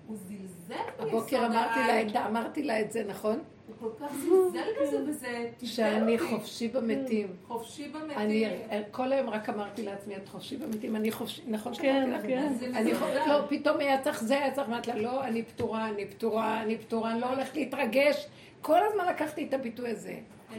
הוא 0.07 0.17
זלזל 0.17 0.75
הבוקר 0.99 1.45
אמרתי 1.45 1.79
לה, 1.87 2.01
את, 2.01 2.15
אמרתי 2.15 2.63
לה 2.63 2.81
את 2.81 2.91
זה, 2.91 3.03
נכון? 3.07 3.39
הוא 3.67 3.75
כל 3.79 4.05
כך 4.05 4.15
זלזל 4.15 4.67
בזה, 4.81 4.99
וזה 5.07 5.49
שאני 5.63 6.19
חופשי 6.19 6.67
במתים. 6.67 7.27
חופשי 7.47 7.89
במתים. 7.89 8.17
אני 8.17 8.45
כל 8.91 9.11
היום 9.11 9.29
רק 9.29 9.49
אמרתי 9.49 9.83
לעצמי, 9.83 10.15
את 10.15 10.29
חופשי 10.29 10.57
במתים, 10.57 10.95
אני 10.95 11.11
חופשי, 11.11 11.41
נכון 11.47 11.73
כן, 11.75 12.19
כן. 12.27 12.53
אני 12.75 12.95
חופשי, 12.95 13.19
לא, 13.27 13.41
פתאום 13.49 13.77
היה 13.79 14.01
צריך 14.01 14.23
זה, 14.23 14.37
היה 14.37 14.51
צריך, 14.51 14.67
אמרתי 14.67 14.89
לה, 14.91 14.97
לא, 14.97 15.23
אני 15.23 15.43
פטורה, 15.43 15.89
אני 15.89 16.05
פטורה, 16.05 16.61
אני 16.61 16.77
פטורה, 16.77 17.11
אני 17.11 17.21
לא 17.21 17.29
הולכת 17.29 17.55
להתרגש. 17.55 18.27
כל 18.61 18.79
הזמן 18.83 19.07
לקחתי 19.07 19.45
את 19.47 19.53
הביטוי 19.53 19.89
הזה, 19.89 20.15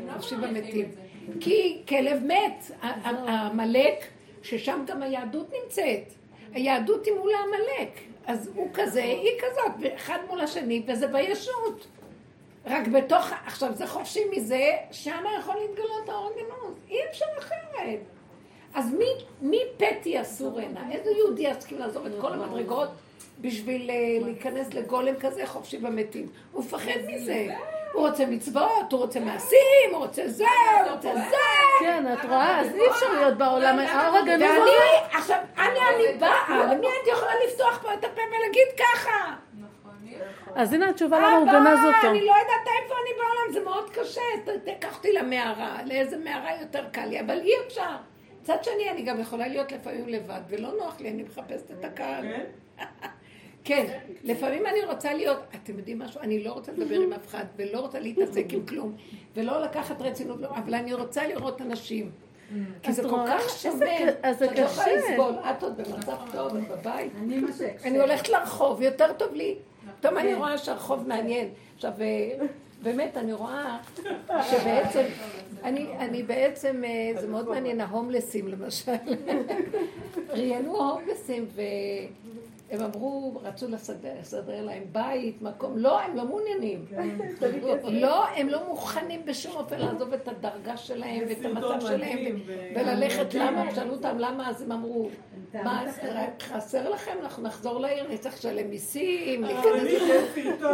לא 0.06 0.12
חופשי 0.12 0.36
במתים. 0.36 0.88
כי 1.40 1.82
כלב 1.88 2.22
מת, 2.24 2.70
העמלק, 2.82 4.04
ששם 4.42 4.84
גם 4.86 5.02
היהדות 5.02 5.52
נמצאת. 5.62 6.12
היהדות 6.52 7.06
היא 7.06 7.14
מול 7.14 7.30
העמלק. 7.34 8.00
אז 8.26 8.50
הוא 8.54 8.68
כזה, 8.74 9.02
היא 9.02 9.30
כזאת, 9.38 9.92
אחד 9.96 10.18
מול 10.28 10.40
השני, 10.40 10.82
וזה 10.86 11.06
בישות. 11.06 11.86
רק 12.66 12.88
בתוך, 12.88 13.32
עכשיו 13.46 13.74
זה 13.74 13.86
חופשי 13.86 14.20
מזה, 14.36 14.70
שם 14.90 15.24
יכול 15.40 15.54
להתגלות 15.54 16.08
האור 16.08 16.30
הגנוז. 16.30 16.74
אי 16.90 16.98
אפשר 17.10 17.24
אחרת. 17.38 17.98
אז 18.74 18.94
מי, 18.94 19.06
מי 19.42 19.60
פטי 19.76 20.20
אסור 20.20 20.60
הנה? 20.60 20.92
איזה 20.92 21.10
יהודי 21.10 21.42
יסכים 21.42 21.78
לעזוב 21.78 22.06
את 22.06 22.12
כל 22.20 22.32
המדרגות 22.32 22.88
בשביל 23.40 23.90
אה, 23.90 24.18
להיכנס 24.24 24.74
לגולם 24.74 25.14
כזה 25.20 25.46
חופשי 25.46 25.78
במתים? 25.78 26.26
הוא 26.52 26.64
מפחד 26.64 27.00
מזה. 27.08 27.54
הוא 27.96 28.08
רוצה 28.08 28.26
מצוות, 28.26 28.92
הוא 28.92 29.00
רוצה 29.00 29.20
מעשים, 29.20 29.90
הוא 29.90 29.98
רוצה 29.98 30.22
זה, 30.26 30.44
הוא 30.84 30.92
רוצה 30.92 31.14
זה. 31.14 31.36
כן, 31.80 32.12
את 32.12 32.24
רואה? 32.24 32.60
אז 32.60 32.74
אי 32.74 32.90
אפשר 32.90 33.12
להיות 33.12 33.38
בעולם, 33.38 33.78
האור 33.78 34.16
הגנוז. 34.16 34.42
ואני, 34.42 34.70
עכשיו, 35.12 35.38
אני, 35.58 35.78
אני 35.94 36.18
באה, 36.18 36.74
למי 36.74 36.86
הייתי 36.86 37.10
יכולה 37.10 37.32
לפתוח 37.46 37.78
פה 37.82 37.94
את 37.94 38.04
הפה 38.04 38.20
ולהגיד 38.28 38.68
ככה? 38.78 39.34
אז 40.54 40.72
הנה 40.72 40.88
התשובה 40.88 41.18
למה 41.18 41.36
הוא 41.36 41.46
גנז 41.46 41.78
אותו. 41.84 42.10
אני 42.10 42.26
לא 42.26 42.32
יודעת 42.32 42.68
איפה 42.82 42.94
אני 43.02 43.10
בעולם, 43.18 43.52
זה 43.52 43.60
מאוד 43.64 43.90
קשה. 43.90 44.20
תקח 44.64 44.96
אותי 44.96 45.12
למערה, 45.12 45.78
לאיזה 45.84 46.16
מערה 46.16 46.50
יותר 46.60 46.84
קל 46.92 47.04
לי, 47.04 47.20
אבל 47.20 47.40
אי 47.40 47.52
אפשר. 47.66 47.96
מצד 48.42 48.64
שני, 48.64 48.90
אני 48.90 49.02
גם 49.02 49.20
יכולה 49.20 49.48
להיות 49.48 49.72
לפעמים 49.72 50.08
לבד, 50.08 50.40
ולא 50.48 50.68
נוח 50.78 51.00
לי, 51.00 51.10
אני 51.10 51.22
מחפשת 51.22 51.70
את 51.70 51.84
הקהל. 51.84 52.24
כן, 53.66 53.98
לפעמים 54.24 54.66
אני 54.66 54.84
רוצה 54.84 55.14
להיות, 55.14 55.38
אתם 55.54 55.78
יודעים 55.78 55.98
משהו? 55.98 56.20
אני 56.20 56.44
לא 56.44 56.52
רוצה 56.52 56.72
לדבר 56.72 57.00
עם 57.00 57.12
אף 57.12 57.26
אחד, 57.26 57.44
ולא 57.56 57.80
רוצה 57.80 58.00
להתעסק 58.00 58.44
עם 58.50 58.66
כלום, 58.66 58.96
ולא 59.36 59.62
לקחת 59.62 60.02
רצינות, 60.02 60.40
לא, 60.40 60.48
אבל 60.48 60.74
אני 60.74 60.94
רוצה 60.94 61.26
לראות 61.26 61.62
אנשים. 61.62 62.10
כי 62.82 62.92
זה 62.92 63.02
כל 63.02 63.20
כך 63.26 63.58
שווה, 63.58 63.96
אז 64.22 64.38
זה 64.38 64.46
שאת 64.46 64.58
לא 64.58 64.64
יכולה. 64.64 64.86
לסבול, 64.96 65.34
את 65.50 65.62
עוד 65.62 65.76
במצב 65.76 66.16
טוב, 66.32 66.56
את 66.56 66.68
בבית. 66.68 67.12
אני 67.84 67.98
הולכת 67.98 68.28
לרחוב, 68.28 68.82
יותר 68.82 69.12
טוב 69.12 69.34
לי. 69.34 69.54
פתאום 70.00 70.18
אני 70.18 70.34
רואה 70.34 70.58
שהרחוב 70.58 71.08
מעניין. 71.08 71.48
עכשיו, 71.74 71.92
אה, 72.00 72.46
באמת, 72.82 73.16
אני 73.16 73.32
רואה 73.32 73.78
שבעצם, 74.50 75.04
אני, 75.64 75.86
אני 75.98 76.22
בעצם, 76.22 76.82
אה, 76.84 77.20
זה 77.20 77.28
מאוד 77.28 77.48
מעניין, 77.48 77.80
ההומלסים 77.80 78.48
למשל. 78.48 78.92
ראיינו 80.30 80.82
ההומלסים 80.82 81.46
והם 82.70 82.80
אמרו, 82.82 83.40
רצו 83.42 83.68
לסדר, 83.68 84.62
להם 84.62 84.82
בית, 84.92 85.42
מקום, 85.42 85.78
לא, 85.78 86.00
הם 86.00 86.16
לא 86.16 86.24
מעוניינים. 86.24 86.84
לא, 87.84 88.26
הם 88.26 88.48
לא 88.48 88.68
מוכנים 88.68 89.24
בשום 89.24 89.56
אופן 89.56 89.78
לעזוב 89.78 90.12
את 90.12 90.28
הדרגה 90.28 90.76
שלהם 90.76 91.24
ואת 91.28 91.44
המצב 91.44 91.80
שלהם 91.80 92.40
וללכת 92.74 93.34
למה, 93.34 93.74
שאלו 93.74 93.92
אותם 93.92 94.18
למה, 94.18 94.50
אז 94.50 94.62
הם 94.62 94.72
אמרו, 94.72 95.08
מה, 95.54 95.84
רק 96.14 96.42
חסר 96.42 96.90
לכם, 96.90 97.12
אנחנו 97.22 97.42
נחזור 97.42 97.80
לעיר, 97.80 98.08
נצטרך 98.10 98.34
לשלם 98.34 98.70
מיסים, 98.70 99.44
להיכנס 99.44 99.92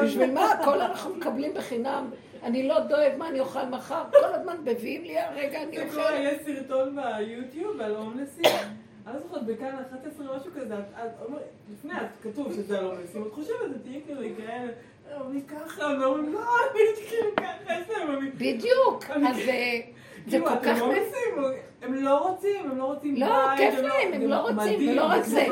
בשביל 0.05 0.30
מה, 0.30 0.53
הכל 0.53 0.80
אנחנו 0.80 1.14
מקבלים 1.14 1.55
בחינם. 1.55 2.11
אני 2.43 2.68
לא 2.68 2.80
דואג 2.80 3.12
מה 3.18 3.28
אני 3.28 3.40
אוכל 3.40 3.64
מחר, 3.64 4.03
כל 4.11 4.34
הזמן 4.34 4.57
מביאים 4.64 5.05
לי, 5.05 5.16
רגע 5.34 5.62
אני 5.62 5.76
זה 5.76 5.84
אוכל. 5.84 5.93
כבר 5.93 6.14
יש 6.20 6.38
סרטון 6.45 6.97
ביוטיוב 6.97 7.80
על 7.80 7.95
הומלסים, 7.97 8.45
אני 9.07 9.14
לא 9.14 9.20
זוכרת, 9.20 9.46
בכאן 9.46 9.76
11 10.00 10.36
משהו 10.36 10.50
כזה, 10.57 10.74
לפני, 11.72 11.92
את- 11.92 12.22
כתוב 12.22 12.53
שזה 12.53 12.80
לא 12.80 12.94
מנסים, 12.94 13.22
את 13.26 13.32
חושבת, 13.32 13.57
תהיי 13.82 14.00
כאילו, 14.07 14.20
היא 14.20 14.34
כאלה, 14.36 14.72
אני 15.30 15.42
ככה, 15.42 15.82
ואומרים, 16.00 16.32
לא, 16.32 16.40
אני 16.40 16.80
כאילו 17.09 17.36
ככה, 17.36 17.74
יש 17.80 17.90
להם. 17.90 18.30
בדיוק. 18.34 19.05
אז 19.11 19.36
אה, 19.38 19.80
זה 20.26 20.30
כאילו, 20.30 20.46
כל 20.46 20.55
כך... 20.64 20.78
לא 20.80 20.92
הם 21.82 21.94
לא 21.94 22.28
רוצים, 22.28 22.70
הם 22.70 22.78
לא 22.78 22.84
רוצים 22.84 23.16
לא, 23.16 23.26
בית, 23.26 23.59
כיף 23.59 23.74
הם 23.78 23.84
להם, 23.84 24.12
הם 24.12 24.28
לא 24.28 24.36
רוצים, 24.36 24.88
ולא 24.88 25.05
רק 25.07 25.22
זה. 25.24 25.46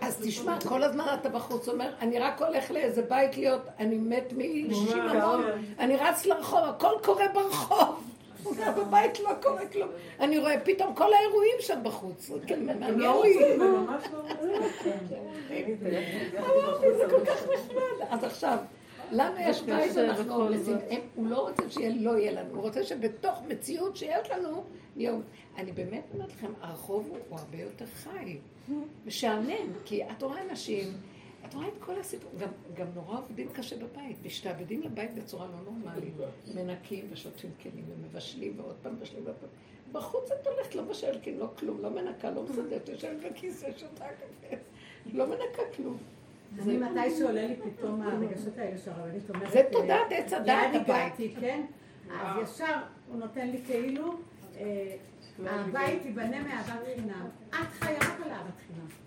אז 0.00 0.18
תשמע, 0.22 0.56
כל 0.68 0.82
הזמן 0.82 1.04
אתה 1.20 1.28
בחוץ 1.28 1.68
אומר, 1.68 1.90
אני 2.00 2.18
רק 2.18 2.42
הולך 2.42 2.70
לאיזה 2.70 3.02
בית 3.02 3.36
להיות, 3.36 3.60
אני 3.78 3.98
מת 3.98 4.32
משיממון, 4.68 5.44
אני 5.78 5.96
רץ 5.96 6.26
לרחוב, 6.26 6.60
הכל 6.64 6.92
קורה 7.02 7.24
ברחוב. 7.34 8.13
הוא 8.44 8.56
גר 8.56 8.72
בבית 8.72 9.20
לא 9.20 9.30
קורה 9.42 9.66
כלום. 9.66 9.88
אני 10.20 10.38
רואה 10.38 10.60
פתאום 10.60 10.94
כל 10.94 11.12
האירועים 11.14 11.56
שם 11.60 11.78
בחוץ. 11.82 12.30
כן, 12.46 12.68
הם 12.68 12.98
לא 13.00 13.24
לי. 13.24 13.34
רוצים, 13.34 13.62
הם 13.62 13.84
ממש 13.84 14.04
לא 14.12 14.18
רוצים. 14.18 14.92
אמרתי, 16.38 16.86
זה 16.96 17.04
כל 17.10 17.24
כך 17.26 17.42
נחמד. 17.54 18.06
אז 18.10 18.24
עכשיו, 18.24 18.58
לנו 19.10 19.34
יש 19.40 19.62
בית 19.62 19.98
אנחנו 19.98 20.34
עושים, 20.34 20.76
הוא 21.14 21.26
לא 21.26 21.48
רוצה 21.48 21.62
שלא 21.70 22.18
יהיה 22.18 22.32
לנו, 22.32 22.54
הוא 22.54 22.62
רוצה 22.62 22.84
שבתוך 22.84 23.42
מציאות 23.48 23.96
שיש 23.96 24.30
לנו, 24.30 24.64
נהיה... 24.96 25.12
אני 25.56 25.72
באמת 25.72 26.02
אומרת 26.14 26.32
לכם, 26.32 26.52
הרחוב 26.60 27.08
הוא 27.28 27.38
הרבה 27.38 27.58
יותר 27.58 27.84
חי, 27.86 28.38
משעמם, 29.06 29.72
כי 29.84 30.02
את 30.04 30.22
רואה 30.22 30.42
אנשים, 30.50 30.92
את 31.48 31.54
רואה 31.54 31.68
את 31.68 31.78
כל 31.80 32.00
הסיפור, 32.00 32.30
גם, 32.38 32.48
גם 32.74 32.86
נורא 32.94 33.18
עובדים 33.18 33.48
קשה 33.52 33.76
בבית, 33.76 34.16
משתעבדים 34.26 34.82
לבית 34.82 35.14
בצורה 35.14 35.46
לא 35.46 35.72
נורמלית, 35.72 36.14
מנקים 36.54 37.06
ושוטפים 37.10 37.50
כלים 37.62 37.84
ומבשלים 37.88 38.52
ועוד 38.56 38.76
פעם 38.82 38.94
מבשלים 38.94 39.24
ועוד 39.24 39.36
פעם. 39.36 39.48
בחוץ 39.92 40.30
את 40.30 40.46
הולכת, 40.46 40.74
לא 40.74 40.82
מבשלת, 40.82 41.26
לא 41.26 41.46
כלום, 41.58 41.80
לא 41.80 41.90
מנקה, 41.90 42.30
לא 42.30 42.42
מסדרת, 42.42 42.88
יושבת 42.88 43.32
בכיסא, 43.32 43.68
שותה 43.76 44.04
קפה, 44.04 44.56
לא 45.12 45.26
מנקה 45.26 45.62
כלום. 45.76 45.96
אני 46.62 46.76
מתי 46.76 47.16
שעולה 47.18 47.46
לי 47.46 47.56
פתאום 47.56 48.02
הרגשות 48.02 48.58
האלה 48.58 48.78
שהרבנית 48.78 49.30
אומרת... 49.30 49.52
זה 49.52 49.62
תודעת 49.72 50.06
עץ 50.10 50.32
הדעת 50.32 50.74
הבית. 50.74 51.34
כן? 51.40 51.66
אז 52.20 52.42
ישר 52.42 52.76
הוא 53.08 53.18
נותן 53.18 53.48
לי 53.48 53.58
כאילו, 53.66 54.14
אה, 54.56 54.96
הבית 55.46 56.04
ייבנה 56.04 56.42
מאהבת 56.42 56.84
חינם. 56.94 57.28
את 57.50 57.54
חיה 57.54 57.98
רק 57.98 58.20
על 58.24 58.30
אהבת 58.30 58.54
חינם. 58.66 59.03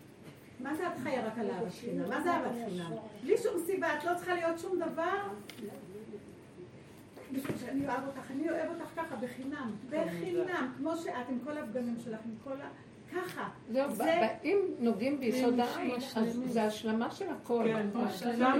מה 0.59 0.75
זה 0.75 0.87
את 0.87 0.97
חיה 1.03 1.27
רק 1.27 1.37
על 1.39 1.49
אהבת 1.51 1.71
חינם? 1.81 2.09
מה 2.09 2.21
זה 2.21 2.31
אהבת 2.31 2.51
חינם? 2.69 2.91
בלי 3.23 3.37
שום 3.37 3.53
סיבה, 3.65 3.87
את 3.97 4.03
לא 4.05 4.11
צריכה 4.15 4.33
להיות 4.33 4.59
שום 4.59 4.79
דבר. 4.79 5.17
בשביל 7.33 7.57
שאני 7.57 7.87
אוהב 7.87 7.99
אותך, 8.07 8.31
אני 8.31 8.49
אוהב 8.49 8.69
אותך 8.69 8.89
ככה, 8.95 9.15
בחינם. 9.15 9.71
בחינם, 9.89 10.71
כמו 10.77 10.97
שאת, 10.97 11.29
עם 11.29 11.39
כל 11.45 11.57
הפגמים 11.57 11.95
שלך, 12.03 12.19
עם 12.25 12.35
כל 12.43 12.61
ה... 12.61 12.67
ככה. 13.15 13.49
זהו, 13.71 13.91
זה- 13.91 14.03
ב- 14.03 14.07
ב- 14.25 14.45
אם 14.45 14.57
נוגעים 14.79 15.19
ביסוד 15.19 15.59
העין, 15.59 15.91
אז 16.15 16.41
זה 16.45 16.63
השלמה 16.63 17.11
של 17.11 17.25
הכל. 17.29 17.63
כן, 17.67 17.87
שם 17.93 18.03
יש 18.05 18.23
השלמה. 18.23 18.55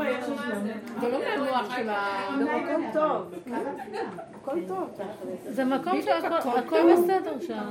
זה 1.02 1.08
לא 1.10 1.20
מהמוח 1.20 1.76
של 1.78 1.90
ה... 1.90 2.28
זה 2.38 2.44
מקום 2.46 2.92
טוב. 2.94 3.34
הכל 4.48 4.60
טוב. 4.68 4.90
זה 5.50 5.66
מקום 5.66 6.02
שהכל. 6.02 6.94
בסדר 6.94 7.40
שם. 7.48 7.70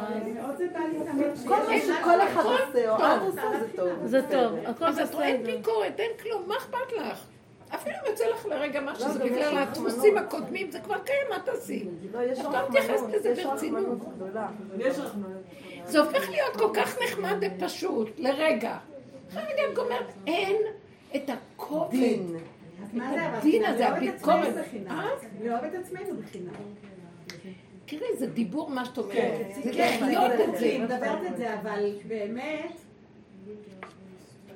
כל 1.46 1.56
מה 1.68 1.80
שכל 1.80 2.20
אחד 2.20 2.44
עושה, 2.44 2.90
או 2.90 2.96
את 2.96 3.22
עושה, 3.26 3.42
זה 3.60 3.66
טוב. 3.76 4.06
זה 4.06 4.20
טוב, 4.30 4.52
הכל 4.66 4.84
רואה, 5.12 5.26
אין 5.26 5.42
בסדר. 5.42 5.56
ביקורת, 5.56 6.00
אין 6.00 6.10
כלום, 6.22 6.42
מה 6.46 6.56
אכפת 6.56 6.92
לך? 6.96 7.24
אפילו 7.74 7.96
אם 7.96 8.10
יוצא 8.10 8.24
לך 8.24 8.46
לרגע 8.46 8.80
משהו, 8.80 9.08
לא, 9.08 9.12
זה 9.12 9.24
יש 9.24 9.30
בגלל. 9.30 9.58
הדפוסים 9.58 10.18
הקודמים, 10.18 10.70
זה 10.70 10.80
כבר 10.80 10.98
קיים, 10.98 11.26
מה 11.30 11.38
תעשי? 11.38 11.88
לא, 12.12 12.18
את 12.32 12.38
לא 12.38 12.68
מתייחסת 12.68 12.92
רחמנות, 12.92 13.14
לזה 13.14 13.44
ברצינות. 13.44 13.98
זה 15.84 15.98
הופך 16.00 16.30
להיות 16.30 16.56
כל 16.56 16.70
כך 16.74 16.98
נחמד 17.02 17.36
ופשוט, 17.40 18.10
לרגע. 18.18 18.78
אחרי 19.30 19.42
רגע 19.42 19.62
את 19.72 19.78
אומרת, 19.78 20.12
אין 20.26 20.56
את 21.16 21.30
הכובד. 21.30 21.96
הדין 22.82 23.02
חינם? 23.40 23.72
הזה, 23.74 23.88
הביקורת. 23.88 24.54
אה? 24.90 25.08
לאהוב 25.44 25.64
את 25.64 25.74
עצמנו 25.74 26.20
בחינם. 26.22 26.52
תראי, 27.86 28.16
זה 28.18 28.26
דיבור 28.26 28.70
מה 28.70 28.84
שאת 28.84 28.98
אומרת. 28.98 29.14
כן. 29.14 29.60
זה 29.62 29.72
כן, 29.72 29.98
לחיות 30.02 30.32
אני 30.32 30.44
את 30.44 30.58
זה. 30.58 30.66
אני 30.66 30.78
מדברת 30.78 31.32
את 31.32 31.36
זה, 31.36 31.60
אבל 31.60 31.90
באמת, 32.08 32.72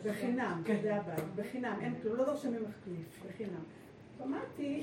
בחינם, 0.05 0.63
כן. 0.65 0.77
זה 0.83 0.97
הבעיה, 0.97 1.19
בחינם, 1.37 1.79
אין 1.81 1.95
כלום, 2.03 2.17
לא 2.17 2.25
דורשים 2.25 2.51
ממך 2.51 2.71
כלום, 2.85 2.97
בחינם. 3.29 3.63
אמרתי, 4.23 4.83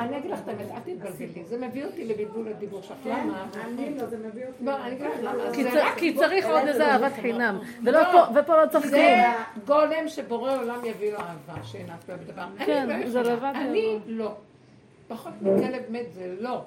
אני 0.00 0.18
אגיד 0.18 0.30
לך 0.30 0.38
את 0.44 0.48
האמת, 0.48 0.66
אל 0.70 0.94
תתבלבלי, 0.94 1.44
זה 1.44 1.66
מביא 1.66 1.84
אותי 1.84 2.04
לבלבול 2.04 2.48
הדיבור 2.48 2.82
שלך, 2.82 2.96
למה? 3.06 3.46
אני 3.64 3.94
לא, 3.98 4.06
זה 4.06 4.16
מביא 4.18 4.46
אותי. 4.46 4.64
לא, 4.64 4.76
אני 4.84 4.94
אגיד 4.94 5.06
לך 5.06 5.20
למה. 5.22 5.52
כי 5.54 5.64
זה 5.64 5.80
צריך 6.16 6.46
עוד 6.46 6.68
איזה 6.68 6.86
אהבת 6.86 7.12
חינם. 7.20 7.58
לא. 7.82 8.00
פה- 8.12 8.40
ופה 8.40 8.62
לא 8.62 8.66
צריך 8.68 8.86
זה 8.86 9.16
כלום. 9.56 9.64
גולם 9.66 10.08
שבורא 10.08 10.56
עולם 10.56 10.84
יביא 10.84 11.12
לו 11.12 11.18
אהבה, 11.18 11.64
שאין 11.64 11.90
אף 11.90 12.04
פעם 12.04 12.16
בדבר. 12.18 12.44
כן, 12.66 13.00
לא 13.00 13.06
זה. 13.10 13.22
לבד 13.22 13.52
אני. 13.54 13.98
לא. 14.06 14.32
פחות 15.08 15.32
מכלב 15.42 15.82
מת 15.90 16.12
זה 16.14 16.34
לא. 16.40 16.62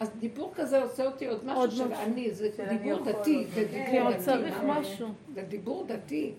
אז 0.00 0.10
דיבור 0.18 0.52
כזה 0.54 0.82
עושה 0.82 1.04
אותי 1.06 1.26
עוד 1.26 1.44
משהו 1.44 1.60
עוד 1.60 1.70
של 1.70 1.88
משהו. 1.88 2.04
אני, 2.04 2.30
זה 2.30 2.48
דיבור 2.68 3.04
דתי. 3.04 3.46
זה. 3.54 3.64
דיבור 3.64 4.02
עוד 4.02 4.14
דתי. 4.14 4.24
צריך 4.24 4.54
משהו. 4.64 5.08
זה 5.34 5.42
דיבור 5.42 5.86
דתי. 5.86 6.34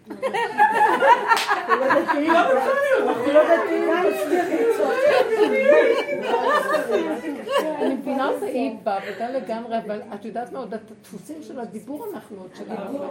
אני 7.82 7.96
מבינה 7.96 8.30
אותה, 8.30 8.46
היא 8.46 8.76
בעבודה 8.84 9.30
לגמרי, 9.30 9.78
אבל 9.78 10.02
את 10.14 10.26
יודעת 10.26 10.52
מה, 10.52 10.60
עוד 10.60 10.74
הדפוסים 10.74 11.44
של 11.44 11.60
הדיבור 11.60 12.06
אנחנו 12.14 12.42
עוד 12.42 12.50
של 12.56 12.64
אסבול. 12.64 13.08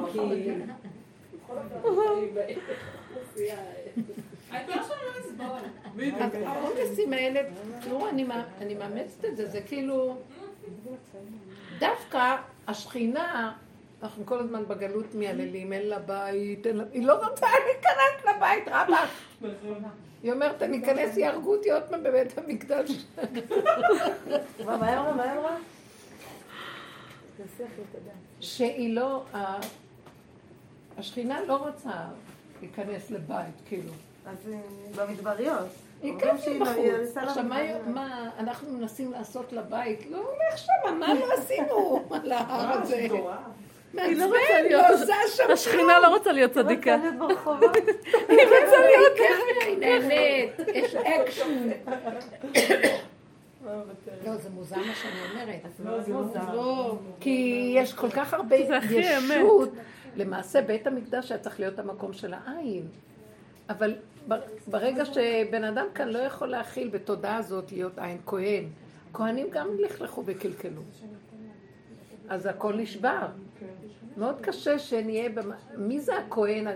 אז 6.21 6.35
העומסים 6.47 7.13
האלה, 7.13 7.41
תראו, 7.81 8.09
אני 8.61 8.75
מאמצת 8.75 9.25
את 9.25 9.37
זה, 9.37 9.47
זה 9.47 9.61
כאילו, 9.61 10.17
דווקא 11.79 12.37
השכינה, 12.67 13.53
אנחנו 14.03 14.27
כל 14.27 14.39
הזמן 14.39 14.69
בגלות 14.69 15.15
מייללים, 15.15 15.73
אין 15.73 15.89
לה 15.89 15.99
בית, 15.99 16.67
אין 16.67 16.77
לה... 16.77 16.85
היא 16.93 17.07
לא 17.07 17.29
רוצה 17.29 17.47
להיכנס 17.67 18.37
לבית, 18.37 18.69
רבאק. 18.69 19.09
היא 20.23 20.33
אומרת, 20.33 20.63
אני 20.63 20.79
אכנס, 20.79 21.17
יהרגו 21.17 21.55
אותי 21.55 21.71
עוד 21.71 21.83
פעם 21.83 22.03
בבית 22.03 22.39
המקדש. 22.39 22.91
מה, 24.65 24.77
מה 24.77 24.87
היא 24.87 24.99
אמרה? 24.99 25.13
מה 25.13 25.23
היא 25.23 25.39
אמרה? 25.39 25.57
שהיא 28.41 28.95
לא, 28.95 29.25
השכינה 30.99 31.41
לא 31.45 31.57
רוצה 31.57 31.91
להיכנס 32.61 33.11
לבית, 33.11 33.55
כאילו. 33.69 33.93
אז 34.27 34.53
אה, 34.53 34.61
במדבריות. 34.97 35.69
היא 36.03 36.13
לא- 36.13 36.33
בחוץ. 36.61 36.77
היא 36.77 36.93
עכשיו, 37.17 37.45
מה- 37.87 38.31
אנחנו 38.39 38.73
מנסים 38.73 39.13
לעשות 39.13 39.53
לבית? 39.53 40.07
לא 40.11 40.17
הולך 40.17 40.59
שם, 40.59 40.99
מה 40.99 41.15
לא 41.15 41.27
עשינו 41.39 42.03
על 42.23 42.33
ההר 42.33 42.83
הזה? 42.83 42.97
היא 42.97 43.11
לא 43.11 43.31
מעצבן, 43.95 44.23
רוצה 44.25 44.63
להיות- 44.63 44.83
לא 44.91 44.95
עושה 44.95 45.15
שם 45.37 45.51
השכינה 45.53 45.99
לא 46.01 46.09
רוצה 46.09 46.33
להיות 46.33 46.53
צדיקה. 46.53 46.95
רוצה 46.97 47.09
להיות 47.11 47.19
ברחובות. 47.19 47.77
היא 48.29 48.39
רוצה 48.39 48.77
להיות 48.81 49.13
כיף, 49.17 49.67
היא 49.67 49.79
נהנית, 49.79 50.51
יש 50.75 50.95
אקשן. 50.95 51.69
לא, 54.27 54.37
זה 54.37 54.51
מוזר 54.51 54.77
מה 54.77 54.95
שאני 54.95 55.15
אומרת. 55.33 55.61
לא, 55.85 56.01
זה 56.03 56.13
לא 56.13 56.21
מוזר. 56.23 56.55
לא, 56.55 56.99
כי 57.21 57.73
יש 57.77 57.93
כל 57.95 58.11
כך 58.11 58.35
הרבה 58.35 58.57
ישות. 58.57 59.69
למעשה, 60.17 60.63
בית 60.63 60.87
המקדש 60.87 61.33
היה 61.33 61.41
צריך 61.41 61.61
להיות 61.61 61.79
המקום 61.79 62.13
של 62.13 62.35
האין. 62.35 62.87
אבל 63.71 63.95
ברגע 64.67 65.05
שבן 65.05 65.65
אדם 65.65 65.87
כאן 65.95 66.09
לא 66.09 66.19
יכול 66.19 66.49
להכיל 66.49 66.89
בתודעה 66.89 67.37
הזאת 67.37 67.73
להיות 67.73 67.99
אין 67.99 68.19
כהן, 68.27 68.65
כהנים 69.13 69.47
גם 69.51 69.69
לכלכו 69.79 70.23
וקלקלו. 70.27 70.83
אז 72.29 72.47
הכל 72.47 72.77
נשבר. 72.77 73.27
מאוד 74.17 74.41
קשה 74.41 74.79
שנהיה. 74.79 75.31
מי 75.77 76.01
זה 76.01 76.19
הכהן, 76.19 76.67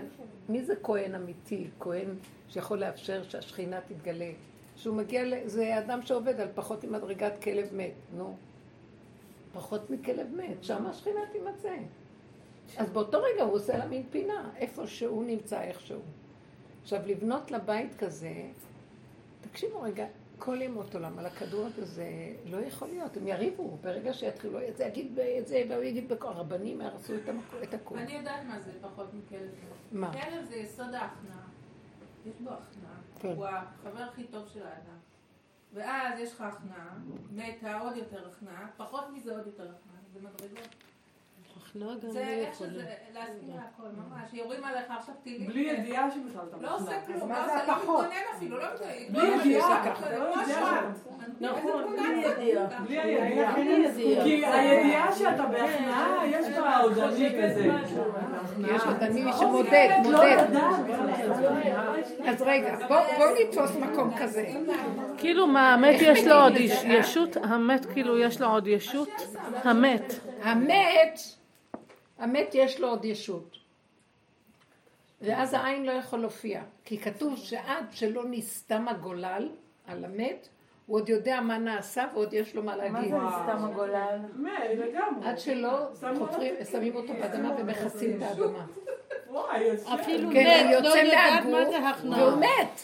מי 0.49 0.63
זה 0.63 0.73
כהן 0.83 1.15
אמיתי? 1.15 1.67
כהן 1.79 2.07
שיכול 2.49 2.79
לאפשר 2.79 3.23
שהשכינה 3.23 3.79
תתגלה. 3.87 4.31
שהוא 4.75 4.95
מגיע, 4.95 5.23
ל... 5.23 5.33
זה 5.45 5.77
אדם 5.77 6.01
שעובד 6.01 6.39
על 6.39 6.47
פחות 6.55 6.83
ממדרגת 6.83 7.43
כלב 7.43 7.69
מת, 7.73 7.93
נו. 8.17 8.35
פחות 9.53 9.89
מכלב 9.89 10.27
מת, 10.35 10.63
שם 10.63 10.85
השכינה 10.85 11.19
תימצא. 11.31 11.75
אז 12.77 12.89
באותו 12.89 13.17
רגע 13.21 13.43
הוא 13.43 13.53
עושה 13.53 13.77
לה 13.77 13.85
מין 13.85 14.03
פינה, 14.11 14.49
איפה 14.57 14.87
שהוא 14.87 15.25
נמצא 15.25 15.61
איכשהו. 15.61 15.99
עכשיו, 16.81 17.01
לבנות 17.05 17.51
לבית 17.51 17.95
כזה, 17.95 18.33
תקשיבו 19.41 19.81
רגע, 19.81 20.05
כל 20.39 20.61
ימות 20.61 20.95
עולם 20.95 21.19
על 21.19 21.25
הכדור 21.25 21.67
הזה 21.77 22.33
לא 22.45 22.57
יכול 22.57 22.87
להיות, 22.87 23.17
הם 23.17 23.27
יריבו, 23.27 23.77
ברגע 23.81 24.13
שיתחילו, 24.13 24.59
זה 24.75 24.83
יגיד 24.83 25.19
את 25.39 25.47
זה, 25.47 25.63
והוא 25.69 25.83
יגיד 25.83 26.09
בכל, 26.09 26.27
הרבנים 26.27 26.81
הרסו 26.81 27.15
את, 27.15 27.29
המקו, 27.29 27.57
את 27.63 27.73
הכול. 27.73 27.99
אני 27.99 28.13
יודעת 28.13 28.45
מה 28.47 28.59
זה 28.59 28.71
פחות 28.81 29.13
מכלב. 29.13 29.49
מה? 29.91 30.13
כלב 30.13 30.45
זה 30.49 30.55
יסוד 30.55 30.93
ההכנעה. 30.93 31.47
יש 32.25 32.35
בו 32.39 32.49
הכנעה. 32.49 32.95
כן. 33.19 33.27
הוא 33.27 33.45
החבר 33.45 34.01
הכי 34.01 34.23
טוב 34.23 34.47
של 34.53 34.63
האדם. 34.63 34.97
ואז 35.73 36.19
יש 36.19 36.33
לך 36.33 36.41
הכנעה, 36.41 36.97
מתה 37.31 37.79
עוד 37.79 37.97
יותר 37.97 38.27
הכנעה, 38.27 38.67
פחות 38.77 39.03
מזה 39.13 39.31
עוד 39.37 39.45
יותר 39.45 39.63
הכנעה, 39.63 39.97
זה 40.13 40.19
מדרגות. 40.19 40.75
הכנעה 41.71 41.95
גם 42.03 42.11
זה 42.11 42.19
לא 42.19 42.25
איך 42.25 42.49
יכולה. 42.53 42.69
שזה, 42.69 42.83
להסכים 43.13 43.49
להכל, 43.55 43.83
ממש. 43.97 44.33
יורים 44.33 44.63
עליך 44.63 44.83
עכשיו 44.99 45.15
טילים. 45.23 45.47
בלי 45.47 45.59
ידיעה 45.61 46.11
שבכלל 46.11 46.41
אתה 46.49 46.57
לא 46.61 46.75
עושה. 46.75 46.91
כלום, 47.05 47.29
לא 47.31 47.35
זה 47.35 47.53
עושה, 47.53 47.67
לא? 47.67 47.77
מתגונן 47.77 48.07
אפילו, 48.35 48.57
לא 48.57 48.65
מתגונן. 48.73 48.91
בלי 49.09 49.27
לא 49.29 49.41
ידיעה, 49.41 49.93
אתה 49.97 50.17
לא 50.17 50.23
יודע. 50.23 50.81
נכון, 51.41 51.83
בלי 51.97 52.17
ידיעה. 52.25 52.67
בלי 52.83 52.95
ידיעה. 52.95 54.23
כי 54.23 54.45
הידיעה 54.45 55.11
שאתה 55.15 55.43
בהכנעה, 55.45 56.21
יש 56.27 56.45
בה 56.49 56.77
עודני 56.77 57.29
כזה. 57.43 57.69
יש 58.75 58.81
אני 59.01 59.23
לא 59.25 59.33
שמודד, 59.33 59.89
לא 60.05 60.11
מודד. 60.11 60.45
אז 62.27 62.41
רגע, 62.41 62.75
בואו 62.87 63.03
בוא 63.17 63.25
נתפוס 63.41 63.75
מקום 63.75 64.17
כזה. 64.17 64.45
כאילו 65.17 65.47
מה, 65.47 65.73
המת 65.73 65.95
יש 66.01 66.27
לו 66.27 66.35
עוד 66.35 66.53
יש- 66.57 66.83
ישות? 66.83 67.37
המת 67.43 67.85
כאילו 67.85 68.17
יש 68.17 68.41
לו 68.41 68.47
עוד 68.47 68.67
ישות? 68.67 69.09
המת. 69.63 70.13
המת, 70.43 71.19
המת 72.21 72.49
יש 72.53 72.79
לו 72.79 72.87
עוד 72.87 73.05
ישות. 73.05 73.57
ואז 75.21 75.53
העין 75.53 75.85
לא 75.85 75.91
יכול 75.91 76.19
להופיע. 76.19 76.61
כי 76.85 76.97
כתוב 76.97 77.37
שעד 77.37 77.85
שלא 77.91 78.23
נסתם 78.29 78.87
הגולל 78.87 79.49
על 79.87 80.05
המת, 80.05 80.47
הוא 80.85 80.97
עוד 80.97 81.09
יודע 81.09 81.41
מה 81.41 81.57
נעשה 81.57 82.05
ועוד 82.13 82.33
יש 82.33 82.55
לו 82.55 82.63
מה 82.63 82.75
להגיד. 82.75 83.13
סתם 83.43 83.65
הגולל? 83.65 84.19
מת, 84.35 84.51
לגמרי. 84.77 85.29
עד 85.29 85.39
שלא 85.39 85.87
שמים 86.71 86.95
אותו 86.95 87.13
באדמה 87.13 87.55
ומכסים 87.59 88.17
את 88.17 88.21
האדמה. 88.21 88.65
אפילו 90.01 90.29
כן, 90.33 90.67
הוא 90.69 90.77
מת, 90.77 90.83
לא 90.83 90.89
יודעת 90.89 91.45
מה 91.45 91.65
זה 91.65 91.77
והוא 91.77 91.89
הכנעה. 91.89 92.35
מת. 92.35 92.81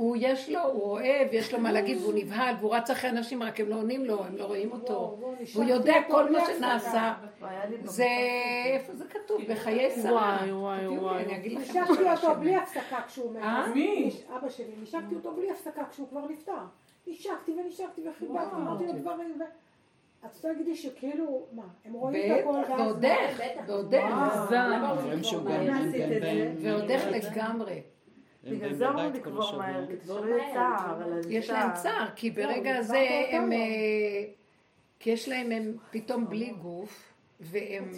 הוא 0.00 0.16
יש 0.20 0.48
לו, 0.48 0.62
הוא 0.62 0.82
אוהב, 0.82 1.28
יש 1.32 1.52
לו 1.52 1.60
מה 1.60 1.72
להגיד, 1.72 1.98
והוא 1.98 2.12
נבהל, 2.16 2.54
והוא 2.60 2.74
רץ 2.74 2.90
אחרי 2.90 3.10
אנשים, 3.10 3.42
רק 3.42 3.60
הם 3.60 3.68
לא 3.68 3.74
עונים 3.74 4.04
לו, 4.04 4.24
הם 4.24 4.36
לא 4.36 4.44
רואים 4.44 4.72
אותו. 4.72 5.18
והוא 5.54 5.64
יודע 5.64 5.94
כל 6.08 6.30
מה 6.30 6.38
שנעשה. 6.46 7.14
זה, 7.84 8.06
איפה 8.74 8.94
זה 8.94 9.04
כתוב? 9.04 9.40
בחיי 9.48 9.90
שרה. 10.02 10.38
וואי, 10.40 10.52
וואי, 10.52 10.98
וואי. 10.98 11.24
אני 11.24 11.36
אגיד 11.36 11.52
לכם 11.52 11.82
משהו 11.82 12.08
על 12.08 12.16
אותו. 12.16 12.34
בלי 12.40 12.56
הפסקה 12.56 13.00
כשהוא 13.06 13.32
מת. 13.32 13.42
אה? 13.42 13.66
מי? 13.74 14.10
אבא 14.36 14.48
שלי, 14.48 14.72
נשקתי 14.82 15.14
אותו 15.14 15.32
בלי 15.32 15.50
הפסקה 15.50 15.82
כשהוא 15.90 16.08
כבר 16.08 16.26
נפטר. 16.28 16.52
נשקתי 17.06 17.52
ונשקתי 17.52 18.08
וחיבקתי, 18.08 18.56
אמרתי 18.56 18.86
לו 18.86 18.92
דברים 18.92 19.40
ו... 19.40 19.44
את 20.26 20.34
רוצה 20.34 20.48
להגיד 20.48 20.66
לי 20.66 20.76
שכאילו, 20.76 21.46
מה, 21.52 21.62
הם 21.84 21.92
רואים 21.92 22.32
את 22.32 22.40
הכל 22.40 22.48
ואז... 22.48 22.80
ועוד 22.80 23.04
איך, 23.04 23.40
ועוד 23.66 23.94
איך, 23.94 24.14
ועוד 26.62 26.90
איך 26.90 27.06
לגמרי. 27.06 27.80
בגלל 28.44 28.74
זה 28.74 28.88
אמרו 28.88 29.10
לקבור. 29.14 29.58
מהר, 29.58 29.86
כדי 29.86 30.06
שלא 30.06 30.26
יהיה 30.26 30.54
צער 30.54 31.02
על 31.02 31.12
האישה. 31.12 31.28
יש 31.30 31.50
להם 31.50 31.70
צער, 31.74 32.06
כי 32.16 32.30
ברגע 32.30 32.70
הוא 32.70 32.78
הזה 32.78 33.06
הם... 33.30 33.50
לא. 33.50 33.56
אה, 33.56 34.24
כי 34.98 35.10
יש 35.10 35.28
להם, 35.28 35.52
הם 35.52 35.76
פתאום 35.90 36.28
בלי 36.28 36.50
גוף, 36.62 37.12
והם. 37.40 37.90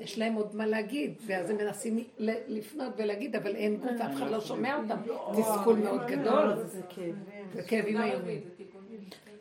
יש 0.00 0.18
להם 0.18 0.34
עוד 0.34 0.56
מה 0.56 0.66
להגיד, 0.66 1.14
ואז 1.26 1.50
הם 1.50 1.56
מנסים 1.56 2.04
לפנות 2.48 2.92
ולהגיד, 2.96 3.36
אבל 3.36 3.56
אין 3.56 3.76
גוף, 3.76 4.00
אף 4.00 4.16
אחד 4.16 4.30
לא 4.30 4.40
שומע 4.40 4.76
אותם. 4.76 4.96
תסכול 5.32 5.76
מאוד 5.76 6.06
גדול, 6.06 6.56
זה 6.64 6.82
כאבים. 6.88 7.14
וכאבים 7.52 8.02
איומים. 8.02 8.40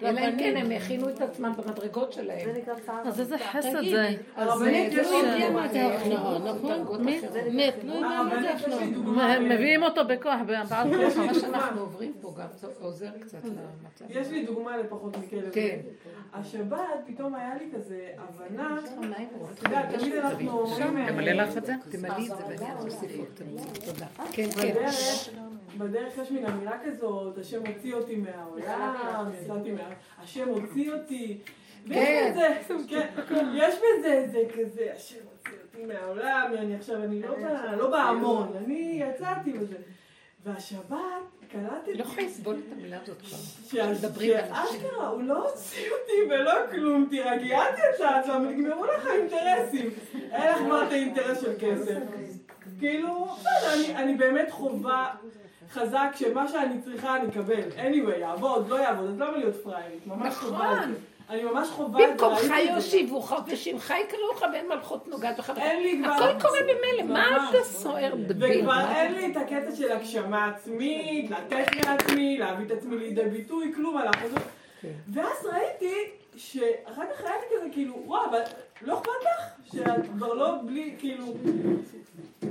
אלא 0.01 0.19
אם 0.19 0.39
כן, 0.39 0.57
הם 0.57 0.71
הכינו 0.71 1.09
את 1.09 1.21
עצמם 1.21 1.53
במדרגות 1.57 2.13
שלהם. 2.13 2.49
אז 3.05 3.19
איזה 3.19 3.37
חסד 3.37 3.89
זה. 3.91 4.09
אז 4.35 4.47
הרבנית, 4.47 4.93
יש 4.93 5.07
לא 5.07 5.67
זה 5.67 5.85
הכנעה, 5.87 6.39
נכון? 6.39 7.05
מת, 7.51 7.83
לא 7.83 7.93
יודע 7.93 8.23
מה 8.23 8.41
זה 8.41 8.53
הכנעה. 8.53 9.39
מביאים 9.39 9.83
אותו 9.83 10.01
בכוח, 10.07 10.39
בעל 10.45 10.65
כוח. 10.67 11.17
מה. 11.17 11.33
שאנחנו 11.33 11.81
עוברים 11.81 12.13
פה 12.21 12.33
גם 12.37 12.47
עוזר 12.79 13.09
קצת 13.19 13.37
למצב. 13.45 14.05
יש 14.09 14.27
לי 14.27 14.45
דוגמה 14.45 14.77
לפחות 14.77 15.17
מכלב. 15.17 15.49
כן. 15.53 15.79
השבת 16.33 16.79
פתאום 17.07 17.35
היה 17.35 17.55
לי 17.55 17.65
כזה 17.75 18.09
הבנה, 18.17 18.77
מה 18.97 19.15
הם 19.17 19.27
רוצים? 19.39 19.55
אתה 19.57 19.69
יודע, 19.69 19.97
תמיד 19.97 20.13
אנחנו 20.15 20.51
אומרים... 20.51 20.97
אה, 20.97 21.07
תמלא 21.07 21.31
לך 21.31 21.57
את 21.57 21.65
זה? 21.65 21.73
תמלאי 21.89 22.23
את 22.31 22.37
זה 22.37 22.43
ואני 22.47 22.85
אוסיף 22.85 23.11
עוד. 23.19 23.27
תודה. 23.85 24.05
כן, 24.31 24.49
כן. 24.61 24.73
בדרך, 25.77 26.17
יש 26.17 26.31
מין 26.31 26.45
אמירה 26.45 26.77
כזאת, 26.85 27.37
השם 27.37 27.61
הוציא 27.65 27.93
אותי 27.95 28.15
מהעולם, 28.15 28.95
יצאתי 29.43 29.71
מה... 29.71 29.81
השם 30.23 30.47
הוציא 30.49 30.93
אותי. 30.93 31.37
כן. 31.89 32.33
כן, 33.29 33.45
יש 33.55 33.75
בזה 33.75 34.13
איזה 34.13 34.39
כזה, 34.53 34.87
השם 34.95 35.15
הוציא 35.31 35.57
אותי 35.63 35.85
מהעולם, 35.85 36.51
אני 36.57 36.75
עכשיו, 36.75 37.03
אני 37.03 37.21
לא 37.21 37.35
לא 37.77 37.89
בהמון, 37.91 38.53
אני 38.65 39.03
יצאתי 39.09 39.53
וזה. 39.59 39.75
והשבת, 40.45 40.97
קלטתי... 41.51 41.93
לא 41.93 42.03
יכולה 42.03 42.27
לסבול 42.27 42.55
את 42.55 42.71
המילה 42.73 42.97
הזאת 43.03 43.17
כבר. 43.21 43.37
מדברים 43.91 44.37
על. 44.37 44.67
שאשכרה, 44.67 45.07
הוא 45.07 45.23
לא 45.23 45.49
הוציא 45.49 45.83
אותי 45.91 46.33
ולא 46.33 46.51
כלום, 46.71 47.07
תירגעי, 47.09 47.55
את 47.57 47.75
יצאת 47.93 48.25
נגמרו 48.41 48.85
לך 48.85 49.07
האינטרסים. 49.07 49.89
אין 50.31 50.51
לך 50.51 50.57
כבר 50.57 50.83
את 50.87 50.91
האינטרס 50.91 51.41
של 51.41 51.53
כסף. 51.59 51.99
כאילו, 52.79 53.25
בסדר, 53.39 53.73
אני- 53.73 53.95
אני 53.95 54.15
באמת 54.15 54.51
חובה 54.51 55.05
חזק 55.71 56.09
שמה 56.15 56.47
שאני 56.47 56.81
צריכה 56.81 57.15
אני 57.15 57.27
אקבל. 57.29 57.61
anyway, 57.77 58.19
יעבוד, 58.19 58.69
לא 58.69 58.75
יעבוד, 58.75 59.09
אז 59.09 59.19
למה 59.19 59.37
להיות 59.37 59.55
פראיירית? 59.63 60.07
ממש 60.07 60.27
נכון. 60.27 60.49
חובה 60.49 60.73
את 60.83 60.89
זה. 60.89 60.95
אני 61.29 61.43
ממש 61.43 61.69
חובה 61.69 61.99
את 62.03 62.19
זה, 62.19 62.25
במקומך. 62.25 62.51
יושיבוך 62.75 63.33
ושמך 63.47 63.93
יקראו 64.05 64.31
לך 64.35 64.45
ואין 64.53 64.67
מלכות 64.69 65.07
נוגעת 65.07 65.37
בך. 65.37 65.51
אין 65.57 65.83
לי 65.83 66.01
כבר... 66.03 66.13
הכל 66.13 66.41
קורה 66.41 66.59
במילא, 66.61 67.13
מה. 67.13 67.49
אתה 67.49 67.63
סוער 67.63 68.15
דביל? 68.15 68.59
וכבר? 68.61 68.91
אין 68.95 69.13
לי 69.13 69.31
את 69.31 69.37
הקטע 69.37 69.75
של 69.75 69.91
הגשמה 69.91 70.47
עצמית, 70.47 71.31
לתת 71.31 71.85
מעצמי, 71.85 72.37
להביא 72.37 72.65
את 72.65 72.71
עצמי 72.71 72.97
לידי 72.97 73.23
ביטוי, 73.23 73.73
כלום 73.75 73.97
על 73.97 74.07
החוזר. 74.07 74.37
כן. 74.81 74.91
ואז 75.13 75.45
ראיתי 75.53 75.93
שאחר 76.35 77.01
כך 77.13 77.21
היה 77.21 77.31
לי 77.31 77.57
כזה 77.57 77.69
כאילו, 77.71 78.01
וואו, 78.05 78.31
לא 78.81 78.97
אכפת 78.99 79.09
לך? 79.21 79.71
שאת 79.73 80.05
כבר 80.17 80.33
לא 80.33 80.55
בלי, 80.65 80.95
כאילו, 80.99 81.25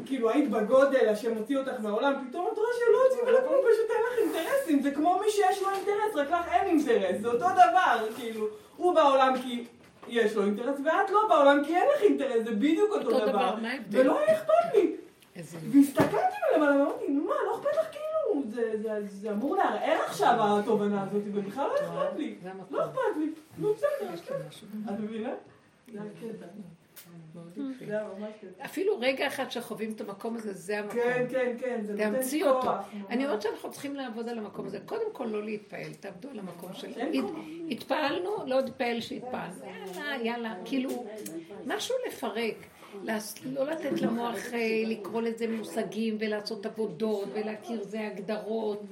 כאילו 0.07 0.31
היית 0.31 0.51
בגודל, 0.51 1.09
השם 1.09 1.35
הוציא 1.37 1.59
אותך 1.59 1.81
מהעולם, 1.83 2.27
פתאום 2.29 2.49
את 2.53 2.59
רואה 2.59 2.69
שלא 2.79 3.03
הוציאו 3.09 3.27
ולא 3.27 3.39
כלום, 3.49 3.65
פשוט 3.73 3.91
אין 3.91 4.03
לך 4.07 4.37
אינטרסים, 4.37 4.83
זה 4.83 4.91
כמו 4.91 5.21
מי 5.25 5.31
שיש 5.31 5.63
לו 5.63 5.69
אינטרס, 5.71 6.15
רק 6.17 6.31
לך 6.31 6.53
אין 6.53 6.67
אינטרס, 6.67 7.21
זה 7.21 7.29
אותו 7.29 7.45
דבר, 7.45 8.07
כאילו, 8.17 8.47
הוא 8.77 8.95
בעולם 8.95 9.35
כי 9.43 9.65
יש 10.09 10.37
לו 10.37 10.45
אינטרס, 10.45 10.81
ואת 10.85 11.11
לא 11.11 11.29
בעולם 11.29 11.65
כי 11.65 11.77
אין 11.77 11.89
לך 11.97 12.03
אינטרס, 12.03 12.45
זה 12.45 12.51
בדיוק 12.51 12.91
אותו 12.91 13.11
אותו 13.11 13.27
דבר, 13.27 13.55
דבר? 13.57 13.69
ולא 13.91 14.19
היה 14.19 14.39
אכפת 14.39 14.75
לי. 14.75 14.97
והסתכלתי 15.73 16.37
מלמעלה 16.53 16.77
ואמרתי, 16.77 17.09
נו 17.09 17.25
מה, 17.25 17.35
לא 17.47 17.57
אכפת 17.57 17.77
לך 17.81 17.87
כאילו, 17.93 18.43
זה, 18.51 18.83
זה, 18.83 19.01
זה 19.09 19.31
אמור 19.31 19.57
לערער 19.57 19.99
עכשיו 20.07 20.35
התובנה 20.41 21.03
הזאת, 21.03 21.23
ובכלל 21.35 21.69
לא 21.69 21.75
אכפת 21.75 22.17
לי. 22.17 22.35
לא 22.71 22.85
אכפת 22.85 23.17
לי, 23.19 23.33
נו 23.59 23.75
בסדר. 23.75 24.11
משהו. 24.49 24.67
את 24.87 25.01
מבינה? 25.01 25.31
היה 27.81 28.09
ממש 28.19 28.33
קטע. 28.41 28.65
אפילו 28.65 28.99
רגע 29.01 29.27
אחד 29.27 29.51
שחווים 29.51 29.93
את 29.93 30.01
המקום 30.01 30.37
הזה, 30.37 30.53
זה 30.53 30.79
המקום. 30.79 30.97
כן, 30.97 31.27
כן, 31.31 31.57
כן, 31.61 31.85
זה 31.85 31.93
נותן 31.93 32.13
תאמצי 32.13 32.43
כוח. 32.43 32.55
אותו. 32.55 32.67
ממש. 32.67 33.05
אני 33.11 33.25
אומרת 33.25 33.43
שאנחנו 33.43 33.71
צריכים 33.71 33.95
לעבוד 33.95 34.29
על 34.29 34.39
המקום 34.39 34.67
הזה. 34.67 34.81
קודם 34.87 35.13
כל 35.13 35.25
לא 35.25 35.45
להתפעל, 35.45 35.95
תעבדו 35.95 36.29
על 36.31 36.39
המקום 36.39 36.75
של... 36.75 36.93
התפעלנו, 37.71 38.31
לא 38.47 38.59
התפעל 38.59 39.01
שהתפעלנו. 39.01 39.65
יאללה, 39.65 40.25
יאללה, 40.25 40.55
כאילו, 40.65 41.07
משהו 41.67 41.95
לפרק. 42.09 42.57
לא 43.45 43.67
לתת 43.67 44.01
למוח 44.01 44.55
אה, 44.55 44.83
לקרוא 44.87 45.23
לזה 45.23 45.49
מושגים 45.49 46.17
ולעשות 46.21 46.67
עבודות 46.67 47.29
ולהכיר 47.35 47.83
זה 47.83 48.07
הגדרות. 48.07 48.83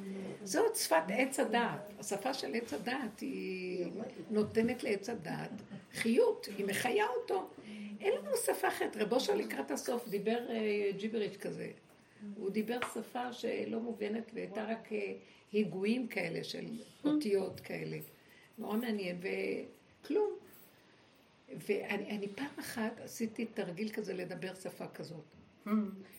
זאת 0.45 0.76
שפת 0.76 1.03
עץ 1.09 1.40
הדעת. 1.40 1.92
השפה 1.99 2.34
של 2.34 2.55
עץ 2.55 2.72
הדעת 2.74 3.20
היא 3.20 3.86
נותנת 4.30 4.84
לעץ 4.84 5.09
הדעת 5.09 5.51
חיות, 5.92 6.49
היא 6.59 6.66
מחיה 6.66 7.07
אותו. 7.20 7.49
אין 8.01 8.12
לנו 8.12 8.36
שפה 8.36 8.68
אחרת. 8.68 8.97
רב 8.97 9.12
אושר 9.12 9.34
לקראת 9.34 9.70
הסוף 9.70 10.09
דיבר 10.09 10.51
אה, 10.51 10.90
ג'יבריץ' 10.97 11.36
כזה. 11.36 11.70
הוא 12.36 12.51
דיבר 12.51 12.78
שפה 12.95 13.32
שלא 13.32 13.80
מובנת 13.80 14.30
והייתה 14.34 14.64
רק 14.64 14.92
אה, 14.92 15.12
היגויים 15.53 16.09
כאלה 16.09 16.45
של 16.45 16.64
אותיות 17.05 17.61
כאלה. 17.61 17.97
נורא 18.59 18.76
מעניין, 18.76 19.20
וכלום. 19.20 20.30
ואני 21.49 22.11
אני 22.11 22.28
פעם 22.28 22.59
אחת 22.61 23.01
עשיתי 23.01 23.45
תרגיל 23.45 23.88
כזה 23.88 24.14
לדבר 24.14 24.55
שפה 24.55 24.86
כזאת. 24.86 25.24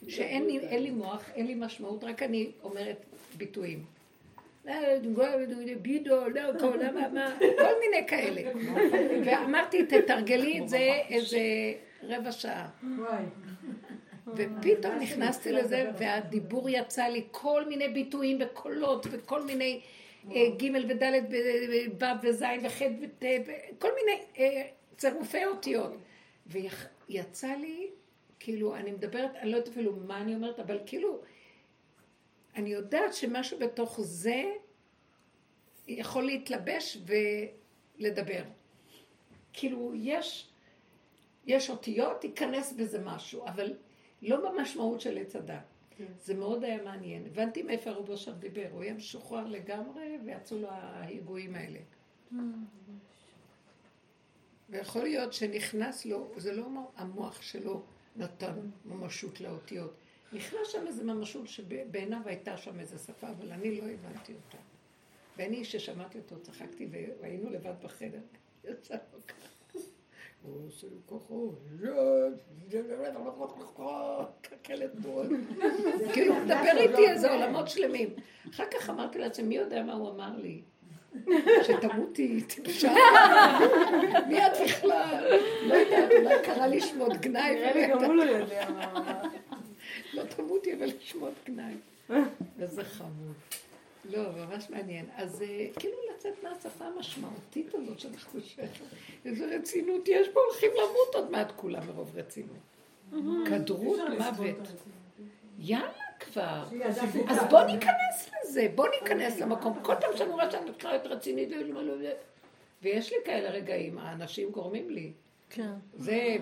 שאין 0.07 0.45
לי, 0.45 0.79
לי 0.79 0.91
מוח, 0.91 1.29
אין 1.29 1.47
לי 1.47 1.55
משמעות, 1.55 2.03
רק 2.03 2.23
אני 2.23 2.51
אומרת 2.63 3.05
ביטויים. 3.37 3.85
בידו, 5.81 6.29
לא, 6.29 6.59
כל, 6.59 6.77
כל 7.57 7.73
מיני 7.79 8.07
כאלה. 8.07 8.41
ואמרתי, 9.25 9.85
תתרגלי 9.85 10.59
את 10.59 10.69
זה 10.69 10.91
איזה 11.09 11.39
רבע 12.03 12.31
שעה. 12.31 12.69
ופתאום 14.27 14.95
נכנסתי 14.99 15.51
לזה, 15.51 15.91
והדיבור 15.97 16.69
יצא 16.69 17.03
לי 17.03 17.23
כל 17.31 17.65
מיני 17.65 17.87
ביטויים 17.87 18.37
וקולות 18.41 19.07
וכל 19.11 19.43
מיני 19.43 19.81
אה, 20.31 20.45
ג' 20.57 20.75
וד' 20.89 21.03
וו' 22.01 22.05
וז' 22.23 22.43
וח' 22.63 22.81
וט' 23.01 23.25
וכל 23.45 23.89
מיני 23.95 24.21
אה, 24.37 24.61
צירופי 24.97 25.45
אותיות. 25.45 25.93
ויצא 26.47 27.47
לי, 27.47 27.87
כאילו, 28.39 28.75
אני 28.75 28.91
מדברת, 28.91 29.35
אני 29.35 29.51
לא 29.51 29.57
יודעת 29.57 29.73
אפילו 29.73 29.95
מה 30.07 30.21
אני 30.21 30.35
אומרת, 30.35 30.59
אבל 30.59 30.79
כאילו, 30.85 31.21
אני 32.55 32.69
יודעת 32.69 33.13
שמשהו 33.13 33.59
בתוך 33.59 34.01
זה 34.01 34.43
יכול 35.87 36.23
להתלבש 36.23 36.97
ולדבר. 37.97 38.43
כאילו, 39.53 39.91
יש... 39.95 40.49
יש 41.47 41.69
אותיות, 41.69 42.23
ייכנס 42.23 42.73
בזה 42.73 42.99
משהו, 43.03 43.45
אבל 43.47 43.73
לא 44.21 44.49
במשמעות 44.49 45.01
של 45.01 45.17
עץ 45.17 45.35
הדת. 45.35 45.63
זה 46.17 46.33
מאוד 46.33 46.63
היה 46.63 46.83
מעניין. 46.83 47.25
הבנתי 47.25 47.63
מאיפה 47.63 47.89
הרב 47.89 48.09
אושר 48.09 48.33
דיבר, 48.33 48.67
הוא 48.71 48.81
היה 48.81 48.93
משוחרר 48.93 49.47
לגמרי, 49.47 50.17
ויצאו 50.25 50.59
לו 50.59 50.67
ההיגויים 50.71 51.55
האלה. 51.55 51.79
ויכול 54.69 55.03
להיות 55.03 55.33
שנכנס 55.33 56.05
לו, 56.05 56.31
זה 56.37 56.53
לא 56.53 56.67
המוח 56.95 57.41
שלו 57.41 57.83
נתן 58.15 58.59
ממשות 58.85 59.41
לאותיות. 59.41 59.93
נכנס 60.35 60.67
שם 60.67 60.87
איזה 60.87 61.03
ממשות 61.03 61.47
שבעיניו 61.47 62.19
הייתה 62.25 62.57
שם 62.57 62.79
איזה 62.79 62.97
שפה, 62.97 63.27
אבל 63.29 63.51
אני 63.51 63.81
לא 63.81 63.87
הבנתי 63.87 64.33
אותה. 64.33 64.57
ואני, 65.37 65.63
כששמעתי 65.63 66.17
אותו, 66.17 66.41
צחקתי, 66.41 66.87
והיינו 67.21 67.49
לבד 67.49 67.73
בחדר. 67.83 68.19
יצא 68.69 68.95
לו 69.13 69.19
ככה. 69.27 69.55
הוא 70.43 70.67
עושה 70.67 70.87
ככה. 71.07 71.33
כאילו, 76.13 76.33
הוא 76.33 76.43
מדבר 76.43 76.77
איתי 76.77 77.09
איזה 77.09 77.31
עולמות 77.31 77.69
שלמים. 77.69 78.09
אחר 78.49 78.63
כך 78.71 78.89
אמרתי 78.89 79.19
לעצמי, 79.19 79.47
מי 79.47 79.55
יודע 79.55 79.83
מה 79.83 79.93
הוא 79.93 80.09
אמר 80.09 80.37
לי? 80.37 80.61
שתמותי, 81.63 82.41
טיפשה. 82.41 82.93
מי 84.27 84.47
את 84.47 84.51
בכלל? 84.63 85.25
לא 85.67 85.73
יודעת, 85.73 86.11
אולי 86.11 86.35
קרא 86.43 86.65
לי 86.65 86.81
שמות 86.81 87.13
גנאי. 87.13 87.55
נראה 87.55 87.73
לי 87.73 87.87
גם 87.87 88.03
הוא 88.03 88.13
לא 88.13 88.23
יודע 88.23 88.69
מה 88.69 88.91
אמר. 88.91 89.21
לא 90.15 90.23
תמותי, 90.23 90.73
אבל 90.73 90.89
שמות 90.99 91.33
גנאי. 91.45 91.73
איזה 92.59 92.83
חמוד. 92.83 93.35
לא, 94.05 94.23
ממש 94.31 94.69
מעניין. 94.69 95.05
אז 95.15 95.41
אה, 95.41 95.67
כאילו 95.79 95.97
לצאת 96.15 96.43
מהשפה 96.43 96.85
המשמעותית 96.85 97.75
הזאת 97.75 97.99
שאנחנו 97.99 98.41
שייכים. 98.41 98.85
איזה 99.25 99.55
רצינות 99.55 100.07
יש 100.07 100.27
פה, 100.29 100.39
הולכים 100.49 100.71
למות 100.71 101.15
עוד 101.15 101.31
מעט 101.31 101.51
כולם 101.55 101.87
מרוב 101.87 102.11
רצינות. 102.15 102.57
כדרות 103.45 103.99
מוות. 104.17 104.57
יאללה 105.59 105.89
כבר. 106.19 106.63
אז 107.27 107.39
בוא 107.49 107.63
ניכנס 107.63 108.29
לזה, 108.43 108.67
בוא 108.75 108.87
ניכנס 109.01 109.39
למקום. 109.39 109.79
כל 109.81 109.95
פעם 110.01 110.17
שאני 110.17 110.31
רואה 110.31 110.51
שאני 110.51 110.69
מתחילה 110.69 110.95
רצינית, 110.95 111.49
ויש 112.81 113.11
לי 113.11 113.17
כאלה 113.25 113.49
רגעים, 113.49 113.97
האנשים 113.97 114.49
גורמים 114.51 114.89
לי. 114.89 115.11
כן. 115.49 115.73
זה... 115.93 116.37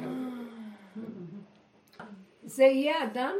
זה 2.43 2.63
יהיה 2.63 3.03
אדם 3.03 3.35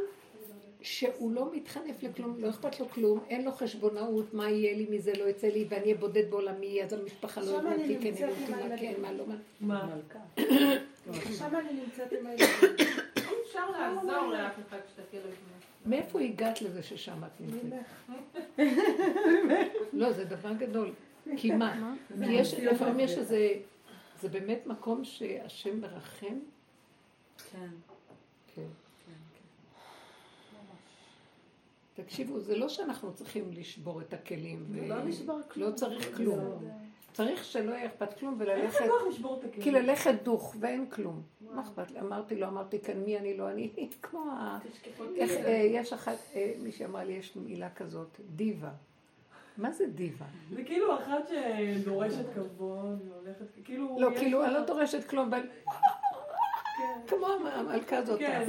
שהוא 0.84 1.32
לא 1.32 1.50
מתחנף 1.52 2.02
לכלום, 2.02 2.36
לא 2.38 2.50
אכפת 2.50 2.80
לו 2.80 2.88
כלום, 2.88 3.20
אין 3.28 3.44
לו 3.44 3.52
חשבונאות, 3.52 4.34
מה 4.34 4.50
יהיה 4.50 4.76
לי 4.76 4.86
מזה, 4.90 5.12
לא 5.18 5.24
יצא 5.28 5.46
לי, 5.46 5.64
ואני 5.68 5.82
אהיה 5.82 5.94
בודד 5.94 6.30
בעולמי, 6.30 6.82
אז 6.82 6.92
המשפחה 6.92 7.40
לא 7.40 7.50
יודעת 7.50 7.78
אותי, 7.80 7.98
כן, 8.00 8.12
יראו 8.18 8.30
אותי, 8.30 8.52
מה 8.52 8.76
כן, 8.78 8.94
מה 9.02 9.12
לא, 9.12 9.24
מה. 9.60 9.88
שם 11.38 11.56
אני 11.56 11.72
נמצאת 11.72 12.12
עם 12.12 12.26
הילדים. 12.26 12.46
אפשר 13.46 13.70
לעזור 13.70 14.26
לאף 14.32 14.52
אחד 14.68 14.78
שתכיר 14.88 15.20
את 15.20 15.30
זה. 15.30 15.90
מאיפה 15.90 16.20
הגעת 16.20 16.62
לזה 16.62 16.82
ששם 16.82 17.24
את 17.24 17.40
נמצאת? 17.40 17.80
לא, 19.92 20.12
זה 20.12 20.24
דבר 20.24 20.52
גדול. 20.52 20.92
כי 21.36 21.50
מה? 21.50 21.94
כי 22.24 22.32
יש, 22.32 22.54
לפעמים 22.54 23.00
יש 23.00 23.18
איזה, 23.18 23.48
זה 24.20 24.28
באמת 24.28 24.66
מקום 24.66 25.04
שהשם 25.04 25.80
מרחם. 25.80 26.38
כן. 27.52 27.68
כן. 28.54 28.83
תקשיבו, 31.94 32.40
זה 32.40 32.56
לא 32.56 32.68
שאנחנו 32.68 33.14
צריכים 33.14 33.50
לשבור 33.52 34.00
את 34.00 34.14
הכלים. 34.14 34.66
ו... 34.70 34.88
לא 34.88 35.04
נשבר 35.04 35.42
כלום. 35.48 35.70
לא 35.70 35.74
צריך 35.74 36.16
כלום. 36.16 36.64
צריך 37.12 37.44
שלא 37.44 37.72
יהיה 37.72 37.86
אכפת 37.86 38.18
כלום 38.18 38.36
וללכת, 38.38 38.80
אין 38.80 38.90
כוח 38.90 39.02
לשבור 39.08 39.38
את 39.38 39.44
הכלים. 39.44 39.62
כי 39.62 39.70
ללכת 39.70 40.14
דוך 40.22 40.56
ואין 40.60 40.86
כלום. 40.90 41.22
מה 41.40 41.62
אכפת 41.62 41.90
לי? 41.90 42.00
אמרתי 42.00 42.36
לו, 42.36 42.46
אמרתי 42.46 42.80
כאן, 42.80 42.98
מי 42.98 43.18
אני 43.18 43.36
לא 43.36 43.50
אני, 43.50 43.70
כמו 44.02 44.30
ה... 44.30 44.58
איך, 45.16 45.30
אה, 45.30 45.68
יש 45.70 45.92
אחת, 45.92 46.16
אה, 46.34 46.52
מישהי 46.62 46.86
אמרה 46.86 47.04
לי, 47.04 47.12
יש 47.12 47.36
מילה 47.36 47.70
כזאת, 47.70 48.20
דיבה. 48.20 48.70
מה 49.56 49.72
זה 49.72 49.86
דיבה? 49.86 50.26
זה 50.54 50.64
כאילו 50.64 50.94
אחת 50.94 51.28
שדורשת 51.28 52.34
כבוד 52.34 53.08
והולכת, 53.08 53.46
כאילו... 53.64 53.96
לא, 54.00 54.10
כאילו, 54.16 54.44
אני 54.44 54.54
לא 54.54 54.64
דורשת 54.64 55.04
כלום, 55.04 55.28
אבל. 55.28 55.46
כמו 57.06 57.26
המלכה 57.54 57.96
הזאת, 57.96 58.18
כן. 58.18 58.44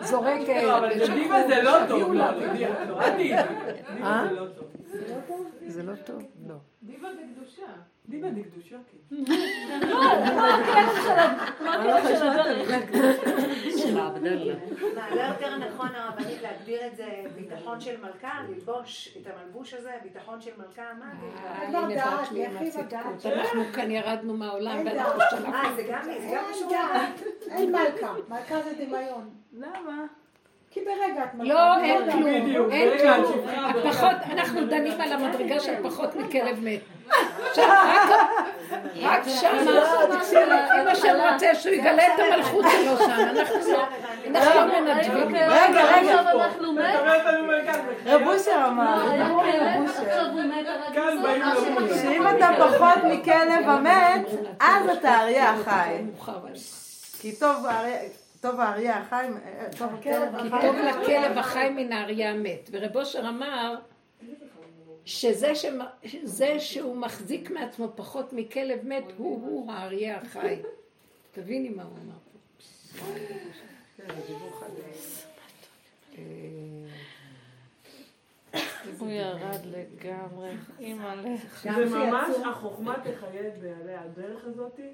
זורקת. 0.00 0.62
לא, 0.62 0.78
אבל 0.78 1.06
זה 1.06 1.14
דיבה 1.14 1.48
זה 1.48 1.62
לא 1.62 1.72
טוב, 1.88 2.12
לא, 2.12 2.30
דיבה, 2.52 2.84
לא, 2.84 3.00
תהיי 3.00 3.16
דיבה. 3.16 3.38
אה? 4.04 4.26
דיבה 4.28 4.34
זה 4.34 4.34
לא 4.34 4.46
טוב. 4.56 4.68
זה 5.66 5.82
לא 5.82 5.96
טוב? 5.96 6.22
לא. 6.48 6.54
דיבה 6.82 7.08
בקדושה. 7.12 7.66
דיבה 8.08 8.28
דקדושה, 8.30 8.76
כן. 8.90 9.16
מה, 11.64 11.84
לא 15.14 15.20
יותר 15.22 15.56
נכון 15.56 15.88
הרבנית 15.94 16.42
להגדיר 16.42 16.86
את 16.86 16.96
זה 16.96 17.22
ביטחון 17.34 17.80
של 17.80 18.00
מלכה? 18.00 18.40
ללבוש 18.48 19.16
את 19.20 19.26
המלבוש 19.26 19.74
הזה, 19.74 19.90
ביטחון 20.02 20.40
של 20.40 20.50
מלכה? 20.58 20.82
מה 20.98 21.06
אה, 21.06 21.70
זה? 21.70 21.78
הנה 21.78 21.94
דעת, 21.94 22.20
בת 22.20 22.32
לי. 22.32 22.46
הצדקות. 22.46 23.26
אנחנו 23.26 23.62
כאן 23.74 23.90
ירדנו 23.90 24.36
מהעולם 24.36 24.78
אין 24.78 24.86
ואנחנו 24.86 25.18
דעת. 25.18 25.30
שלחנו. 25.30 25.54
אה, 25.54 25.72
זה 25.76 25.82
גם 25.82 26.02
זה 26.02 26.30
גם 26.34 26.44
קשור 26.50 26.70
דעת. 26.70 27.22
אין 27.50 27.72
מלכה, 27.72 28.14
מלכה 28.28 28.62
זה 28.62 28.72
דמיון. 28.84 29.30
למה? 29.52 30.04
כי 30.70 30.80
ברגע 30.80 31.24
את 31.24 31.34
מלכה. 31.34 31.54
לא, 31.54 31.82
אין. 31.84 32.10
כלום, 32.12 32.26
אין 32.70 32.98
כלום. 32.98 33.46
הפחות, 33.68 34.10
אנחנו 34.32 34.66
דנים 34.66 35.00
על 35.00 35.12
המדרגה 35.12 35.60
של 35.60 35.74
פחות 35.82 36.16
מכלב 36.16 36.64
מת. 36.64 36.80
רק- 37.56 38.10
רק 39.02 39.22
שמה, 39.28 39.50
אם 40.82 40.88
השם 40.88 41.14
רוצה 41.32 41.54
שהוא 41.54 41.74
יגלה 41.74 42.06
את 42.06 42.20
המלכות 42.20 42.64
שלו 42.72 42.96
שם, 42.98 43.10
אנחנו 43.10 43.72
לא- 43.72 43.84
אנחנו 44.36 44.60
לא 44.60 44.80
מנדבים. 44.80 45.34
רגע, 45.36 45.96
רגע. 45.96 46.22
רב 48.06 48.26
אושר 48.26 48.64
אמר, 48.68 49.08
כן, 50.92 51.00
למות. 51.16 51.88
שאם 52.02 52.26
אתה 52.36 52.48
פחות 52.58 53.04
מכלב 53.04 53.68
המת, 53.68 54.26
אז 54.60 54.88
אתה 54.98 55.20
אריה 55.20 55.50
החי. 55.50 55.96
כי 57.20 57.32
טוב 57.36 57.66
האריה- 57.66 58.27
טוב 58.40 58.60
האריה 58.60 58.98
החי, 58.98 59.26
אה, 59.44 59.66
טוב 59.78 59.94
הכלב 59.94 60.36
כי 60.40 60.46
החי. 60.46 60.66
טוב 60.66 60.76
לכלב 60.76 61.38
החי 61.38 61.68
מן 61.70 61.92
האריה 61.92 62.30
המת. 62.30 62.68
ורב 62.72 62.96
אושר 62.96 63.28
אמר 63.28 63.76
שזה 65.04 65.52
זה 66.24 66.60
שהוא 66.60 66.96
מחזיק 66.96 67.50
מעצמו 67.50 67.88
פחות 67.96 68.32
מכלב 68.32 68.78
מת, 68.84 69.04
הוא-הוא 69.16 69.72
האריה 69.72 70.16
החי. 70.16 70.62
תביני 71.32 71.68
מה 71.68 71.82
הוא 71.82 71.92
אמר 72.04 72.14
פה. 72.30 72.38
אה, 76.18 76.22
הוא 78.98 79.10
ירד 79.10 79.60
לגמרי, 79.64 80.50
אימא'לה. 80.80 81.36
זה 81.62 81.84
ממש 81.84 82.36
החוכמה 82.46 82.96
תחיה 82.98 83.50
בעלי 83.62 83.94
הדרך 83.94 84.44
הזאתי. 84.44 84.88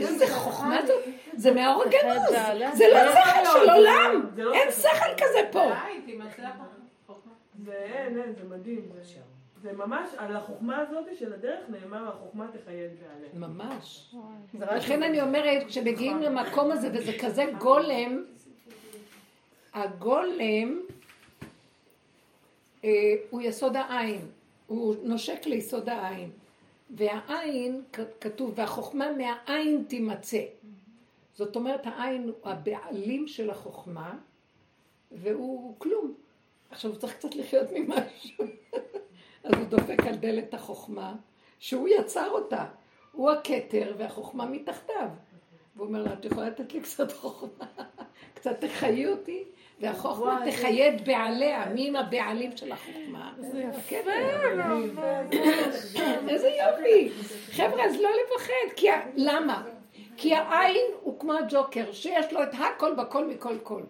איזה 0.00 0.26
שלחה 0.26 0.40
חוכמה 0.40 0.78
זאת? 0.86 1.04
זה 1.36 1.52
מהאור 1.54 1.82
הגנוז. 1.82 2.30
בעלה. 2.32 2.76
זה 2.76 2.84
לא 2.92 3.12
שכל 3.12 3.44
של 3.64 3.70
עולם. 3.70 4.26
זה 4.34 4.44
לא 4.44 4.54
אין 4.54 4.70
שכל. 4.70 4.88
כזה 5.24 5.40
פה. 5.52 5.70
זה 7.64 7.72
אין, 7.72 8.18
אין, 8.22 8.34
זה 8.34 8.44
מדהים. 8.48 8.88
זה- 8.94 9.20
זה 9.62 9.72
ממש, 9.72 10.08
על 10.18 10.36
החוכמה 10.36 10.78
הזאת 10.78 11.04
של 11.18 11.32
הדרך 11.32 11.60
נאמר, 11.68 12.08
החוכמה 12.08 12.46
תחיה 12.48 12.88
בעליה. 12.88 13.48
ממש. 13.48 14.14
לכן 14.54 15.02
אני 15.02 15.22
אומרת, 15.22 15.66
כשמגיעים 15.66 16.22
למקום 16.22 16.70
הזה 16.70 16.88
וזה 16.94 17.12
כזה 17.20 17.44
גולם, 17.58 18.24
הגולם 19.74 20.80
אה, 22.84 22.90
הוא 23.30 23.42
יסוד 23.42 23.76
העין, 23.76 24.20
הוא 24.66 24.94
נושק 25.02 25.46
ליסוד 25.46 25.88
העין. 25.88 26.30
והעין, 26.90 27.82
כתוב, 28.20 28.52
והחוכמה 28.56 29.12
מהעין 29.12 29.84
תימצא. 29.88 30.42
זאת 31.34 31.56
אומרת, 31.56 31.80
העין 31.84 32.22
הוא 32.22 32.50
הבעלים 32.50 33.28
של 33.28 33.50
החוכמה, 33.50 34.18
והוא 35.12 35.74
כלום. 35.78 36.14
עכשיו 36.70 36.90
הוא 36.90 36.98
צריך 37.00 37.14
קצת 37.16 37.34
לחיות 37.34 37.68
ממשהו. 37.72 38.44
אז 39.44 39.52
הוא 39.54 39.64
דופק 39.68 40.06
על 40.06 40.16
דלת 40.16 40.54
החוכמה, 40.54 41.14
שהוא 41.58 41.88
יצר 41.88 42.30
אותה. 42.30 42.66
הוא 43.12 43.30
הכתר 43.30 43.94
והחוכמה 43.98 44.46
מתחתיו. 44.46 45.08
והוא 45.76 45.86
אומר 45.86 46.02
לה, 46.02 46.12
את 46.12 46.24
יכולה 46.24 46.48
לתת 46.48 46.72
לי 46.72 46.80
קצת 46.80 47.12
חוכמה? 47.12 47.66
קצת 48.34 48.60
תחיי 48.60 49.08
אותי? 49.08 49.44
והחוכמה 49.80 50.42
תחיה 50.50 50.94
את 50.94 51.04
בעליה. 51.04 51.66
מי 51.74 51.88
עם 51.88 51.96
הבעלים 51.96 52.56
של 52.56 52.72
החוכמה? 52.72 53.32
זה 53.38 53.62
יפה. 53.62 54.10
איזה 56.28 56.48
יופי. 56.48 57.10
חבר'ה, 57.52 57.84
אז 57.84 57.96
לא 58.00 58.08
לפחד. 58.10 58.52
למה? 59.16 59.62
כי 60.16 60.34
האין 60.34 60.86
הוא 61.02 61.20
כמו 61.20 61.32
הג'וקר, 61.32 61.92
שיש 61.92 62.32
לו 62.32 62.42
את 62.42 62.48
הכל 62.52 62.94
בכל 62.94 63.26
מכל 63.26 63.58
כל. 63.62 63.82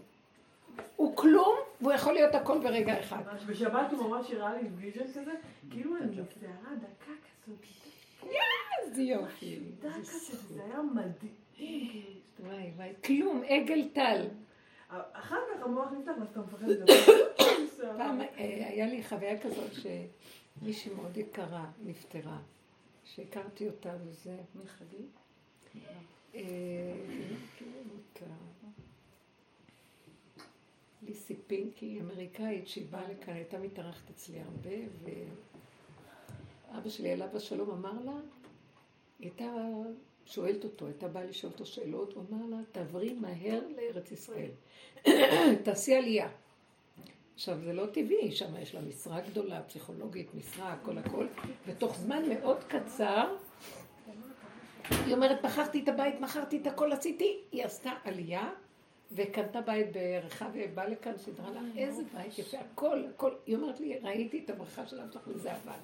הוא 0.97 1.17
כלום, 1.17 1.57
והוא 1.81 1.93
יכול 1.93 2.13
להיות 2.15 2.35
הכל 2.35 2.59
ברגע 2.59 3.01
אחד. 3.01 3.23
בשבת 3.47 3.93
הוא 3.93 4.09
ממש 4.09 4.31
הראה 4.31 4.53
לי 4.55 4.69
vision 4.77 5.11
כזה, 5.11 5.33
כאילו 5.71 5.97
אני 5.97 6.17
שערה 6.17 6.75
דקה 6.77 7.13
כזאת. 7.45 7.59
איזה 8.83 9.03
יופי. 9.03 9.59
דקה 9.81 9.89
כזה, 10.01 10.37
זה 10.37 10.63
היה 10.65 10.79
מדהים. 10.95 12.03
וואי 12.41 12.71
וואי, 12.77 12.93
כלום, 13.05 13.43
אגל 13.49 13.89
טל. 13.93 14.27
אחר 15.13 15.37
כך 15.55 15.63
המוח 15.63 15.93
נפתח 15.93 16.13
ואתה 16.21 16.41
מפחד 16.41 16.69
לדבר. 16.69 16.95
פעם 17.99 18.21
אה, 18.21 18.27
היה 18.69 18.87
לי 18.87 19.05
חוויה 19.05 19.41
כזאת 19.41 19.71
שמישהי 19.73 20.95
מאוד 20.95 21.17
יקרה 21.17 21.71
נפטרה, 21.83 22.39
שהכרתי 23.05 23.69
אותה 23.69 23.97
וזה. 24.05 24.37
מי 24.55 24.67
חגית? 24.67 25.19
אה, 26.35 26.41
ליסי 31.03 31.37
פינקי, 31.47 32.01
אמריקאית, 32.01 32.69
שהיא 32.69 32.87
באה 32.91 33.09
לכאן, 33.09 33.35
הייתה 33.35 33.59
מתארחת 33.59 34.11
אצלי 34.11 34.41
הרבה, 34.41 34.77
ואבא 36.73 36.89
שלי 36.89 37.13
עליו 37.13 37.37
השלום 37.37 37.71
אמר 37.71 38.05
לה, 38.05 38.13
היא 39.19 39.31
הייתה 39.31 39.53
שואלת 40.27 40.65
אותו, 40.65 40.87
הייתה 40.87 41.09
באה 41.09 41.25
לשאול 41.25 41.53
אותו 41.53 41.67
שאלות, 41.67 42.13
הוא 42.13 42.25
אמר 42.31 42.47
לה, 42.51 42.57
תעברי 42.73 43.13
מהר 43.13 43.61
לארץ 43.77 44.13
ישראל, 44.13 44.51
תעשי 45.65 45.95
עלייה. 45.95 46.29
עכשיו, 47.35 47.59
זה 47.65 47.73
לא 47.73 47.87
טבעי, 47.87 48.33
שם 48.33 48.57
יש 48.57 48.75
לה 48.75 48.81
משרה 48.81 49.21
גדולה, 49.21 49.63
פסיכולוגית, 49.63 50.35
משרה, 50.35 50.73
הכל 50.73 50.99
הכל, 50.99 51.27
ותוך 51.67 51.97
זמן 51.97 52.29
מאוד 52.29 52.65
קצר, 52.65 53.37
היא 54.91 55.15
אומרת, 55.15 55.45
מכרתי 55.45 55.83
את 55.83 55.89
הבית, 55.89 56.21
מכרתי 56.21 56.59
את 56.63 56.67
הכל, 56.67 56.93
עשיתי, 56.93 57.39
היא 57.53 57.65
עשתה 57.65 57.91
עלייה, 58.05 58.51
וקנתה 59.13 59.61
בית 59.61 59.93
בערכה, 59.93 60.49
ובאה 60.55 60.89
לכאן, 60.89 61.19
סידרה 61.19 61.51
לה, 61.51 61.61
איזה 61.77 62.03
בית 62.15 62.39
יפה, 62.39 62.59
הכל, 62.59 63.05
הכל, 63.15 63.31
היא 63.47 63.57
אומרת 63.57 63.81
לי, 63.81 63.99
ראיתי 63.99 64.43
את 64.45 64.51
הברכה 64.51 64.87
של 64.87 65.01
אבא 65.01 65.21
וזה 65.27 65.53
עבד. 65.53 65.81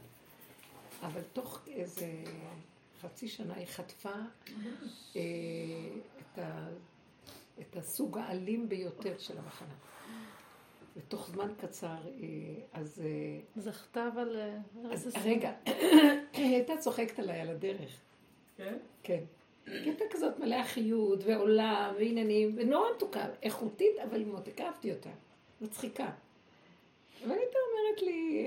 אבל 1.03 1.21
תוך 1.33 1.61
איזה 1.69 2.07
חצי 3.01 3.29
שנה 3.29 3.55
היא 3.55 3.67
חטפה 3.67 4.13
אה, 5.17 5.21
את, 6.21 6.39
ה, 6.39 6.69
את 7.61 7.77
הסוג 7.77 8.19
האלים 8.19 8.69
ביותר 8.69 9.19
של 9.19 9.39
המחנה. 9.39 9.75
ותוך 10.97 11.29
זמן 11.31 11.53
קצר, 11.59 11.87
אה, 11.87 12.27
אז... 12.73 13.03
אה, 13.05 13.63
זכתה 13.63 14.09
אבל... 14.15 14.37
אז 14.93 15.17
רגע, 15.25 15.53
היא 16.33 16.55
הייתה 16.55 16.77
צוחקת 16.77 17.19
עליי 17.19 17.41
על 17.41 17.49
הדרך. 17.49 18.01
כן? 18.57 18.77
כן. 19.03 19.25
היא 19.67 19.81
הייתה 19.85 20.05
כזאת 20.11 20.39
מלאה 20.39 20.65
חיות 20.65 21.25
ועולם 21.25 21.95
ועניינים, 21.97 22.55
ונורא 22.57 22.87
מתוקה, 22.97 23.27
איכותית, 23.43 23.99
אבל 24.09 24.25
מאוד 24.25 24.49
הכאבתי 24.49 24.93
אותה, 24.93 25.11
מצחיקה. 25.61 26.11
והייתה 27.21 27.59
אומרת 27.71 28.03
לי, 28.03 28.45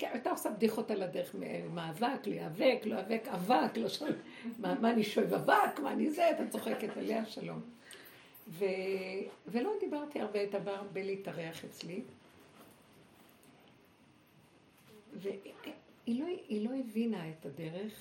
הייתה 0.00 0.30
עושה 0.30 0.50
בדיחות 0.50 0.90
על 0.90 1.02
הדרך, 1.02 1.34
מאבק, 1.74 2.26
להיאבק, 2.26 2.80
לא 2.84 2.96
להיאבק, 2.96 3.28
אבק, 3.28 3.76
לא 3.76 3.88
שואל, 3.88 4.14
מה, 4.58 4.74
מה 4.80 4.90
אני 4.90 5.04
שואב 5.04 5.34
אבק, 5.34 5.80
מה 5.82 5.92
אני 5.92 6.10
זה, 6.10 6.30
אתה 6.30 6.48
צוחקת 6.48 6.96
עליה, 6.96 7.26
שלום. 7.26 7.60
ו... 8.48 8.64
ולא 9.46 9.72
דיברתי 9.80 10.20
הרבה, 10.20 10.38
הייתה 10.38 10.58
באה 10.58 10.76
הרבה 10.76 11.02
להתארח 11.02 11.64
אצלי. 11.64 12.02
והיא 15.12 15.34
לא, 16.08 16.26
לא 16.60 16.70
הבינה 16.80 17.30
את 17.30 17.46
הדרך. 17.46 17.92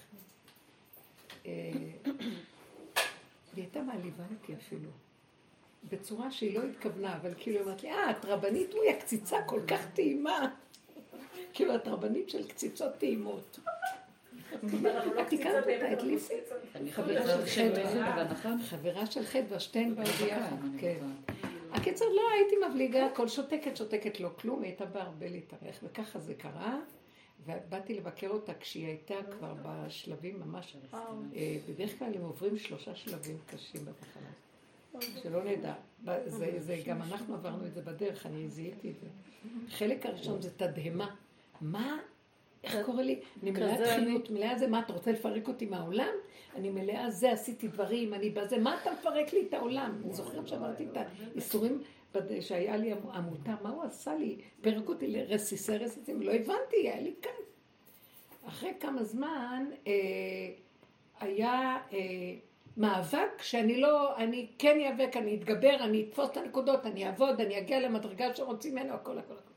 אה, 1.46 1.72
והיא 3.54 3.64
הייתה 3.66 3.82
מעליבה 3.82 4.24
אותי 4.32 4.54
אפילו. 4.54 4.90
בצורה 5.90 6.32
שהיא 6.32 6.60
לא 6.60 6.64
התכוונה, 6.64 7.16
אבל 7.16 7.34
כאילו 7.38 7.58
היא 7.58 7.66
אמרת 7.66 7.84
לי, 7.84 7.92
אה, 7.92 8.12
את 8.12 8.26
רבנית, 8.26 8.74
אוי, 8.74 8.90
הקציצה 8.90 9.38
כל 9.46 9.62
כך 9.68 9.86
טעימה. 9.94 10.56
כאילו, 11.54 11.76
את 11.76 11.88
רבנית 11.88 12.30
של 12.30 12.48
קציצות 12.48 12.92
טעימות. 12.98 13.60
את 15.22 15.34
הכרת 15.34 15.64
אותה, 15.68 15.94
את 15.94 16.04
ליסי? 16.04 16.34
חברה 16.92 17.48
של 17.48 17.74
חדווה. 17.76 18.58
חברה 18.64 19.06
של 19.06 19.26
חדווה, 19.26 19.60
שתיהן 19.60 19.96
באו 19.96 20.06
ביחד, 20.06 20.56
כן. 20.80 20.98
הקיצר, 21.72 22.06
לא 22.06 22.22
הייתי 22.34 22.56
מבליגה, 22.70 23.06
הכל 23.06 23.28
שותקת, 23.28 23.78
שותקת, 23.78 24.20
לא 24.20 24.30
כלום, 24.40 24.62
היא 24.62 24.70
הייתה 24.70 24.86
באה 24.86 25.04
הרבה 25.04 25.30
להתארח, 25.30 25.76
וככה 25.84 26.20
זה 26.20 26.34
קרה. 26.34 26.80
ובאתי 27.46 27.94
לבקר 27.94 28.30
אותה 28.30 28.54
כשהיא 28.54 28.88
הייתה 28.88 29.16
כבר 29.38 29.54
בשלבים 29.64 30.40
ממש, 30.40 30.78
אה, 30.94 31.58
בדרך 31.70 32.00
כלל 32.00 32.14
הם 32.16 32.22
עוברים 32.22 32.58
שלושה 32.58 32.96
שלבים 32.96 33.38
קשים 33.48 33.82
בתחנה. 33.86 34.30
שלא 35.24 35.44
נדע. 35.44 35.74
זה, 36.26 36.56
זה, 36.60 36.82
גם 36.86 37.02
אנחנו 37.02 37.36
עברנו 37.36 37.66
את 37.66 37.74
זה 37.74 37.82
בדרך, 37.82 38.26
אני 38.26 38.50
זיהיתי 38.50 38.90
את 38.90 38.96
זה. 39.02 39.08
החלק 39.68 40.06
הראשון 40.06 40.42
זה 40.42 40.50
תדהמה. 40.52 41.16
מה? 41.62 41.98
איך 42.64 42.86
קורה 42.86 43.04
לי? 43.04 43.20
אני 43.44 43.52
מלאה 43.52 43.86
תחילות, 43.86 44.30
מלאה 44.30 44.60
זה, 44.60 44.68
מה, 44.68 44.80
אתה 44.80 44.94
רוצה 44.94 45.12
לפרק 45.12 45.48
אותי 45.48 45.66
מהעולם? 45.66 46.14
אני 46.56 46.70
מלאה 46.70 47.10
זה, 47.10 47.32
עשיתי 47.32 47.68
דברים, 47.68 48.14
אני 48.14 48.30
בזה, 48.30 48.58
מה 48.58 48.78
אתה 48.82 48.92
מפרק 48.92 49.34
לי 49.34 49.46
את 49.48 49.54
העולם? 49.54 50.02
אני 50.06 50.14
זוכרת 50.14 50.48
שעברתי 50.48 50.86
את 50.92 50.98
האיסורים 50.98 51.82
שהיה 52.40 52.78
לי 52.78 52.94
עמותה, 53.14 53.56
מה 53.62 53.70
הוא 53.70 53.84
עשה 53.84 54.16
לי? 54.16 54.38
פירק 54.62 54.90
אותי 54.90 55.08
לרסיסי 55.08 55.78
רסיסים, 55.78 56.22
לא 56.22 56.32
הבנתי, 56.32 56.76
היה 56.78 57.02
לי 57.02 57.14
כאן. 57.22 57.32
אחרי 58.48 58.74
כמה 58.80 59.04
זמן 59.04 59.66
אה, 59.88 59.94
היה 61.20 61.78
אה, 61.94 61.98
מאבק 62.78 63.42
שאני 63.42 63.82
לא, 63.82 64.18
אני 64.18 64.48
כן 64.58 64.78
איאבק, 64.80 65.18
אני 65.18 65.36
אתגבר, 65.36 65.76
אני 65.80 66.06
אתפוס 66.10 66.30
את 66.30 66.38
הנקודות, 66.38 66.86
אני 66.86 67.06
אעבוד, 67.06 67.42
אני 67.42 67.58
אגיע 67.58 67.80
למדרגה 67.80 68.36
שרוצים 68.36 68.76
ממנו, 68.76 68.94
הכל 68.94 69.18
הכל 69.18 69.34
הכל. 69.34 69.49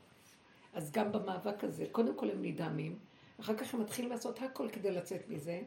אז 0.73 0.91
גם 0.91 1.11
במאבק 1.11 1.63
הזה, 1.63 1.85
קודם 1.91 2.15
כל 2.15 2.29
הם 2.29 2.41
נדהמים, 2.41 2.99
אחר 3.39 3.57
כך 3.57 3.73
הם 3.73 3.81
מתחילים 3.81 4.11
לעשות 4.11 4.41
הכל 4.41 4.69
כדי 4.69 4.91
לצאת 4.91 5.29
מזה, 5.29 5.61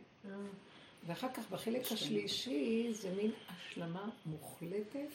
ואחר 1.07 1.29
כך 1.35 1.51
בחלק 1.51 1.93
השלישי 1.93 2.89
זה 2.93 3.15
מין 3.15 3.31
השלמה 3.49 4.11
מוחלטת 4.27 5.09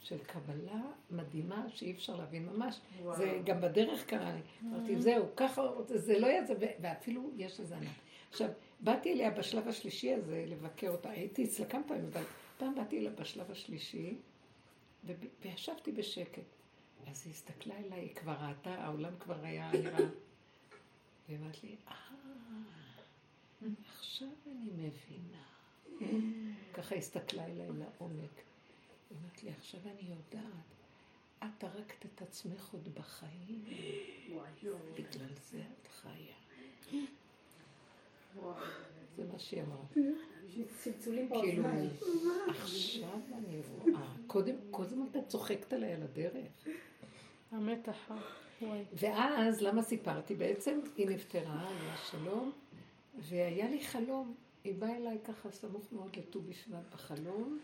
של 0.00 0.18
קבלה 0.18 0.80
מדהימה 1.10 1.66
שאי 1.68 1.92
אפשר 1.92 2.16
להבין 2.16 2.46
ממש. 2.46 2.80
וואו. 3.02 3.16
זה 3.16 3.40
גם 3.44 3.60
בדרך 3.60 4.06
קרה 4.06 4.32
לי. 4.34 4.40
אמרתי, 4.70 5.02
זהו, 5.02 5.26
ככה, 5.36 5.62
זה 5.86 6.18
לא 6.18 6.26
יהיה 6.26 6.44
זה, 6.44 6.54
ואפילו 6.80 7.30
יש 7.36 7.60
לזה 7.60 7.76
ענק. 7.76 7.88
עכשיו, 8.30 8.48
באתי 8.80 9.12
אליה 9.12 9.30
בשלב 9.30 9.68
השלישי 9.68 10.12
הזה 10.12 10.44
לבקר 10.48 10.90
אותה, 10.90 11.10
הייתי 11.10 11.44
אצלה 11.44 11.66
כמה 11.66 11.82
פעמים, 11.86 12.04
אבל 12.12 12.22
פעם 12.58 12.74
באתי 12.74 12.98
אליה 12.98 13.10
בשלב 13.10 13.50
השלישי, 13.50 14.14
וישבתי 15.42 15.92
בשקט. 15.92 16.42
אז 17.06 17.22
היא 17.24 17.32
הסתכלה 17.32 17.76
אליי, 17.76 18.00
היא 18.00 18.14
כבר 18.14 18.32
ראתה, 18.32 18.74
העולם 18.74 19.12
כבר 19.20 19.44
היה 19.44 19.70
נראה. 19.72 20.08
והיא 21.28 21.38
אמרת 21.38 21.62
לי, 21.64 21.76
אה, 21.88 21.94
עכשיו 23.98 24.28
אני 24.46 24.70
מבינה. 24.72 25.42
ככה 26.74 26.94
הסתכלה 26.94 27.44
אליי 27.44 27.68
לעומק. 27.72 28.42
היא 29.10 29.18
אמרת 29.18 29.42
לי, 29.42 29.50
עכשיו 29.50 29.80
אני 29.84 30.10
יודעת, 30.10 30.68
את 31.38 31.64
הרגת 31.64 32.06
את 32.06 32.22
עצמך 32.22 32.68
עוד 32.72 32.88
בחיים, 32.94 33.64
בגלל 34.94 35.34
זה 35.50 35.62
את 35.82 35.88
חיה. 35.88 36.36
זה 39.18 39.24
מה 39.32 39.38
שהיא 39.38 39.62
אמרה. 39.62 39.84
כאילו, 41.40 41.64
עכשיו 42.48 43.18
אני 43.34 43.60
רואה. 43.68 44.02
קודם 44.70 45.06
אתה 45.10 45.22
צוחקת 45.22 45.72
עליי 45.72 45.92
על 45.92 46.02
הדרך. 46.02 46.66
המתח. 47.50 48.10
ואז, 48.92 49.62
למה 49.62 49.82
סיפרתי? 49.82 50.34
בעצם 50.34 50.80
היא 50.96 51.08
נפטרה, 51.08 51.68
היה 51.68 51.96
שלום, 52.10 52.52
והיה 53.18 53.70
לי 53.70 53.84
חלום. 53.84 54.34
היא 54.64 54.74
באה 54.74 54.96
אליי 54.96 55.18
ככה 55.24 55.50
סמוך 55.50 55.92
מאוד 55.92 56.16
לט"ו 56.16 56.40
בשבט 56.40 56.92
בחלום, 56.92 57.58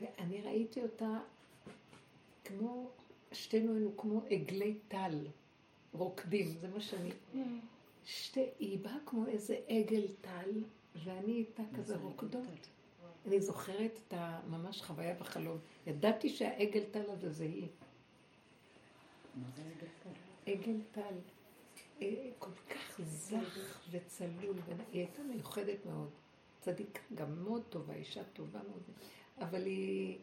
ואני 0.00 0.40
ראיתי 0.40 0.82
אותה 0.82 1.18
כמו, 2.44 2.90
שתינו 3.32 3.72
היינו 3.72 3.96
כמו 3.96 4.22
עגלי 4.30 4.74
טל, 4.88 5.26
רוקדים, 5.92 6.46
זה 6.46 6.68
מה 6.68 6.80
שאני... 6.80 7.10
שתי, 8.04 8.46
היא 8.58 8.78
באה 8.78 8.96
כמו 9.06 9.26
איזה 9.26 9.56
עגל 9.68 10.06
טל, 10.20 10.50
ואני 11.04 11.32
איתה 11.32 11.62
כזה 11.76 11.96
רוקדות. 11.96 12.68
אני 13.26 13.40
זוכרת 13.40 13.98
את 14.08 14.14
הממש 14.16 14.82
חוויה 14.82 15.14
בחלום. 15.14 15.58
ידעתי 15.86 16.28
שהעגל 16.28 16.84
טל 16.90 17.10
הזה 17.10 17.30
זה 17.30 17.44
היא. 17.44 17.68
עגל 20.46 20.80
טל. 20.92 21.14
אה, 22.02 22.30
כל 22.38 22.50
כך 22.70 23.00
זך 23.04 23.80
וצלול, 23.90 24.56
היא 24.92 25.00
הייתה 25.00 25.22
מיוחדת 25.22 25.86
מאוד. 25.86 26.10
צדיקה, 26.60 27.00
גם 27.14 27.44
מאוד 27.44 27.62
טובה, 27.68 27.94
אישה 27.94 28.24
טובה 28.24 28.58
מאוד. 28.68 28.82
אבל 29.40 29.66
היא... 29.66 30.18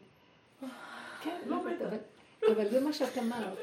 כן, 1.22 1.40
לא 1.46 1.66
מתה. 1.66 1.96
אבל 2.52 2.70
זה 2.70 2.80
מה 2.80 2.92
שאת 2.92 3.18
אמרת. 3.18 3.58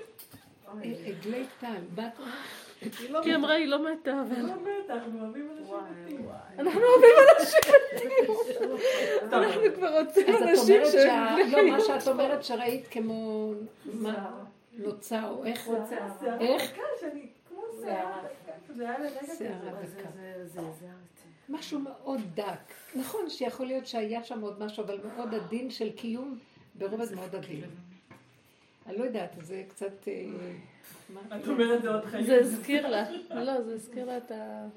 עגלי 1.07 1.45
טל, 1.59 1.83
בת... 1.95 2.13
כי 2.79 2.89
היא 3.23 3.35
אמרה, 3.35 3.53
היא 3.53 3.67
לא 3.67 3.85
מתה, 3.85 4.21
אבל... 4.21 4.35
היא 4.35 4.43
לא 4.43 4.53
מתה, 4.55 4.93
אנחנו 4.93 5.21
אוהבים 5.21 5.49
אנשים 5.51 5.75
מתים. 6.03 6.25
אנחנו 6.59 6.81
אוהבים 6.81 7.15
אנשים 7.39 7.59
מתים. 7.95 8.75
אנחנו 9.33 9.61
כבר 9.75 9.99
רוצים 10.01 10.35
אנשים 10.43 10.81
ש... 10.85 10.95
לא, 11.51 11.71
מה 11.71 11.79
שאת 11.79 12.07
אומרת 12.07 12.43
שראית 12.43 12.87
כמו... 12.91 13.51
נוצה, 14.77 15.29
או 15.29 15.45
איך? 15.45 15.69
איך? 16.39 16.71
כמו 17.49 17.59
שיער. 17.79 18.21
אותי. 20.57 21.27
משהו 21.49 21.79
מאוד 21.79 22.21
דק. 22.33 22.73
נכון 22.95 23.29
שיכול 23.29 23.65
להיות 23.65 23.87
שהיה 23.87 24.23
שם 24.23 24.41
עוד 24.41 24.63
משהו, 24.63 24.83
אבל 24.83 24.99
מאוד 25.15 25.33
עדין 25.33 25.71
של 25.71 25.91
קיום, 25.91 26.37
ברובד 26.75 27.15
מאוד 27.15 27.35
עדין. 27.35 27.63
אני 28.85 28.97
לא 28.97 29.03
יודעת, 29.03 29.35
זה 29.41 29.63
קצת... 29.69 30.07
אה, 30.07 30.25
מה? 31.13 31.37
את 31.37 31.47
אומרת 31.47 31.81
זה 31.81 31.89
עוד 31.93 32.05
חיים. 32.05 32.25
זה 32.25 32.39
הזכיר 32.39 32.87
לה, 32.87 33.09
לא, 33.29 33.61
זה 33.61 33.73
הזכיר 33.73 34.05
לה 34.05 34.17
את 34.17 34.31
ה... 34.31 34.67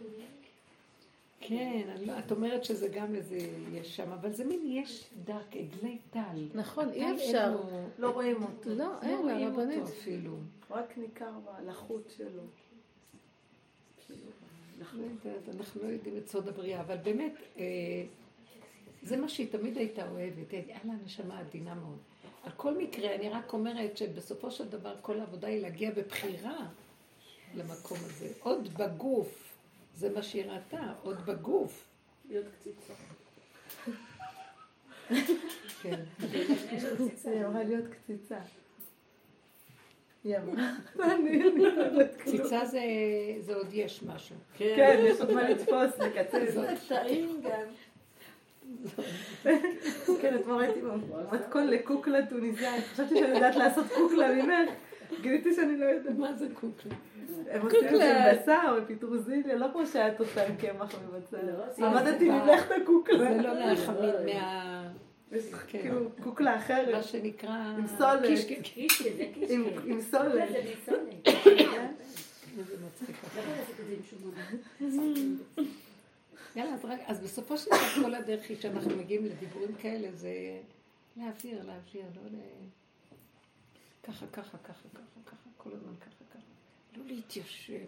כן, 1.41 1.83
אני 1.97 2.07
לא- 2.07 2.19
את 2.19 2.31
אומרת 2.33 2.65
שזה 2.65 2.89
גם 2.89 3.15
איזה 3.15 3.39
יש 3.73 3.97
שם, 3.97 4.13
אבל 4.13 4.33
זה 4.33 4.45
מין 4.45 4.61
יש 4.67 5.05
דק, 5.25 5.35
עגלי 5.57 5.99
טל. 6.11 6.49
נכון, 6.55 6.91
אי 6.91 7.15
אפשר. 7.15 7.57
לא 7.99 8.11
רואים 8.11 8.43
אותו. 8.43 8.71
לא, 8.71 8.77
לא 8.77 8.93
אין, 9.03 9.19
רואים 9.19 9.47
הרבנית. 9.47 9.79
אותו 9.79 9.91
אפילו. 9.93 10.37
רק 10.71 10.99
ניכר 10.99 11.31
בלחות 11.65 12.15
שלו. 12.17 12.43
לא 14.95 15.03
יודעת, 15.03 15.55
אנחנו 15.57 15.83
לא 15.83 15.87
יודעים 15.89 16.17
את 16.17 16.29
סוד 16.29 16.49
הבריאה, 16.49 16.81
אבל 16.81 16.97
באמת, 16.97 17.33
אה, 17.59 17.65
זה 19.03 19.17
מה 19.17 19.29
שהיא 19.29 19.47
תמיד 19.53 19.77
הייתה 19.79 20.09
אוהבת. 20.11 20.51
היה 20.51 20.79
לה 20.85 20.93
נשמה 21.05 21.39
עדינה 21.39 21.75
מאוד. 21.75 21.99
על 22.45 22.53
כל 22.57 22.75
מקרה, 22.75 23.15
אני 23.15 23.29
רק 23.29 23.53
אומרת 23.53 23.97
שבסופו 23.97 24.51
של 24.51 24.69
דבר 24.69 24.95
כל 25.03 25.21
העבודה 25.21 25.49
היא 25.49 25.63
להגיע 25.63 25.91
בבחירה 25.91 26.67
למקום 27.55 27.99
הזה. 28.01 28.29
עוד 28.41 28.69
בגוף, 28.75 29.53
זה 29.95 30.11
מה 30.11 30.23
שהיא 30.23 30.45
ראתה, 30.45 30.93
עוד 31.03 31.27
בגוף. 31.27 31.85
להיות 32.29 32.47
קציצה. 32.59 32.93
כן. 35.83 36.01
היא 37.25 37.45
אמרה 37.47 37.63
להיות 37.65 37.85
קציצה. 37.89 38.39
קציצה 42.19 42.65
זה, 42.67 42.81
זה 43.41 43.55
עוד 43.55 43.69
יש 43.73 44.03
משהו. 44.03 44.37
כן, 44.57 45.05
יש 45.05 45.21
עוד 45.21 45.33
מה 45.33 45.51
לתפוס, 45.51 45.99
לקצץ. 45.99 46.89
טעים 46.89 47.41
גם. 47.45 47.67
כן, 50.21 50.35
אתמול 50.41 50.57
ראיתי 50.57 50.81
מתכון 51.33 51.67
לקוקלה 51.67 52.27
טוניסאית. 52.27 52.85
חשבתי 52.85 53.15
שאני 53.19 53.35
יודעת 53.35 53.57
לעשות 53.57 53.87
קוקלה 53.97 54.35
ממך. 54.35 54.71
גיליתי 55.21 55.55
שאני 55.55 55.77
לא 55.77 55.85
יודעת. 55.85 56.19
מה 56.19 56.33
זה 56.33 56.47
קוקלה? 56.55 56.95
הם 57.51 57.61
עושים 57.63 57.81
את 57.85 57.99
זה 57.99 58.29
עם 58.31 58.37
בשר 58.43 58.79
ופטרוזיליה, 58.83 59.57
לא 59.57 59.67
כמו 59.73 59.87
שאת 59.87 60.21
עושה 60.21 60.47
עם 60.47 60.57
קמח 60.57 60.95
ובצל. 61.09 61.37
למדתי 61.79 62.29
ממך 62.31 62.67
את 62.67 62.83
הקוקלה. 62.83 63.19
זה 63.19 63.43
לא 63.43 63.55
מהחמין, 63.67 64.15
מה... 64.35 64.89
כן. 65.69 65.79
כאילו 65.83 66.01
קוקלה 66.23 66.51
מה 66.51 66.57
אחרת. 66.57 67.05
שנקרא... 67.05 67.51
עם 67.79 67.87
סולת. 67.99 68.23
זה. 68.25 68.55
עם- 69.49 70.01
סולת. 70.01 70.49
זה 70.53 70.63
מסולת. 70.79 71.19
איזה 72.59 72.75
מצחיק. 72.87 73.17
יאללה, 76.59 76.75
אז, 76.75 76.85
רק, 76.85 77.01
אז 77.07 77.21
בסופו 77.21 77.59
של 77.59 77.67
דבר 77.67 78.03
כל 78.03 78.15
הדרך 78.15 78.49
היא 78.49 78.61
שאנחנו 78.61 78.97
מגיעים 78.97 79.25
לדיבורים 79.25 79.75
כאלה, 79.75 80.13
זה 80.13 80.61
להעביר, 81.17 81.63
להעביר, 81.67 82.05
לא 82.17 82.23
ל... 82.31 82.37
ככה, 84.03 84.27
ככה, 84.27 84.59
ככה, 84.59 84.89
ככה, 84.95 85.21
ככה, 85.27 85.49
כל 85.57 85.71
הזמן 85.73 85.93
ככה, 86.01 86.25
ככה. 86.31 86.39
לא 86.97 87.05
להתיישב. 87.07 87.87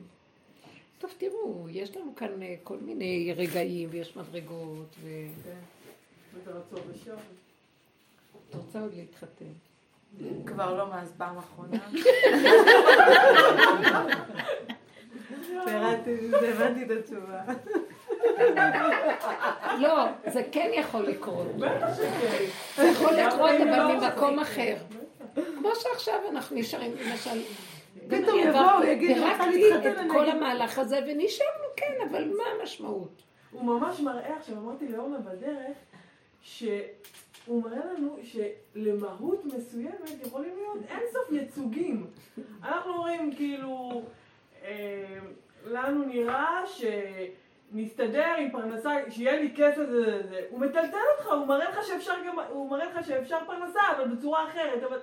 טוב, 0.99 1.11
תראו, 1.19 1.69
יש 1.71 1.97
לנו 1.97 2.15
כאן 2.15 2.43
אה, 2.43 2.55
כל 2.63 2.77
מיני 2.79 3.35
רגעים, 3.37 3.89
ויש 3.93 4.17
מדרגות, 4.17 4.95
ו... 5.01 5.09
ושם. 6.91 7.17
את 8.49 8.55
רוצה 8.55 8.81
עוד 8.81 8.95
להתחתן. 8.95 9.53
כבר 10.47 10.75
לא 10.79 10.91
מאז 10.91 11.13
פעם 11.17 11.39
אחרונה. 11.39 11.89
פירטתי, 15.65 16.31
הבנתי 16.49 16.85
את 16.85 16.91
התשובה. 16.91 17.43
לא, 19.79 20.07
זה 20.27 20.43
כן 20.53 20.71
יכול 20.73 21.03
לקרות. 21.03 21.47
זה 22.77 22.89
יכול 22.89 23.13
לקרות, 23.13 23.51
אבל 23.51 23.95
ממקום 23.95 24.39
אחר. 24.39 24.77
כמו 25.35 25.71
שעכשיו 25.75 26.21
אנחנו 26.31 26.57
נשארים, 26.57 26.93
למשל... 27.11 27.41
פתאום 28.09 28.39
יבואו, 28.39 28.85
יגידו, 28.85 29.15
פירקתי 29.15 29.75
את 29.75 29.97
כל 30.11 30.31
המהלך 30.31 30.79
הזה, 30.79 30.99
ונשארנו, 31.07 31.65
כן, 31.77 31.95
אבל 32.11 32.33
מה 32.37 32.45
המשמעות? 32.61 33.23
הוא 33.51 33.63
ממש 33.63 34.01
מראה, 34.01 34.37
עכשיו 34.37 34.57
אמרתי 34.59 34.89
לאורנה 34.89 35.19
בדרך, 35.19 35.77
שהוא 36.43 37.63
מראה 37.63 37.81
לנו 37.93 38.17
שלמהות 38.23 39.45
מסוימת 39.45 40.27
יכולים 40.27 40.53
להיות 40.57 40.79
אינסוף 40.89 41.33
ייצוגים. 41.33 42.07
אנחנו 42.63 42.93
אומרים 42.93 43.35
כאילו, 43.37 44.03
אה, 44.65 45.19
לנו 45.65 46.05
נראה 46.05 46.63
שנסתדר 47.73 48.35
עם 48.39 48.51
פרנסה, 48.51 48.91
שיהיה 49.11 49.41
לי 49.41 49.53
כסף, 49.57 49.77
זה, 49.77 50.05
זה, 50.05 50.23
זה. 50.29 50.41
הוא 50.51 50.61
מטלטל 50.61 50.97
אותך, 51.19 51.33
הוא 51.33 51.47
מראה 51.47 51.71
לך 51.71 51.87
שאפשר 51.87 52.15
גם, 52.27 52.39
הוא 52.51 52.71
מראה 52.71 52.85
לך 52.85 53.07
שאפשר 53.07 53.39
פרנסה, 53.47 53.81
אבל 53.97 54.09
בצורה 54.09 54.45
אחרת, 54.49 54.83
אבל 54.83 54.99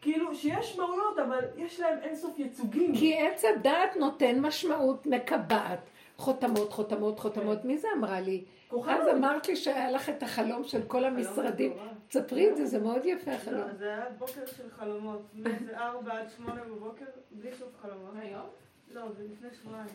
כאילו 0.00 0.34
שיש 0.34 0.78
מהויות, 0.78 1.18
אבל 1.18 1.44
יש 1.56 1.80
להם 1.80 1.98
אינסוף 2.02 2.38
ייצוגים. 2.38 2.94
כי 2.94 3.18
עץ 3.18 3.44
הדעת 3.44 3.96
נותן 3.96 4.40
משמעות 4.40 5.06
מקבעת. 5.06 5.90
חותמות, 6.16 6.72
חותמות, 6.72 7.18
חותמות. 7.18 7.64
מי 7.64 7.78
זה 7.78 7.88
אמרה 7.96 8.20
לי? 8.20 8.44
אז 8.88 9.08
אמרת 9.08 9.48
לי 9.48 9.56
שהיה 9.56 9.90
לך 9.90 10.08
את 10.08 10.22
החלום 10.22 10.64
של 10.64 10.82
כל 10.82 11.04
המשרדים. 11.04 11.72
תספרי 12.08 12.50
את 12.50 12.56
זה, 12.56 12.66
זה 12.66 12.78
מאוד 12.78 13.04
יפה 13.04 13.30
החלום. 13.32 13.60
לא, 13.60 13.74
זה 13.78 13.84
היה 13.84 14.04
בוקר 14.18 14.46
של 14.46 14.70
חלומות, 14.70 15.22
מאיזה 15.34 15.78
ארבע 15.78 16.18
עד 16.18 16.30
שמונה 16.36 16.64
בבוקר, 16.64 17.04
בלי 17.30 17.52
סוף 17.52 17.68
חלומות. 17.82 18.14
היום? 18.22 18.46
לא, 18.92 19.12
זה 19.16 19.24
לפני 19.32 19.48
שבועיים. 19.62 19.94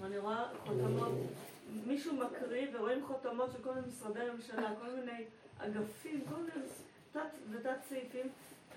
ואני 0.00 0.18
רואה 0.18 0.44
חותמות, 0.66 1.12
מישהו 1.86 2.16
מקריא 2.16 2.66
ורואים 2.74 3.06
חותמות 3.06 3.52
של 3.52 3.58
כל 3.62 3.74
מיני 3.74 3.86
משרדי 3.86 4.20
ממשלה, 4.34 4.74
כל 4.80 4.90
מיני 4.90 5.24
אגפים, 5.58 6.20
כל 6.28 6.40
מיני 6.40 6.66
תת 7.12 7.20
ותת 7.50 7.76
סעיפים, 7.88 8.26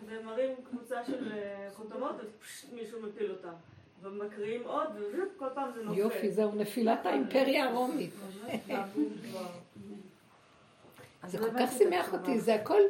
והם 0.06 0.26
מראים 0.26 0.56
קבוצה 0.70 1.06
של 1.06 1.32
אה, 1.32 1.70
חותמות 1.74 2.16
ופשוט 2.20 2.74
מישהו 2.74 3.02
מפיל 3.02 3.32
אותם. 3.32 3.54
ומקריאים 4.04 4.62
עוד, 4.66 4.88
וכל 4.98 5.46
פעם 5.54 5.72
זה 5.76 5.84
נופל. 5.84 6.00
יופי, 6.00 6.32
זהו 6.32 6.56
נפילת 6.56 7.06
האימפריה 7.06 7.70
הרומית. 7.70 8.12
זה 11.28 11.38
כל 11.38 11.50
כך 11.60 11.72
שימח 11.78 12.14
אותי, 12.14 12.40
זה 12.40 12.56
הכל, 12.56 12.82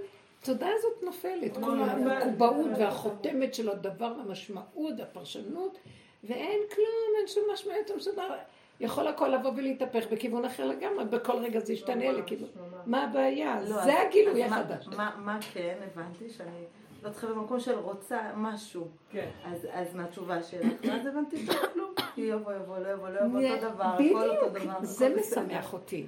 התודעה 0.41 0.69
הזאת 0.77 1.03
נופלת, 1.03 1.57
כל 1.57 1.79
המקובעות 1.83 2.67
והחותמת 2.79 3.53
של 3.53 3.69
הדבר, 3.69 4.13
המשמעות, 4.19 4.99
הפרשנות, 4.99 5.77
ואין 6.23 6.59
כלום, 6.75 6.87
אין 7.19 7.27
שום 7.27 7.43
משמעות, 7.53 7.89
אין 7.91 7.99
שום 7.99 8.13
דבר. 8.13 8.35
יכול 8.79 9.07
הכל 9.07 9.27
לבוא 9.27 9.51
ולהתהפך 9.55 10.05
בכיוון 10.11 10.45
אחר 10.45 10.65
לגמרי, 10.65 11.05
בכל 11.05 11.37
רגע 11.37 11.59
זה 11.59 11.73
ישתנה 11.73 12.11
לכיוון. 12.11 12.49
מה 12.85 13.03
הבעיה? 13.03 13.61
לא, 13.61 13.83
זה 13.83 14.01
הגילוי 14.01 14.47
מה- 14.47 14.55
החדש. 14.57 14.87
מה- 14.87 15.15
מה 15.17 15.39
כן, 15.53 15.75
הבנתי 15.93 16.29
שאני 16.29 16.63
לא 17.03 17.09
צריכה 17.09 17.27
במקום 17.27 17.59
של 17.59 17.79
רוצה 17.79 18.31
משהו. 18.35 18.87
כן. 19.11 19.29
אז- 19.73 19.95
מהתשובה 19.95 20.43
שלך, 20.43 20.63
ואז 20.87 21.05
הבנתי 21.07 21.45
שכלום. 21.45 21.93
כי 22.15 22.21
יבוא, 22.31 22.53
יבוא, 22.53 22.77
לא 22.79 22.87
יבוא, 22.89 23.09
לא 23.09 23.19
יבוא, 23.25 23.41
אותו 23.41 23.69
דבר, 23.73 23.83
הכל 23.83 24.29
אותו 24.29 24.49
דבר. 24.49 24.73
זה. 24.81 25.15
משמח 25.19 25.73
אותי. 25.73 26.05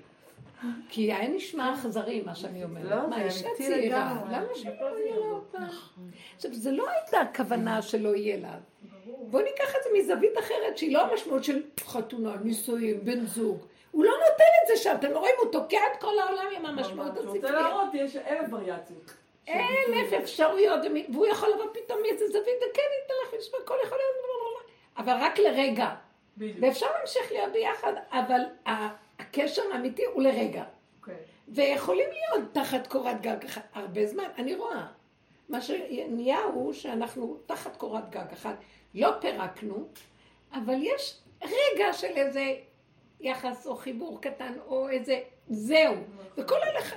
כי 0.90 1.14
היה 1.14 1.28
נשמע 1.30 1.74
אכזרי 1.74 2.22
מה 2.26 2.36
שאני 2.36 2.60
לא, 2.62 2.66
אומרת. 2.68 3.10
מה, 3.10 3.16
זה 3.16 3.24
אישה 3.24 3.48
אמיתי 3.48 3.64
צעירה, 3.68 4.14
לגמרי. 4.16 4.36
למה 4.36 4.56
שלא 4.56 4.72
יהיה 5.00 5.16
לה 5.20 5.26
אותה? 5.26 5.58
עכשיו, 6.36 6.54
זה 6.54 6.72
לא 6.72 6.90
הייתה 6.90 7.20
הכוונה 7.22 7.82
שלא 7.82 8.16
יהיה 8.16 8.38
לה. 8.38 8.58
בוא 9.30 9.42
ניקח 9.42 9.76
את 9.76 9.84
זה 9.84 9.90
מזווית 10.00 10.38
אחרת, 10.40 10.78
שהיא 10.78 10.94
לא 10.94 11.02
המשמעות 11.02 11.44
של 11.44 11.64
חתונה, 11.80 12.36
נישואים, 12.44 13.06
בן 13.06 13.26
זוג. 13.26 13.66
הוא 13.92 14.06
לא 14.06 14.12
נותן 14.12 14.44
את 14.64 14.68
זה 14.68 14.84
שם, 14.84 14.96
אתם 15.00 15.12
לא 15.12 15.20
רואים, 15.20 15.36
הוא 15.44 15.52
תוקע 15.52 15.80
את 15.94 16.02
כל 16.02 16.20
העולם 16.20 16.46
עם 16.56 16.66
המשמעות 16.66 17.12
אתה 17.12 17.20
רוצה 17.20 17.32
הספרית. 17.32 17.54
להראות, 17.54 17.90
יש 17.94 18.16
אלף 18.16 18.54
וריאציות. 18.54 19.14
אלף 19.50 20.14
אפשרויות, 20.24 20.80
והוא 21.14 21.26
יכול 21.26 21.50
לבוא 21.50 21.66
פתאום 21.74 22.02
מאיזה 22.02 22.28
זווית, 22.28 22.58
וכן 22.58 22.82
ייתן 23.02 23.14
לך 23.28 23.34
לשמוע, 23.40 23.62
הכל 23.64 23.76
יכול 23.84 23.98
להיות, 23.98 24.16
אבל 24.98 25.14
רק 25.20 25.40
לרגע. 25.40 25.90
ואפשר 26.38 26.86
להמשיך 27.00 27.32
להיות 27.32 27.52
ביחד, 27.52 27.94
אבל 28.12 28.42
הקשר 29.20 29.62
האמיתי 29.74 30.06
הוא 30.06 30.24
לרגע. 30.24 30.64
אוקיי. 31.00 31.16
ויכולים 31.48 32.10
להיות 32.12 32.44
תחת 32.52 32.88
קורת 32.88 33.22
גג 33.22 33.38
הרבה 33.74 34.06
זמן, 34.06 34.24
אני 34.38 34.56
רואה. 34.56 34.86
מה 35.50 35.62
שנהיה 35.62 36.44
הוא 36.44 36.74
שאנחנו 36.74 37.38
תחת 37.46 37.78
קורת 37.78 38.10
גג 38.10 38.26
אחת, 38.34 38.56
לא 38.96 39.12
פירקנו, 39.22 39.88
אבל 40.54 40.76
יש 40.82 41.18
רגע 41.44 41.94
של 41.94 42.08
איזה 42.16 42.54
יחס 43.22 43.68
או 43.68 43.76
חיבור 43.76 44.22
קטן 44.22 44.54
או 44.68 44.90
איזה 44.90 45.20
זהו. 45.48 45.94
וכל 46.38 46.56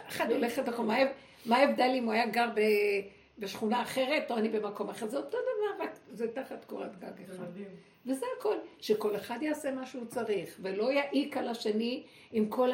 אחד 0.09 0.31
הולך 0.33 0.59
מקום. 0.59 0.87
מה 0.87 0.95
ההב- 0.97 1.09
מה 1.47 1.57
ההבדל 1.57 1.91
אם 1.99 2.05
הוא 2.05 2.13
היה 2.13 2.27
גר 2.27 2.49
ב... 2.55 2.61
בשכונה 3.39 3.83
אחרת 3.83 4.31
או 4.31 4.37
אני 4.37 4.49
במקום 4.49 4.91
אחר? 4.91 5.07
זה 5.07 5.17
אותו 5.17 5.29
דבר, 5.39 5.85
רק 5.85 5.99
זה 6.11 6.33
תחת 6.33 6.65
קורת 6.65 6.99
גג 7.01 7.23
אחד. 7.25 7.45
וזה 8.07 8.27
הכל, 8.39 8.57
שכל 8.81 9.17
אחד 9.17 9.39
יעשה 9.43 9.71
מה 9.71 9.87
שהוא 9.87 10.05
צריך, 10.05 10.57
ולא 10.63 10.93
יעיק 10.93 11.37
על 11.37 11.49
השני 11.49 12.03
עם 12.33 12.49
כל 12.49 12.71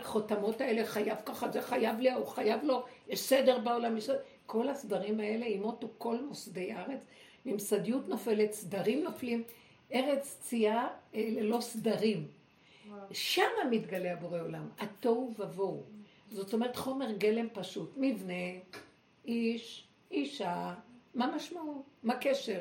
החותמות 0.00 0.60
האלה, 0.60 0.84
חייב 0.86 1.16
ככה, 1.26 1.48
זה 1.50 1.62
חייב 1.62 2.00
לי, 2.00 2.12
הוא 2.12 2.26
חייב 2.26 2.64
לו, 2.64 2.84
יש 3.08 3.20
סדר 3.20 3.58
בעולם, 3.58 3.96
יש... 3.96 4.10
כל 4.46 4.68
הסדרים 4.68 5.20
האלה, 5.20 5.46
ימותו 5.46 5.88
כל 5.98 6.16
מוסדי 6.28 6.72
הארץ, 6.72 7.00
ממסדיות 7.46 8.08
נופלת, 8.08 8.52
סדרים 8.52 9.04
נופלים, 9.04 9.42
ארץ 9.92 10.38
צייה 10.40 10.88
אה, 11.14 11.28
ללא 11.30 11.60
סדרים. 11.60 12.26
שם 13.12 13.42
מתגלה 13.70 14.12
הבורא 14.12 14.40
עולם, 14.40 14.68
התוהו 14.78 15.34
ובוהו. 15.38 15.84
זאת 16.30 16.52
אומרת 16.52 16.76
חומר 16.76 17.12
גלם 17.12 17.46
פשוט, 17.52 17.92
מבנה, 17.96 18.32
איש, 19.24 19.88
אישה, 20.10 20.74
מה 21.14 21.36
משמעות? 21.36 21.82
מה 22.02 22.16
קשר? 22.20 22.60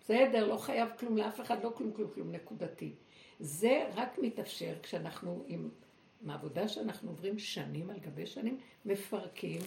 בסדר, 0.00 0.46
לא 0.46 0.56
חייב 0.56 0.88
כלום 0.98 1.16
לאף 1.16 1.40
אחד, 1.40 1.64
לא 1.64 1.72
כלום, 1.76 1.92
כלום, 1.92 2.10
כלום, 2.14 2.32
נקודתי. 2.32 2.92
זה 3.40 3.88
רק 3.94 4.18
מתאפשר 4.18 4.74
כשאנחנו, 4.82 5.44
עם, 5.46 5.68
עם 6.22 6.30
העבודה 6.30 6.68
שאנחנו 6.68 7.10
עוברים 7.10 7.38
שנים 7.38 7.90
על 7.90 7.98
גבי 7.98 8.26
שנים, 8.26 8.58
מפרקים 8.84 9.60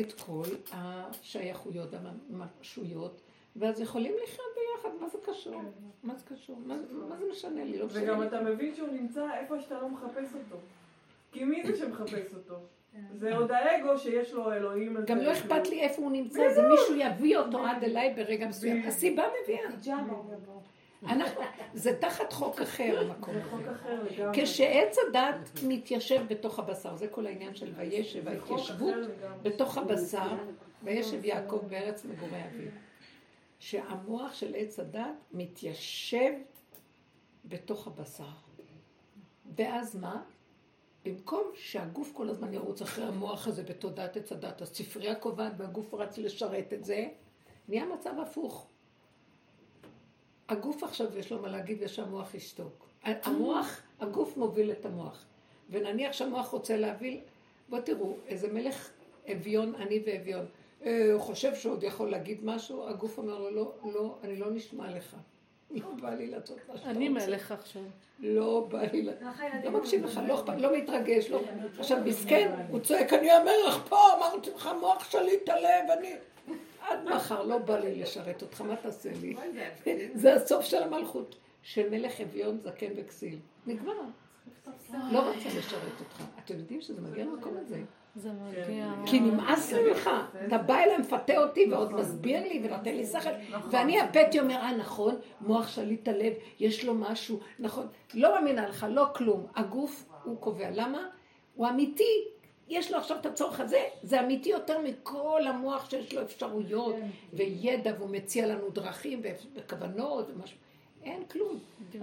את 0.00 0.12
כל 0.12 0.46
השייכויות 0.72 1.88
והמשויות, 2.30 3.20
ואז 3.56 3.80
יכולים 3.80 4.12
לחיות 4.24 4.48
ביחד, 4.54 4.88
מה 5.00 5.08
זה 5.08 5.18
קשור? 5.26 5.62
מה 6.02 6.14
זה 6.14 6.24
קשור? 6.34 6.58
מה, 6.66 6.76
זה 7.18 7.24
משנה 7.30 7.64
לי? 7.64 7.78
לא 7.78 7.86
וגם. 7.90 8.22
אתה 8.22 8.40
מבין 8.40 8.74
שהוא 8.74 8.88
נמצא 8.88 9.26
איפה 9.40 9.60
שאתה 9.60 9.80
לא 9.80 9.88
מחפש 9.88 10.34
אותו. 10.34 10.56
כי 11.32 11.44
מי 11.44 11.66
זה 11.66 11.76
שמחפש 11.76 12.34
אותו? 12.34 12.54
זה 13.18 13.36
עוד 13.36 13.50
האגו 13.50 13.98
שיש 13.98 14.32
לו 14.32 14.52
אלוהים. 14.52 14.96
הזה, 14.96 15.06
גם 15.06 15.18
לא. 15.18 15.32
אכפת 15.32 15.68
לי 15.68 15.80
איפה 15.80 16.02
הוא 16.02 16.10
נמצא, 16.10 16.48
זה 16.54 16.62
מישהו 16.68 16.94
יביא 16.94 17.36
אותו 17.36 17.66
עד 17.66 17.84
אליי 17.84 18.14
ברגע 18.14 18.48
מסוים. 18.48 18.82
הסיבה 18.86 19.24
מביאה. 19.42 19.96
אנחנו, 21.06 21.42
זה 21.74 21.96
תחת 22.00 22.32
חוק 22.32 22.60
אחר 22.60 22.98
המקום 23.00 23.34
זה 23.34 23.42
חוק 23.44 23.60
הזה. 23.60 23.72
אחר 23.72 24.02
לגמרי. 24.10 24.42
כשעץ 24.42 24.96
הדת 25.08 25.50
מתיישב 25.66 26.22
בתוך 26.28 26.58
הבשר, 26.58 26.96
זה 26.96 27.08
כל 27.08 27.26
העניין 27.26 27.54
של 27.54 27.72
וישב, 27.76 28.28
ההתיישבות. 28.28 28.94
בתוך 29.42 29.78
הבשר, 29.78 30.28
וישב 30.82 31.24
יעקב 31.24 31.60
בארץ 31.68 32.04
מגורי 32.04 32.42
אביו. 32.44 32.70
שהמוח 33.60 34.34
של 34.34 34.54
עץ 34.56 34.78
הדת 34.78 35.14
מתיישב 35.32 36.32
בתוך 37.44 37.86
הבשר. 37.86 38.24
ואז 39.56 39.96
מה? 39.96 40.22
במקום 41.04 41.42
שהגוף 41.54 42.12
כל 42.12 42.28
הזמן 42.28 42.54
ירוץ 42.54 42.82
אחרי 42.82 43.04
המוח 43.04 43.46
הזה 43.46 43.62
בתודעת 43.62 44.16
עץ 44.16 44.32
הדת, 44.32 44.62
הספרייה 44.62 45.14
קובעת 45.14 45.52
והגוף 45.56 45.94
רץ 45.94 46.18
לשרת 46.18 46.72
את 46.72 46.84
זה, 46.84 47.08
נהיה 47.68 47.84
מצב 47.86 48.18
הפוך. 48.22 48.66
הגוף 50.48 50.82
עכשיו 50.82 51.18
יש 51.18 51.32
לו 51.32 51.42
מה 51.42 51.48
להגיד 51.48 51.78
ושהמוח 51.80 52.34
ישתוק. 52.34 52.86
המוח, 53.04 53.80
הגוף 54.00 54.36
מוביל 54.36 54.72
את 54.72 54.86
המוח. 54.86 55.24
ונניח 55.70 56.12
שהמוח 56.12 56.48
רוצה 56.48 56.76
להביא, 56.76 57.20
בוא 57.68 57.80
תראו, 57.80 58.16
איזה 58.26 58.52
מלך 58.52 58.90
אביון, 59.32 59.74
אני 59.74 60.02
ואביון, 60.06 60.46
הוא 60.84 61.20
חושב 61.20 61.54
שעוד 61.54 61.82
יכול 61.82 62.10
להגיד 62.10 62.44
משהו, 62.44 62.88
הגוף 62.88 63.18
אומר 63.18 63.38
לו, 63.38 63.50
לא, 63.50 63.72
לא, 63.94 64.18
אני 64.24 64.36
לא 64.36 64.50
נשמע 64.50 64.90
לך. 64.96 65.16
לא 65.70 65.86
בא 66.02 66.14
לי 66.14 66.26
לעשות 66.26 66.56
מה 66.58 66.76
שאתה 66.76 66.88
רוצה. 66.88 66.90
אני 66.90 67.08
מלך 67.08 67.52
עכשיו. 67.52 67.82
לא 68.20 68.66
בא 68.70 68.82
לי, 68.82 69.02
ל- 69.02 69.12
לא 69.64 69.70
מקשיב 69.70 70.04
לך, 70.04 70.20
לא 70.28 70.34
אכפת, 70.34 70.52
לא 70.58 70.76
מתרגש, 70.78 71.30
לא. 71.30 71.40
עכשיו 71.78 71.98
מסכן, 72.04 72.52
הוא 72.70 72.80
צועק, 72.80 73.12
אני 73.12 73.30
המלך 73.30 73.82
פה, 73.88 73.96
אמרתי 74.18 74.50
לך, 74.50 74.68
מוח 74.80 75.10
שליט 75.10 75.48
הלב, 75.48 75.90
אני... 75.98 76.14
עד 76.88 77.04
מחר, 77.04 77.42
לא 77.42 77.58
בא 77.58 77.78
לי 77.78 77.94
לשרת 77.94 78.42
אותך, 78.42 78.60
מה 78.60 78.76
תעשה 78.76 79.10
לי? 79.20 79.36
זה 80.14 80.34
הסוף 80.34 80.64
של 80.64 80.82
המלכות, 80.82 81.36
של 81.62 81.90
מלך 81.90 82.20
אביון, 82.20 82.58
זקן 82.60 82.90
וכסיל. 82.96 83.38
נגמר. 83.66 83.92
לא 85.12 85.18
רוצה 85.28 85.48
לשרת 85.58 86.00
אותך. 86.00 86.22
אתם 86.44 86.54
יודעים 86.58 86.80
שזה 86.80 87.00
מגיע 87.00 87.24
למקום 87.24 87.56
הזה. 87.60 87.80
מגיע. 88.16 88.92
כי 89.06 89.20
נמאס 89.20 89.72
לי 89.72 89.90
ממך. 89.90 90.10
אתה 90.46 90.58
בא 90.58 90.78
אליי, 90.78 90.98
מפתה 90.98 91.38
אותי 91.38 91.66
ועוד 91.70 91.92
מסביר 91.94 92.42
לי 92.42 92.60
ונותן 92.64 92.94
לי 92.96 93.06
שכל. 93.06 93.30
ואני 93.70 94.00
הפטי 94.00 94.40
אומר, 94.40 94.54
אה 94.54 94.76
נכון, 94.76 95.14
מוח 95.40 95.68
שליט 95.68 96.08
הלב, 96.08 96.32
יש 96.60 96.84
לו 96.84 96.94
משהו, 96.94 97.40
נכון. 97.58 97.86
לא 98.14 98.34
מאמינה 98.34 98.68
לך, 98.68 98.86
לא 98.90 99.06
כלום. 99.14 99.46
הגוף 99.56 100.04
הוא 100.24 100.40
קובע. 100.40 100.70
למה? 100.70 101.06
הוא 101.54 101.68
אמיתי. 101.68 102.24
יש 102.68 102.92
לו 102.92 102.98
עכשיו 102.98 103.16
את 103.16 103.26
הצורך 103.26 103.60
הזה, 103.60 103.84
זה 104.02 104.20
אמיתי 104.20 104.48
יותר 104.48 104.78
מכל 104.78 105.42
המוח 105.46 105.90
שיש 105.90 106.14
לו 106.14 106.22
אפשרויות 106.22 106.94
וידע 107.32 107.92
והוא 107.98 108.10
מציע 108.10 108.46
לנו 108.46 108.70
דרכים 108.70 109.22
וכוונות 109.54 110.30
ומשהו. 110.30 110.56
אין 111.02 111.24
כלום. 111.24 111.58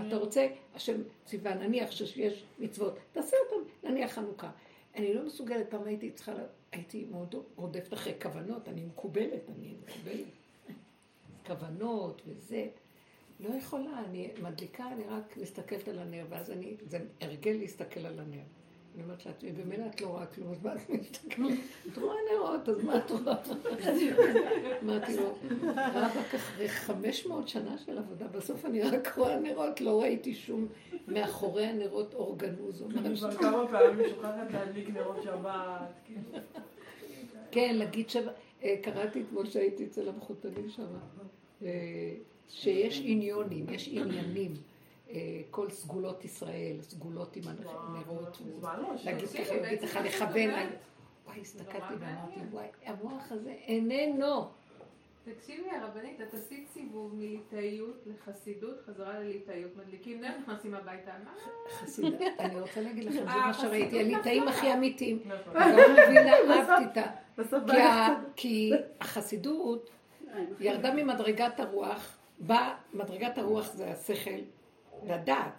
אתה 0.07 0.15
רוצה, 0.15 0.47
השם 0.75 1.01
ציווה, 1.25 1.53
נניח 1.53 1.91
שיש 1.91 2.43
מצוות, 2.59 2.97
תעשה 3.11 3.37
אותם, 3.45 3.69
נניח 3.89 4.11
חנוכה. 4.11 4.49
אני 4.97 5.13
לא 5.13 5.25
מסוגלת, 5.25 5.69
פעם 5.69 5.83
הייתי 5.83 6.11
צריכה, 6.11 6.33
הייתי 6.71 7.05
מאוד 7.11 7.35
רודפת 7.55 7.93
אחרי 7.93 8.13
כוונות, 8.21 8.67
אני 8.67 8.83
מקובלת, 8.83 9.49
אני 9.49 9.75
מקובלת. 9.83 10.27
כוונות 11.47 12.21
וזה. 12.27 12.67
לא 13.39 13.49
יכולה, 13.49 14.03
אני 14.05 14.29
מדליקה, 14.41 14.91
אני 14.91 15.03
רק 15.03 15.37
מסתכלת 15.37 15.87
על 15.87 15.99
הנר, 15.99 16.25
ואז 16.29 16.51
אני, 16.51 16.75
זה 16.89 16.99
הרגל 17.21 17.51
להסתכל 17.51 18.05
על 18.05 18.19
הנר. 18.19 18.43
אני 18.97 19.03
אומרת 19.03 19.25
לה, 19.25 19.31
"תראי, 19.33 19.51
במילא 19.51 19.83
את 19.95 20.01
לא 20.01 20.07
רואה 20.07 20.25
כלום, 20.25 20.51
אז 20.51 20.63
מה 20.63 20.73
את 20.75 20.89
מסתכלת? 20.89 21.47
את 21.91 21.97
רואה 21.97 22.15
נרות, 22.33 22.69
אז 22.69 22.83
מה 22.83 22.97
את 22.97 23.11
רואה? 23.11 23.35
אמרתי 24.83 25.17
לו, 25.17 25.35
רבאק 25.75 26.35
אחרי 26.35 26.69
500 26.69 27.47
שנה 27.47 27.77
של 27.77 27.97
עבודה, 27.97 28.27
בסוף 28.27 28.65
אני 28.65 28.81
רק 28.81 29.17
רואה 29.17 29.39
נרות, 29.39 29.81
לא 29.81 30.01
ראיתי 30.01 30.35
שום 30.35 30.67
מאחורי 31.07 31.65
הנרות 31.65 32.13
אורגנוז. 32.13 32.81
אני 32.81 33.17
כבר 33.17 33.31
כמה 33.31 33.67
פעמים 33.67 34.09
שוכחת 34.09 34.51
להדליק 34.53 34.89
נרות 34.89 35.23
שבת. 35.23 35.93
כאילו. 36.05 36.21
כן, 37.51 37.75
להגיד 37.75 38.09
שבע, 38.09 38.31
אה, 38.63 38.75
קראתי 38.81 39.21
אתמול 39.21 39.45
שהייתי 39.45 39.85
אצל 39.85 40.09
המחותנים 40.09 40.69
שם, 40.69 40.83
אה, 41.65 41.69
שיש 42.49 43.01
עניונים, 43.05 43.65
יש 43.69 43.89
עניינים, 43.91 44.53
כל 45.51 45.69
סגולות 45.69 46.25
ישראל, 46.25 46.77
סגולות 46.81 47.35
עם 47.35 47.43
הנרות, 47.47 48.41
לא, 48.61 48.69
להגיד 49.05 49.27
ככה, 49.29 49.55
להגיד 49.61 49.81
ככה, 49.81 50.01
זה 50.03 50.07
לכוון. 50.07 50.49
וואי, 51.25 51.41
הסתכלתי 51.41 51.93
ואמרתי, 51.99 52.39
וואי, 52.51 52.67
המוח 52.85 53.31
הזה 53.31 53.51
איננו. 53.67 54.47
תקשיבי 55.35 55.69
הרבנית, 55.69 56.21
את 56.21 56.33
עשית 56.33 56.67
סיבוב 56.73 57.15
מליטאיות 57.15 58.03
לחסידות, 58.05 58.75
חזרה 58.85 59.19
לליטאיות, 59.19 59.71
מדליקים 59.77 60.21
נר, 60.21 60.37
נכנסים 60.41 60.73
הביתה, 60.73 61.11
מה? 61.25 61.31
חסידה, 61.79 62.25
אני 62.39 62.59
רוצה 62.61 62.81
להגיד 62.81 63.03
לכם, 63.03 63.15
זה 63.17 63.27
אה, 63.29 63.47
מה 63.47 63.53
שראיתי, 63.53 63.85
חסידות 63.87 64.13
הליטאים. 64.13 64.47
הכי 64.47 64.73
אמיתיים. 64.73 65.19
נכון. 65.25 65.53
לא 65.55 65.83
מבינה, 66.07 66.33
אהבתי 66.37 66.85
את 66.91 66.97
ה... 66.97 67.11
בסוף 67.37 67.63
כי 67.71 67.77
ה- 67.81 68.19
כי 68.35 68.71
החסידות 69.01 69.89
ירדה 70.59 70.93
ממדרגת 70.93 71.59
הרוח, 71.59 72.17
באה, 72.39 72.75
מדרגת 72.93 73.37
הרוח 73.37 73.71
זה 73.73 73.91
השכל 73.91 74.39
והדעת. 75.07 75.53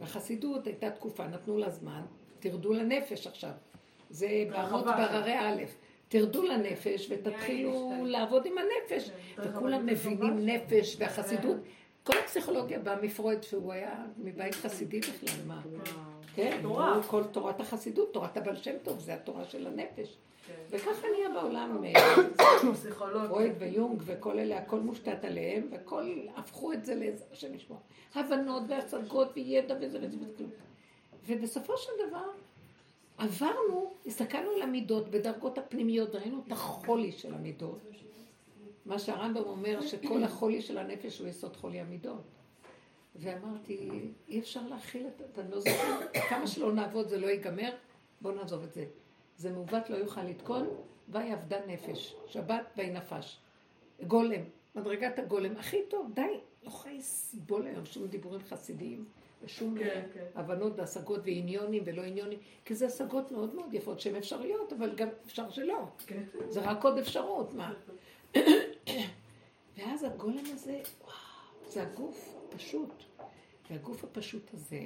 והחסידות 0.00 0.66
הייתה 0.66 0.90
תקופה, 0.90 1.26
נתנו 1.26 1.58
לה 1.58 1.70
זמן, 1.70 2.02
תרדו 2.38 2.72
לנפש 2.72 3.26
עכשיו. 3.26 3.50
זה 4.10 4.44
באמות 4.50 4.84
בררי 4.84 5.38
א', 5.38 5.64
תרדו 6.08 6.42
לנפש 6.42 7.10
ותתחילו 7.10 8.04
לעבוד 8.06 8.46
עם 8.46 8.54
הנפש. 8.58 9.10
וכולם 9.38 9.86
מבינים 9.86 10.46
נפש 10.46 10.96
והחסידות. 10.98 11.56
כל 12.02 12.18
הפסיכולוגיה 12.24 12.78
באה 12.78 13.02
מפרויד, 13.02 13.42
שהוא 13.42 13.72
היה 13.72 14.06
מבית 14.18 14.54
חסידי 14.54 15.00
בכלל, 15.00 15.44
מה? 15.46 15.62
כן, 16.34 16.60
כל 17.08 17.24
תורת 17.32 17.60
החסידות, 17.60 18.12
תורת 18.12 18.36
הבעל 18.36 18.56
שם 18.56 18.74
טוב, 18.82 18.98
זה 18.98 19.14
התורה 19.14 19.44
של 19.44 19.66
הנפש. 19.66 20.16
וככה 20.70 21.06
נהיה 21.16 21.28
בעולם 21.28 21.84
פסיכולוגיה. 22.74 23.28
פרויד 23.28 23.52
ויונג 23.58 24.02
וכל 24.04 24.38
אלה, 24.38 24.58
הכל 24.58 24.80
מושתת 24.80 25.24
עליהם, 25.24 25.68
וכל, 25.72 26.18
הפכו 26.36 26.72
את 26.72 26.84
זה 26.84 26.94
לאיזה, 26.94 27.24
השם 27.32 27.54
ישמור, 27.54 27.78
הבנות 28.14 28.62
והשגות 28.68 29.28
וידע 29.34 29.74
וזה 29.80 29.98
וזה 29.98 30.16
וזה 30.16 30.26
כלום. 30.36 30.50
ובסופו 31.26 31.76
של 31.76 31.92
דבר, 32.08 32.30
עברנו, 33.18 33.94
הסתכלנו 34.06 34.50
על 34.50 34.62
המידות 34.62 35.08
בדרגות 35.08 35.58
הפנימיות, 35.58 36.14
ראינו 36.14 36.42
את 36.46 36.52
החולי 36.52 37.12
של 37.12 37.34
המידות. 37.34 37.78
מה 38.86 38.98
שהרמב"ם 38.98 39.42
אומר, 39.44 39.80
שכל 39.80 40.24
החולי 40.24 40.62
של 40.62 40.78
הנפש 40.78 41.18
הוא 41.18 41.28
יסוד 41.28 41.56
חולי 41.56 41.80
המידות. 41.80 42.22
ואמרתי, 43.16 43.90
אי 44.28 44.40
אפשר 44.40 44.60
להכיל 44.68 45.06
את 45.06 45.18
זה, 45.34 45.42
אני 45.42 45.50
לא 45.50 45.60
זוכרת, 45.60 46.16
כמה 46.28 46.46
שלא 46.46 46.72
נעבוד 46.72 47.08
זה 47.08 47.18
לא 47.18 47.26
ייגמר, 47.26 47.70
בואו 48.20 48.34
נעזוב 48.34 48.62
את 48.62 48.72
זה. 48.72 48.84
זה 49.38 49.52
מעוות 49.52 49.90
לא 49.90 49.96
יוכל 49.96 50.22
לתקון, 50.22 50.68
ויהי 51.08 51.34
אבדה 51.34 51.66
נפש, 51.66 52.16
שבת 52.26 52.72
ויהי 52.76 52.90
נפש. 52.90 53.38
גולם, 54.06 54.40
מדרגת 54.74 55.18
הגולם, 55.18 55.56
הכי 55.56 55.76
טוב, 55.88 56.12
די, 56.14 56.22
לא 56.62 56.68
יכולה 56.68 56.94
לסבול 56.94 57.66
היום 57.66 57.86
שום 57.86 58.06
דיבורים 58.06 58.40
חסידיים, 58.48 59.04
ושום 59.42 59.78
כן, 59.78 60.06
כן. 60.14 60.24
הבנות 60.34 60.72
והשגות 60.76 61.20
ועניונים 61.24 61.82
ולא 61.86 62.02
עניונים, 62.02 62.38
כי 62.64 62.74
זה 62.74 62.86
השגות 62.86 63.32
מאוד 63.32 63.54
מאוד 63.54 63.74
יפות 63.74 64.00
שהן 64.00 64.16
אפשריות, 64.16 64.72
אבל 64.72 64.94
גם 64.94 65.08
אפשר 65.26 65.50
שלא. 65.50 65.84
כן. 66.06 66.22
זה 66.48 66.60
רק 66.60 66.84
עוד 66.84 66.98
אפשרות, 66.98 67.54
מה? 67.54 67.72
ואז 69.76 70.04
הגולם 70.04 70.44
הזה, 70.54 70.80
וואו, 71.00 71.12
זה 71.68 71.82
הגוף 71.82 72.34
הפשוט. 72.48 72.92
והגוף 73.70 74.04
הפשוט 74.04 74.54
הזה 74.54 74.82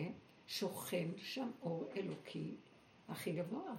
שוכן 0.46 1.08
שם 1.16 1.50
אור 1.62 1.88
אלוקי 1.96 2.56
הכי 3.08 3.32
גבוה. 3.32 3.74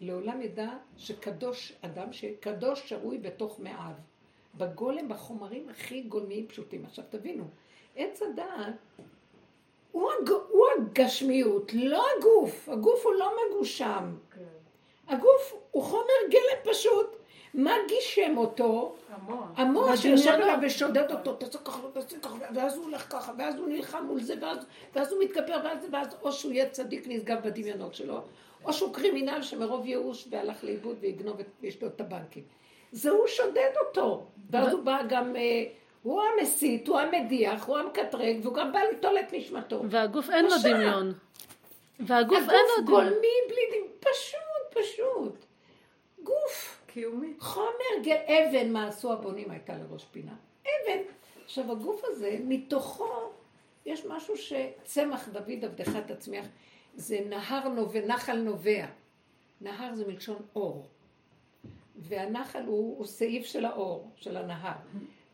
לעולם 0.00 0.42
ידע 0.42 0.70
שקדוש 0.96 1.72
אדם, 1.80 2.12
שקדוש 2.12 2.88
שרוי 2.88 3.18
בתוך 3.18 3.60
מאיו. 3.60 3.92
בגולם, 4.54 5.08
בחומרים 5.08 5.68
הכי 5.68 6.02
גולמיים 6.02 6.46
פשוטים. 6.46 6.84
עכשיו 6.84 7.04
תבינו, 7.10 7.44
עץ 7.96 8.22
הדעת, 8.22 8.74
הוא 8.96 10.02
הוא, 10.02 10.10
הג... 10.12 10.30
הוא 10.48 10.66
הגשמיות, 10.76 11.72
לא 11.74 12.04
הגוף. 12.18 12.68
הגוף 12.68 13.06
הוא 13.06 13.14
לא 13.14 13.32
מגושם. 13.50 14.14
הגוף 15.08 15.54
הוא 15.70 15.82
חומר 15.82 16.28
גלם 16.30 16.72
פשוט. 16.72 17.16
מה 17.54 17.72
גישם 17.88 18.38
אותו? 18.38 18.94
המוח. 19.08 19.46
המוח 19.56 19.96
שיושב 19.96 20.30
עליו 20.30 20.58
ושודד 20.62 21.10
אותו, 21.10 21.34
תעשה 21.34 21.58
ככה 21.58 21.86
ותעשה 21.86 22.18
ככה, 22.18 22.36
ואז 22.54 22.76
הוא 22.76 22.84
הולך 22.84 23.12
ככה, 23.12 23.32
ואז 23.38 23.56
הוא 23.56 23.68
נלחם 23.68 24.04
מול 24.04 24.20
זה, 24.22 24.34
ואז, 24.40 24.58
ואז 24.94 25.12
הוא 25.12 25.24
מתגבר, 25.24 25.60
ואז, 25.64 25.78
ואז 25.92 26.08
או 26.22 26.32
שהוא 26.32 26.52
יהיה 26.52 26.68
צדיק 26.68 27.04
נשגב 27.06 27.38
בדמיונות 27.42 27.94
שלו, 27.94 28.20
או 28.64 28.72
שהוא 28.72 28.94
קרימינל 28.94 29.42
שמרוב 29.42 29.86
ייאוש 29.86 30.28
והלך 30.30 30.64
לאיבוד 30.64 30.96
ויגנוב 31.00 31.40
את- 31.40 31.46
וישדוד 31.60 31.92
את 31.96 32.00
הבנקים. 32.00 32.42
זה 32.92 33.10
הוא 33.10 33.26
שודד 33.26 33.70
אותו, 33.86 34.26
ואז 34.50 34.72
הוא 34.72 34.82
בא 34.82 35.00
גם, 35.08 35.36
אה, 35.36 35.64
הוא 36.02 36.22
המסית, 36.22 36.88
הוא 36.88 36.98
המדיח, 37.00 37.64
הוא 37.66 37.78
המקטרג, 37.78 38.36
והוא 38.42 38.54
גם 38.54 38.72
בא 38.72 38.78
ליטול 38.92 39.18
את 39.18 39.32
נשמתו. 39.32 39.82
והגוף 39.90 40.30
אין 40.30 40.44
לו. 40.44 40.50
דמיון. 40.64 41.12
והגוף 42.00 42.38
אין 42.38 42.46
לו 42.48 42.52
הגוף 42.78 42.86
דמיון. 42.86 43.04
גולמי 43.04 43.26
בלי 43.48 43.60
דמיון, 43.70 43.88
פשוט, 44.00 44.82
פשוט. 44.84 45.44
גוף. 46.22 46.76
קיומי. 46.86 47.32
חומר 47.38 47.66
אבן 48.26 48.72
מה 48.72 48.86
עשו 48.88 49.12
הבונים 49.12 49.50
הייתה 49.50 49.72
לראש 49.78 50.04
פינה. 50.04 50.32
אבן. 50.62 50.98
עכשיו 51.44 51.72
הגוף 51.72 52.00
הזה, 52.04 52.36
מתוכו 52.44 53.08
יש 53.86 54.04
משהו 54.06 54.34
שצמח 54.36 55.28
דוד 55.28 55.64
עבדך 55.64 55.88
תצמיח, 56.06 56.46
זה 56.94 57.20
נהר 57.28 57.68
נובע, 57.68 58.06
נחל 58.06 58.36
נובע. 58.36 58.86
נהר 59.60 59.94
זה 59.94 60.06
מלשון 60.06 60.36
אור. 60.54 60.86
והנחל 61.96 62.62
הוא, 62.66 62.98
הוא 62.98 63.06
סעיף 63.06 63.46
של 63.46 63.64
האור, 63.64 64.10
של 64.16 64.36
הנהר. 64.36 64.76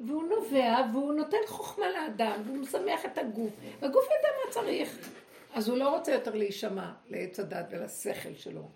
והוא 0.00 0.22
נובע 0.22 0.76
והוא 0.92 1.14
נותן 1.14 1.36
חוכמה 1.46 1.84
לאדם, 1.90 2.42
והוא 2.46 2.56
משמח 2.56 3.04
את 3.04 3.18
הגוף. 3.18 3.52
והגוף 3.80 4.04
יודע 4.04 4.28
מה 4.44 4.52
צריך. 4.52 5.10
אז 5.54 5.68
הוא 5.68 5.78
לא 5.78 5.96
רוצה 5.96 6.12
יותר 6.12 6.34
להישמע 6.34 6.92
לעץ 7.08 7.40
הדת 7.40 7.66
ולשכל 7.70 8.34
שלו. 8.34 8.68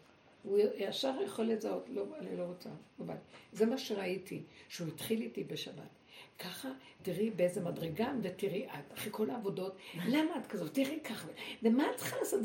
הוא 0.43 0.59
ישר 0.77 1.15
יכול 1.25 1.45
לזהות, 1.45 1.87
לא, 1.89 2.05
אני 2.19 2.37
לא 2.37 2.43
רוצה, 2.43 2.69
לא 2.99 3.05
בא 3.07 3.13
לי. 3.13 3.19
זה 3.53 3.67
מה 3.67 3.79
שראיתי, 3.79 4.43
שהוא 4.69 4.89
התחיל 4.89 5.23
איתי 5.23 5.45
בשבת. 5.45 6.00
ככה, 6.41 6.69
תראי 7.03 7.31
באיזה 7.31 7.61
מדרגה, 7.61 8.13
ותראי 8.23 8.67
את, 8.67 8.93
אחרי 8.95 9.13
כל 9.13 9.31
העבודות, 9.31 9.77
למה 10.09 10.39
את 10.39 10.47
כזאת? 10.47 10.75
תראי 10.75 11.01
ככה, 11.05 11.29
ומה 11.63 11.91
את 11.91 11.97
צריכה 11.97 12.17
לעשות? 12.17 12.41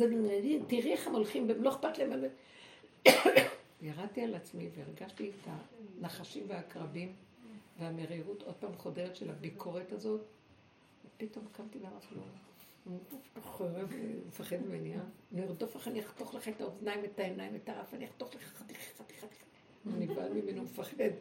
תראי 0.68 0.92
איך 0.92 1.08
הם 1.08 1.14
הולכים, 1.14 1.48
לא 1.60 1.70
אכפת 1.70 1.98
להם. 1.98 2.24
ירדתי 3.82 4.22
על 4.22 4.36
עצמי 4.36 4.70
והרגשתי 4.76 5.30
את 5.30 5.50
הנחשים 6.00 6.44
והעקרבים 6.48 7.14
והמרירות 7.80 8.42
עוד 8.42 8.56
פעם 8.56 8.78
חודרת 8.78 9.16
של 9.16 9.30
הביקורת 9.30 9.92
הזאת, 9.92 10.22
ופתאום 11.06 11.46
קמתי 11.52 11.80
ואמרתי 11.80 12.08
לו, 12.16 12.22
הוא 12.86 13.00
חורב, 13.44 13.94
מפחד 14.28 14.56
ממני, 14.56 14.96
אה? 14.96 15.00
אני 15.34 15.44
ארדוף 15.44 15.76
לך, 15.76 15.88
אני 15.88 16.00
אחתוך 16.00 16.36
לך 16.36 16.48
את 16.48 16.62
האוזניים, 16.62 17.06
את 17.06 17.20
העיניים, 17.20 17.56
את 17.56 17.70
האף, 17.70 17.94
אני 17.94 18.06
אחתוך 18.06 18.36
לך 18.36 18.44
חתיכה, 18.44 19.04
חתיכה. 19.04 19.28
הוא 19.84 19.94
נבהל 20.00 20.34
ממנו, 20.34 20.64
מפחד. 20.64 21.12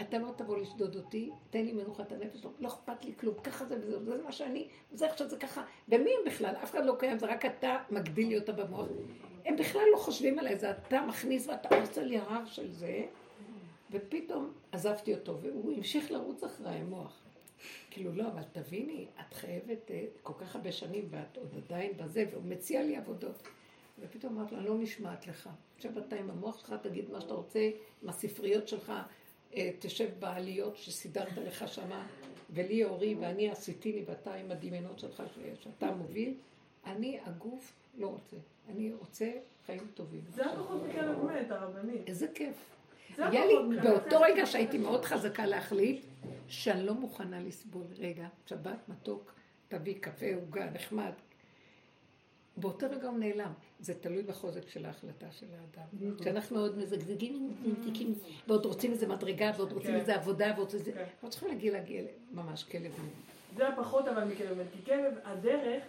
אתה 0.00 0.18
לא 0.18 0.32
תבוא 0.36 0.56
לשדוד 0.58 0.96
אותי, 0.96 1.30
תן 1.50 1.64
לי 1.64 1.72
מנוחת 1.72 2.12
הנפש, 2.12 2.44
לא- 2.44 2.50
לא 2.60 2.68
אכפת 2.68 3.04
לי 3.04 3.12
כלום, 3.20 3.34
ככה 3.44 3.64
זה 3.64 3.76
וזהו, 3.80 4.04
זה 4.04 4.22
מה 4.24 4.32
שאני, 4.32 4.68
זה 4.92 5.10
עכשיו 5.10 5.28
זה 5.28 5.36
ככה. 5.36 5.62
ומי 5.88 6.10
הם 6.10 6.32
בכלל? 6.32 6.54
אף 6.62 6.70
אחד 6.70 6.84
לא 6.84 6.94
קיים, 6.98 7.18
זה 7.18 7.26
רק 7.26 7.44
אתה 7.46 7.76
מגדיל 7.90 8.28
לי 8.28 8.38
אותה 8.38 8.52
במוח. 8.52 8.86
הם 9.44 9.56
בכלל 9.56 9.82
לא 9.92 9.96
חושבים 9.96 10.38
עליי, 10.38 10.56
זה 10.58 10.70
אתה 10.70 11.06
מכניס 11.06 11.46
ואתה 11.46 11.80
עושה 11.80 12.02
לי 12.02 12.18
הרר 12.18 12.46
של 12.46 12.72
זה, 12.72 13.04
ופתאום 13.90 14.52
עזבתי 14.72 15.14
אותו, 15.14 15.38
והוא 15.38 15.72
המשיך 15.76 16.10
לרוץ 16.10 16.44
אחריי, 16.44 16.80
המוח. 16.80 17.20
כאילו, 17.90 18.12
לא, 18.12 18.26
אבל 18.28 18.42
תביני, 18.52 19.06
את 19.20 19.34
חייבת 19.34 19.90
אה, 19.90 20.04
כל 20.22 20.32
כך 20.40 20.56
הרבה 20.56 20.72
שנים, 20.72 21.08
ואת 21.10 21.36
עוד 21.36 21.48
עדיין 21.66 21.92
בזה, 21.96 22.24
והוא 22.32 22.42
מציע 22.44 22.82
לי 22.82 22.96
עבודות. 22.96 23.42
ופתאום 24.00 24.38
אמרתי 24.38 24.54
לה, 24.54 24.60
לא 24.62 24.78
נשמעת 24.78 25.26
לך. 25.26 25.48
עכשיו 25.76 25.98
אתה 25.98 26.16
עם 26.16 26.30
המוח 26.30 26.58
שלך, 26.58 26.74
תגיד 26.82 27.10
מה 27.10 27.20
שאתה 27.20 27.34
רוצה, 27.34 27.70
עם 28.02 28.08
הספריות 28.08 28.68
שלך, 28.68 28.92
תשב 29.78 30.08
בעליות 30.18 30.76
שסידרת 30.76 31.36
לך 31.36 31.68
שמה, 31.68 32.06
ולי 32.50 32.84
אורי 32.84 33.14
ואני 33.14 33.50
עשיתיני 33.50 34.04
ואתה 34.06 34.34
עם 34.34 34.50
הדמיונות 34.50 34.98
שלך 34.98 35.22
שאתה 35.60 35.90
מוביל. 35.90 36.34
אני, 36.86 37.18
הגוף, 37.24 37.72
לא 37.98 38.06
רוצה. 38.06 38.36
אני 38.68 38.92
רוצה 38.92 39.30
חיים 39.66 39.86
טובים. 39.94 40.20
זה 40.28 40.46
הפחות 40.46 40.82
מכלב 40.88 41.24
מת, 41.24 41.50
הרבנית. 41.50 42.08
איזה 42.08 42.26
כיף. 42.34 42.56
היה 43.18 43.46
לי, 43.46 43.54
באותו 43.82 44.20
רגע 44.20 44.46
שהייתי 44.46 44.78
מאוד 44.78 45.04
חזקה 45.04 45.46
להחליט 45.46 46.04
שאני 46.48 46.86
לא 46.86 46.94
מוכנה 46.94 47.40
לסבול. 47.40 47.86
רגע, 47.98 48.28
שבת, 48.46 48.88
מתוק, 48.88 49.32
תביא 49.68 49.94
קפה, 50.00 50.26
עוגה, 50.34 50.70
נחמד. 50.70 51.12
באותו 52.60 52.86
רגע 52.90 53.08
הוא 53.08 53.18
נעלם. 53.18 53.52
זה 53.80 53.94
תלוי 53.94 54.22
בחוזק 54.22 54.68
של 54.68 54.86
ההחלטה 54.86 55.26
של 55.30 55.46
האדם. 55.52 56.16
כשאנחנו 56.20 56.58
עוד 56.58 56.78
מזגזגים, 56.78 57.54
נמתיקים, 57.64 58.14
ועוד 58.48 58.66
רוצים 58.66 58.92
איזה 58.92 59.06
מדרגה, 59.06 59.50
ועוד 59.56 59.72
רוצים 59.72 59.90
כן. 59.90 59.96
איזה 59.96 60.14
עבודה, 60.14 60.52
ועוד 60.56 60.70
איזה... 60.74 60.92
כן. 60.92 61.04
לא 61.22 61.28
צריכים 61.28 61.48
להגיע 61.48 61.72
להגיע 61.72 62.02
ממש 62.32 62.64
כלב 62.64 62.82
מת. 62.82 63.56
זה 63.56 63.68
הפחות 63.68 64.08
אבל 64.08 64.24
מכלב 64.24 64.58
מת, 64.58 64.66
כי 64.72 64.84
כלב, 64.84 65.14
הדרך, 65.24 65.82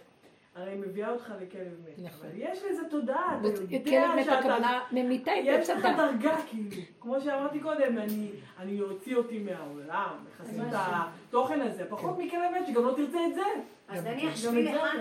הרי 0.54 0.74
מביאה 0.74 1.12
אותך 1.12 1.32
לכלב 1.42 1.72
מת. 1.88 1.98
נכון. 1.98 2.26
אבל 2.26 2.36
יש 2.36 2.58
לזה 2.70 2.82
תודעה, 2.90 3.40
אתה 3.40 3.48
יודע 3.48 3.84
כלב 3.84 4.10
מת 4.16 4.24
שאתה... 4.24 4.38
הכוונה 4.38 4.80
ממיתה 4.92 5.32
את 5.32 5.42
יש 5.44 5.70
עץ 5.70 5.76
לך 5.76 5.84
הדת. 5.84 5.96
דרגה, 5.96 6.36
כאילו. 6.50 6.82
כמו 7.00 7.20
שאמרתי 7.20 7.60
קודם, 7.60 7.98
אני, 7.98 8.30
להוציא 8.58 9.16
אותי 9.16 9.38
מהעולם, 9.38 10.14
בחסות 10.26 10.66
התוכן 10.72 11.60
הזה. 11.60 11.84
פחות 11.88 12.18
מכלב 12.18 12.50
מת, 12.60 12.66
שגם 12.66 12.84
לא 12.84 12.94
תרצה 12.96 13.18
את 13.30 13.34
זה. 13.34 13.42
אז 13.90 14.06
נניח 14.06 14.36
שביל 14.36 14.68
אחד 14.68 14.98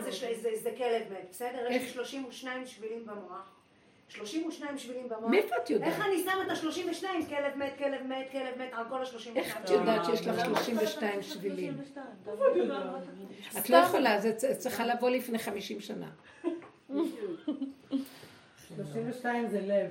זה 0.54 0.72
כלב 0.78 1.04
מת, 1.12 1.28
בסדר? 1.30 1.68
יש 1.70 1.70
לי 1.70 1.76
איך? 1.76 1.94
32 1.94 2.66
שבילים 2.66 3.06
במוח. 3.06 3.56
32 4.10 4.78
שבילים 4.78 5.10
במוח. 5.10 5.30
מאיפה 5.32 5.56
את 5.64 5.70
יודעת? 5.70 5.90
איך 5.90 6.06
אני 6.06 6.24
שמה 6.24 6.44
את 6.46 6.50
ה-32? 6.50 7.06
כלב 7.30 7.56
מת, 7.56 7.74
כלב 7.78 8.04
מת, 8.08 8.32
כלב 8.32 8.58
מת, 8.58 8.70
על 8.72 8.84
כל 8.90 9.02
ה-32. 9.02 9.36
איך 9.36 9.58
את 9.58 9.70
יודעת 9.70 10.06
שיש 10.06 10.28
לך 10.28 10.46
32 10.46 11.22
שבילים? 11.22 11.78
את 13.60 13.70
לא 13.70 13.78
יכולה, 13.78 14.20
זה 14.20 14.56
צריכה 14.58 14.86
לבוא 14.86 15.10
לפני 15.10 15.40
50 15.40 15.80
שנה. 15.82 16.10
32 18.68 19.48
זה 19.50 19.62
לב. 19.62 19.90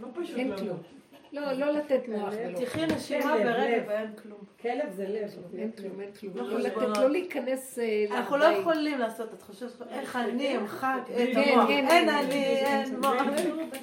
לא 0.00 0.08
פשוט 0.14 0.36
אין. 0.36 0.56
כלום. 0.56 0.97
לא, 1.32 1.52
לא 1.52 1.70
לתת 1.70 2.08
מוח 2.08 2.34
תחי 2.64 2.86
נשימה 2.86 3.22
כלב, 3.22 3.42
ברגע. 3.42 3.82
ואין 3.88 4.10
כלום. 4.22 4.38
כלב 4.60 4.90
זה 4.90 5.08
לב. 5.08 5.58
אין 5.58 5.70
כלום, 5.72 6.00
אין 6.00 6.10
כלום. 6.20 6.36
לא 6.36 6.50
לא 6.50 6.58
לתת. 6.58 6.98
לא 6.98 7.10
להיכנס 7.10 7.78
אה, 7.78 8.04
אנחנו 8.10 8.36
לא. 8.36 8.44
יכולים 8.44 8.98
לעשות, 8.98 9.34
את 9.34 9.42
חושבת, 9.42 9.82
איך 9.90 10.16
אני 10.16 10.56
אמחק 10.56 11.00
את 11.02 11.14
כן, 11.16 11.50
המוח. 11.50 11.66
כן, 11.68 11.86
אין 11.88 11.88
כן, 11.88 12.08
אני, 12.08 12.30
כן, 12.60 12.66
אין 12.66 12.86
כן. 12.86 12.96
מוח. 12.96 13.22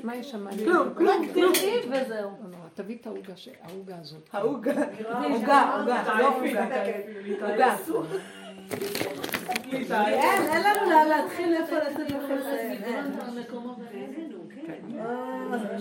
מה 0.03 0.15
יש 0.15 0.31
שם? 0.31 0.47
כלום, 0.63 0.93
כלום, 0.97 1.27
תראי 1.33 1.79
וזהו. 1.89 2.29
לא 2.51 2.57
תביא 2.73 2.97
את 3.01 3.07
העוגה 3.07 3.95
הזאת. 4.01 4.21
העוגה, 4.33 4.73
עוגה, 5.31 5.77
עוגה, 5.79 6.03
לא 6.19 6.37
עוגה. 6.37 6.65
עוגה. 7.41 7.75
אין, 10.07 10.41
אין 10.43 10.63
לנו 10.63 11.09
להתחיל 11.09 11.55
איפה 11.55 11.75
לתת 11.77 12.11
לכם 12.11 12.35
יודע? 15.61 15.77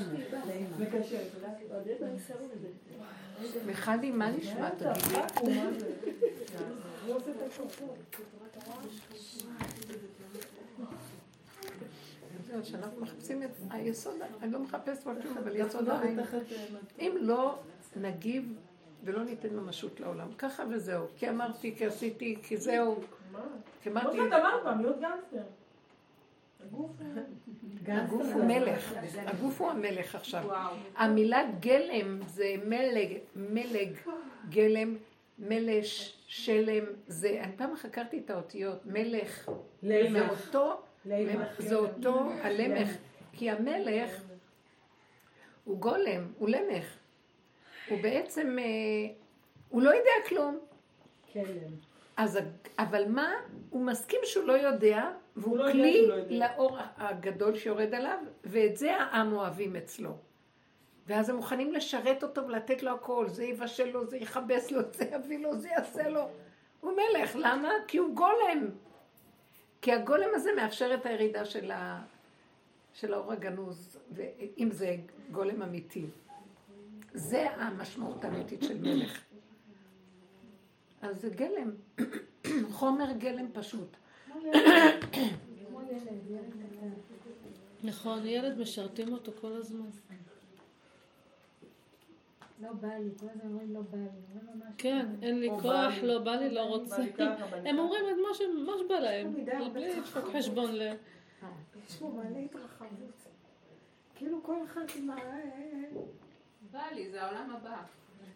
מיכלי, 3.67 4.11
מה 4.11 4.31
נשמע? 4.31 4.71
תגידי. 4.71 5.55
זהו, 12.47 12.63
כשאנחנו 12.63 13.01
מחפשים 13.01 13.43
את 13.43 13.51
היסוד, 13.71 14.15
אני 14.43 14.53
לא 14.53 14.59
מחפשת 14.59 15.03
כבר 15.03 15.23
כלום, 15.23 15.39
אבל 15.39 15.57
יסוד 15.57 15.89
העין. 15.89 16.21
אם 17.01 17.17
לא 17.21 17.59
נגיב 17.97 18.53
ולא 19.05 19.25
ניתן 19.25 19.55
ממשות 19.57 20.01
לעולם, 20.01 20.33
ככה 20.39 20.65
וזהו. 20.71 21.07
כי 21.17 21.29
אמרתי, 21.29 21.75
כי 21.77 21.87
עשיתי, 21.87 22.37
כי 22.43 22.57
זהו. 22.57 22.97
כמו 23.83 24.01
שאת 24.01 24.33
אמרת 24.33 24.63
פעם, 24.63 24.81
להיות 24.81 25.01
גנגסטר. 25.01 25.43
הגוף 27.89 28.27
הוא 28.35 28.45
מלך, 28.45 28.95
הגוף 29.27 29.61
הוא 29.61 29.71
המלך 29.71 30.15
עכשיו. 30.15 30.43
המילה 30.97 31.43
גלם 31.61 32.21
זה 32.27 32.55
מלג, 32.67 33.13
מלג, 33.37 33.89
גלם, 34.49 34.97
מלש, 35.39 36.17
שלם, 36.27 36.85
זה, 37.07 37.41
אני 37.45 37.53
פעם 37.57 37.77
חקרתי 37.77 38.19
את 38.19 38.31
האותיות, 38.31 38.87
מלך, 38.87 39.49
זה. 39.83 40.29
אותו, 40.31 40.81
למח. 41.05 41.61
זה 41.61 41.77
אותו 41.77 42.31
הלמך, 42.43 42.89
כי 43.33 43.51
המלך 43.51 44.23
הוא 45.65 45.79
גולם, 45.79 46.33
הוא 46.39 46.49
למך, 46.49 46.97
הוא 47.89 48.03
בעצם, 48.03 48.57
אה, 48.59 48.65
הוא 49.69 49.83
לא 49.83 49.91
יודע 49.91 50.11
כלום. 50.29 50.59
כלם. 51.33 51.45
אז, 52.17 52.37
הג- 52.37 52.45
אבל 52.79 53.09
מה? 53.09 53.33
הוא 53.71 53.85
מסכים 53.87 54.21
שהוא 54.25 54.45
לא 54.47 54.53
יודע, 54.53 55.11
והוא 55.37 55.51
הוא 55.51 55.59
לא 55.59 55.63
יודע 55.63 55.73
כלי 55.73 55.95
שהוא 55.95 56.09
לא 56.09 56.15
יודע. 56.15 56.37
לאור 56.37 56.79
הגדול 56.97 57.57
שיורד 57.57 57.95
עליו, 57.95 58.19
ואת 58.45 58.77
זה 58.77 58.97
העם 58.97 59.33
אוהבים 59.33 59.77
אצלו. 59.77 60.17
ואז 61.07 61.29
הם 61.29 61.37
מוכנים 61.37 61.73
לשרת 61.73 62.23
אותו 62.23 62.47
ולתת 62.47 62.83
לו 62.83 62.91
הכל, 62.91 63.29
זה 63.29 63.45
יבשל 63.45 63.91
לו, 63.91 64.07
זה 64.07 64.17
יכבס 64.17 64.71
לו, 64.71 64.81
זה 64.93 65.05
יביא 65.05 65.39
לו, 65.39 65.59
זה 65.59 65.69
יעשה 65.69 66.09
לו. 66.09 66.29
הוא 66.81 66.93
מלך, 66.93 67.37
למה? 67.37 67.69
כי 67.89 67.99
הוא 67.99 68.15
גולם. 68.15 68.71
כי 69.83 69.93
הגולם 69.93 70.29
הזה 70.35 70.51
מאפשר 70.57 70.95
את 70.95 71.07
הירידה 71.07 71.45
של, 71.45 71.71
ה... 71.71 72.03
של 72.95 73.15
האור 73.15 73.33
הגנוז, 73.33 73.99
ואם 74.13 74.69
זה 74.73 74.97
גולם 75.31 75.63
אמיתי. 75.63 76.07
זה 77.15 77.51
המשמעות 77.51 78.25
האמיתית 78.25 78.63
של 78.63 78.81
מלך. 78.81 79.21
אז 81.03 81.21
זה 81.21 81.29
גלם, 81.29 81.71
חומר 82.79 83.13
גלם 83.13 83.47
פשוט. 83.53 83.97
נכון, 87.85 88.27
ילד 88.27 88.59
משרתים 88.59 89.13
אותו 89.13 89.33
כל 89.41 89.53
הזמן. 89.53 89.87
לא 92.61 92.73
בא 92.73 92.89
לי, 92.89 93.11
כל 93.21 93.27
הזמן 93.31 93.51
אומרים 93.51 93.75
לא 93.75 93.81
בא 93.81 93.99
לי. 93.99 94.65
כן, 94.79 95.07
אין 95.23 95.41
לי 95.41 95.51
כוח, 95.63 95.95
לא 96.03 96.19
בא 96.19 96.31
לי, 96.31 96.51
לא 96.51 96.63
רוצה. 96.63 96.97
הם 97.65 97.79
אומרים 97.79 98.05
את 98.11 98.17
מה 98.69 98.79
שבא 98.79 98.95
להם, 98.95 99.35
בלי 99.73 99.97
לדפוק 99.97 100.25
חשבון 100.37 100.75
ל... 100.75 100.93
יש 101.89 101.97
פה 101.97 102.09
מלא 102.09 102.39
התרחבות. 102.39 103.29
כאילו 104.15 104.43
כל 104.43 104.57
אחד 104.65 104.85
עם 104.97 105.11
ה... 105.11 105.17
בא 106.71 106.87
לי, 106.95 107.11
זה 107.11 107.23
העולם 107.23 107.51
הבא. 107.51 107.83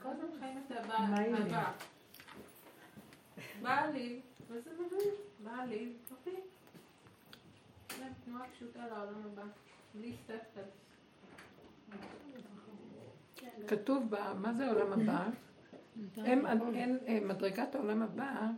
כל 0.02 0.08
הזמן 0.08 0.26
חיים 0.40 0.62
את 0.66 0.72
הבא. 0.72 1.72
בא 3.62 3.86
לי, 3.94 4.20
וזה 4.48 4.70
מבין, 4.72 5.14
בא 5.44 5.64
לי, 5.68 5.92
אוקיי. 6.10 6.40
תנועה 8.24 8.48
פשוטה 8.52 8.86
לעולם 8.86 9.22
הבא, 9.24 9.42
בלי 9.94 10.16
ספר. 10.26 10.62
כתוב 13.68 14.10
בה, 14.10 14.34
מה 14.34 14.54
זה 14.54 14.66
העולם 14.66 14.92
הבא? 14.92 15.28
מדרגת 17.22 17.74
העולם 17.74 18.02
הבא, 18.02 18.50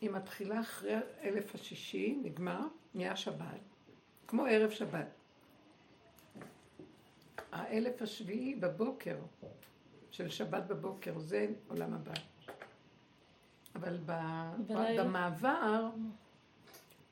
היא 0.00 0.10
מתחילה 0.10 0.60
אחרי 0.60 0.94
אלף 1.22 1.54
השישי, 1.54 2.18
נגמר, 2.22 2.60
נהיה 2.94 3.16
שבת, 3.16 3.60
כמו 4.26 4.44
ערב 4.44 4.70
שבת. 4.70 5.06
האלף 7.52 8.02
השביעי 8.02 8.54
בבוקר, 8.54 9.16
של 10.10 10.28
שבת 10.28 10.62
בבוקר, 10.62 11.18
זה 11.18 11.46
עולם 11.68 11.94
הבא. 11.94 12.12
אבל 13.74 13.96
במעבר, 14.98 15.90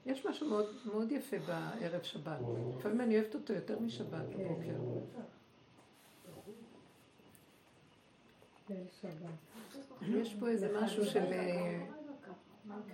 יש 0.07 0.27
משהו 0.27 0.49
מאוד, 0.49 0.67
מאוד 0.85 1.13
יפה 1.13 1.37
בערב 1.39 2.03
שבת. 2.03 2.39
לפעמים 2.79 3.01
אני 3.01 3.19
אוהבת 3.19 3.35
אותו 3.35 3.53
יותר 3.53 3.79
משבת 3.79 4.25
בבוקר. 4.29 4.75
יש 10.09 10.35
פה 10.35 10.49
איזה 10.49 10.79
משהו 10.83 11.05
של... 11.07 11.25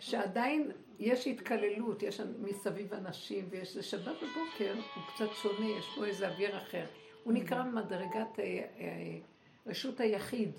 שעדיין 0.01 0.71
יש 0.99 1.27
התקללות, 1.27 2.03
יש 2.03 2.21
מסביב 2.41 2.95
אנשים, 2.95 3.47
ויש... 3.51 3.75
זה 3.75 3.83
שבת 3.83 4.17
בבוקר, 4.17 4.75
הוא 4.95 5.03
קצת 5.15 5.29
שונה, 5.43 5.67
יש 5.67 5.87
פה 5.97 6.05
איזה 6.05 6.29
אוויר 6.29 6.57
אחר. 6.59 6.85
הוא 7.25 7.33
נקרא 7.33 7.65
מדרגת 7.65 8.39
אה, 8.39 8.45
אה, 8.45 9.19
רשות 9.67 10.01
היחיד. 10.01 10.51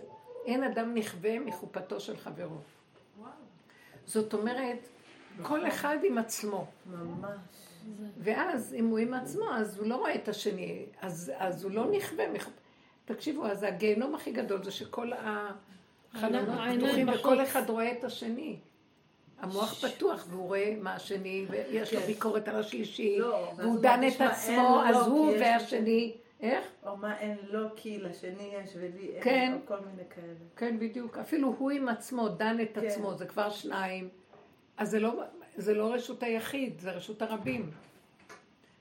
אין 0.46 0.64
אדם 0.64 0.94
נכווה 0.94 1.40
מחופתו 1.40 2.00
של 2.00 2.18
חברו. 2.18 2.58
זאת 4.10 4.34
אומרת, 4.34 4.90
כל 5.42 5.68
אחד 5.68 5.98
עם 6.04 6.18
עצמו. 6.18 6.68
ממש. 6.86 7.32
ואז, 8.18 8.76
אם 8.80 8.86
הוא 8.86 8.98
עם 8.98 9.14
עצמו, 9.14 9.46
אז 9.54 9.80
הוא 9.80 9.88
לא 9.88 9.96
רואה 9.96 10.16
את 10.16 10.28
השני, 10.28 10.86
אז, 11.02 11.32
אז 11.38 11.64
הוא 11.64 11.72
לא 11.72 11.86
נכווה. 11.92 12.32
מח... 12.32 12.50
תקשיבו, 13.06 13.46
אז 13.46 13.64
הגיהנום 13.64 14.16
הכי 14.16 14.32
גדול 14.32 14.64
זה 14.64 14.72
שכל 14.72 15.12
החלונות 15.14 16.60
פתוחים 16.78 17.10
וכל 17.10 17.44
אחד 17.44 17.70
רואה 17.70 17.92
את 17.92 18.04
השני. 18.04 18.56
המוח 19.40 19.86
פתוח 19.86 20.26
והוא 20.30 20.48
רואה 20.48 20.76
מה 20.82 20.94
השני, 20.94 21.46
ויש 21.50 21.94
לו 21.94 22.00
כן. 22.00 22.06
ביקורת 22.06 22.48
על 22.48 22.56
השלישי, 22.56 23.20
לא, 23.20 23.52
והוא 23.58 23.80
דן 23.80 24.02
את 24.08 24.22
עצמו, 24.22 24.82
אז 24.86 25.08
הוא 25.08 25.32
והשני. 25.40 26.16
איך? 26.40 26.66
או 26.84 26.98
מה 26.98 27.20
אין 27.20 27.38
לו 27.50 27.68
כי 27.76 27.98
לשני 28.00 28.52
יש 28.54 28.70
ולי 28.76 29.12
אין, 29.14 29.24
כן, 29.24 29.58
או 29.62 29.68
כל 29.68 29.80
מיני 29.80 30.10
כאלה. 30.10 30.34
כן, 30.56 30.80
בדיוק. 30.80 31.18
אפילו 31.18 31.56
הוא 31.58 31.72
עם 31.72 31.90
עצמו 31.90 32.30
דן 32.30 32.58
את 32.62 32.70
כן. 32.74 32.86
עצמו, 32.86 33.16
זה 33.16 33.26
כבר 33.26 33.50
שניים. 33.50 34.10
אז 34.78 34.90
זה 34.92 35.00
לא, 35.00 35.24
זה 35.56 35.74
לא 35.74 35.94
רשות 35.94 36.24
היחיד, 36.24 36.80
זה 36.80 36.92
רשות 36.92 37.22
הרבים. 37.22 37.72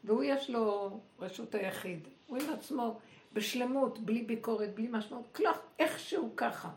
והוא 0.05 0.25
יש 0.25 0.51
לו 0.51 1.01
רשות 1.19 1.55
היחיד. 1.55 2.09
הוא 2.27 2.39
עם 2.39 2.53
עצמו, 2.53 2.99
בשלמות, 3.33 3.99
בלי 3.99 4.23
ביקורת, 4.23 4.75
בלי 4.75 4.89
משמעות, 4.91 5.25
כלך, 5.33 5.59
איכשהו 5.79 6.31
ככה. 6.37 6.71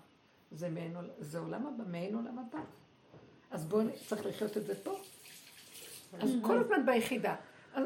זה, 0.51 0.69
מעין, 0.69 0.95
זה 1.19 1.39
עולם 1.39 1.67
הבא, 1.67 1.83
מעין 1.87 2.15
עולם 2.15 2.39
הבא. 2.39 2.59
אז 3.51 3.65
בואו, 3.65 3.85
צריך 4.07 4.25
לחיות 4.25 4.57
את 4.57 4.65
זה 4.65 4.75
פה. 4.83 4.99
אז 6.19 6.35
כל 6.41 6.57
הזמן 6.57 6.85
ביחידה. 6.85 7.35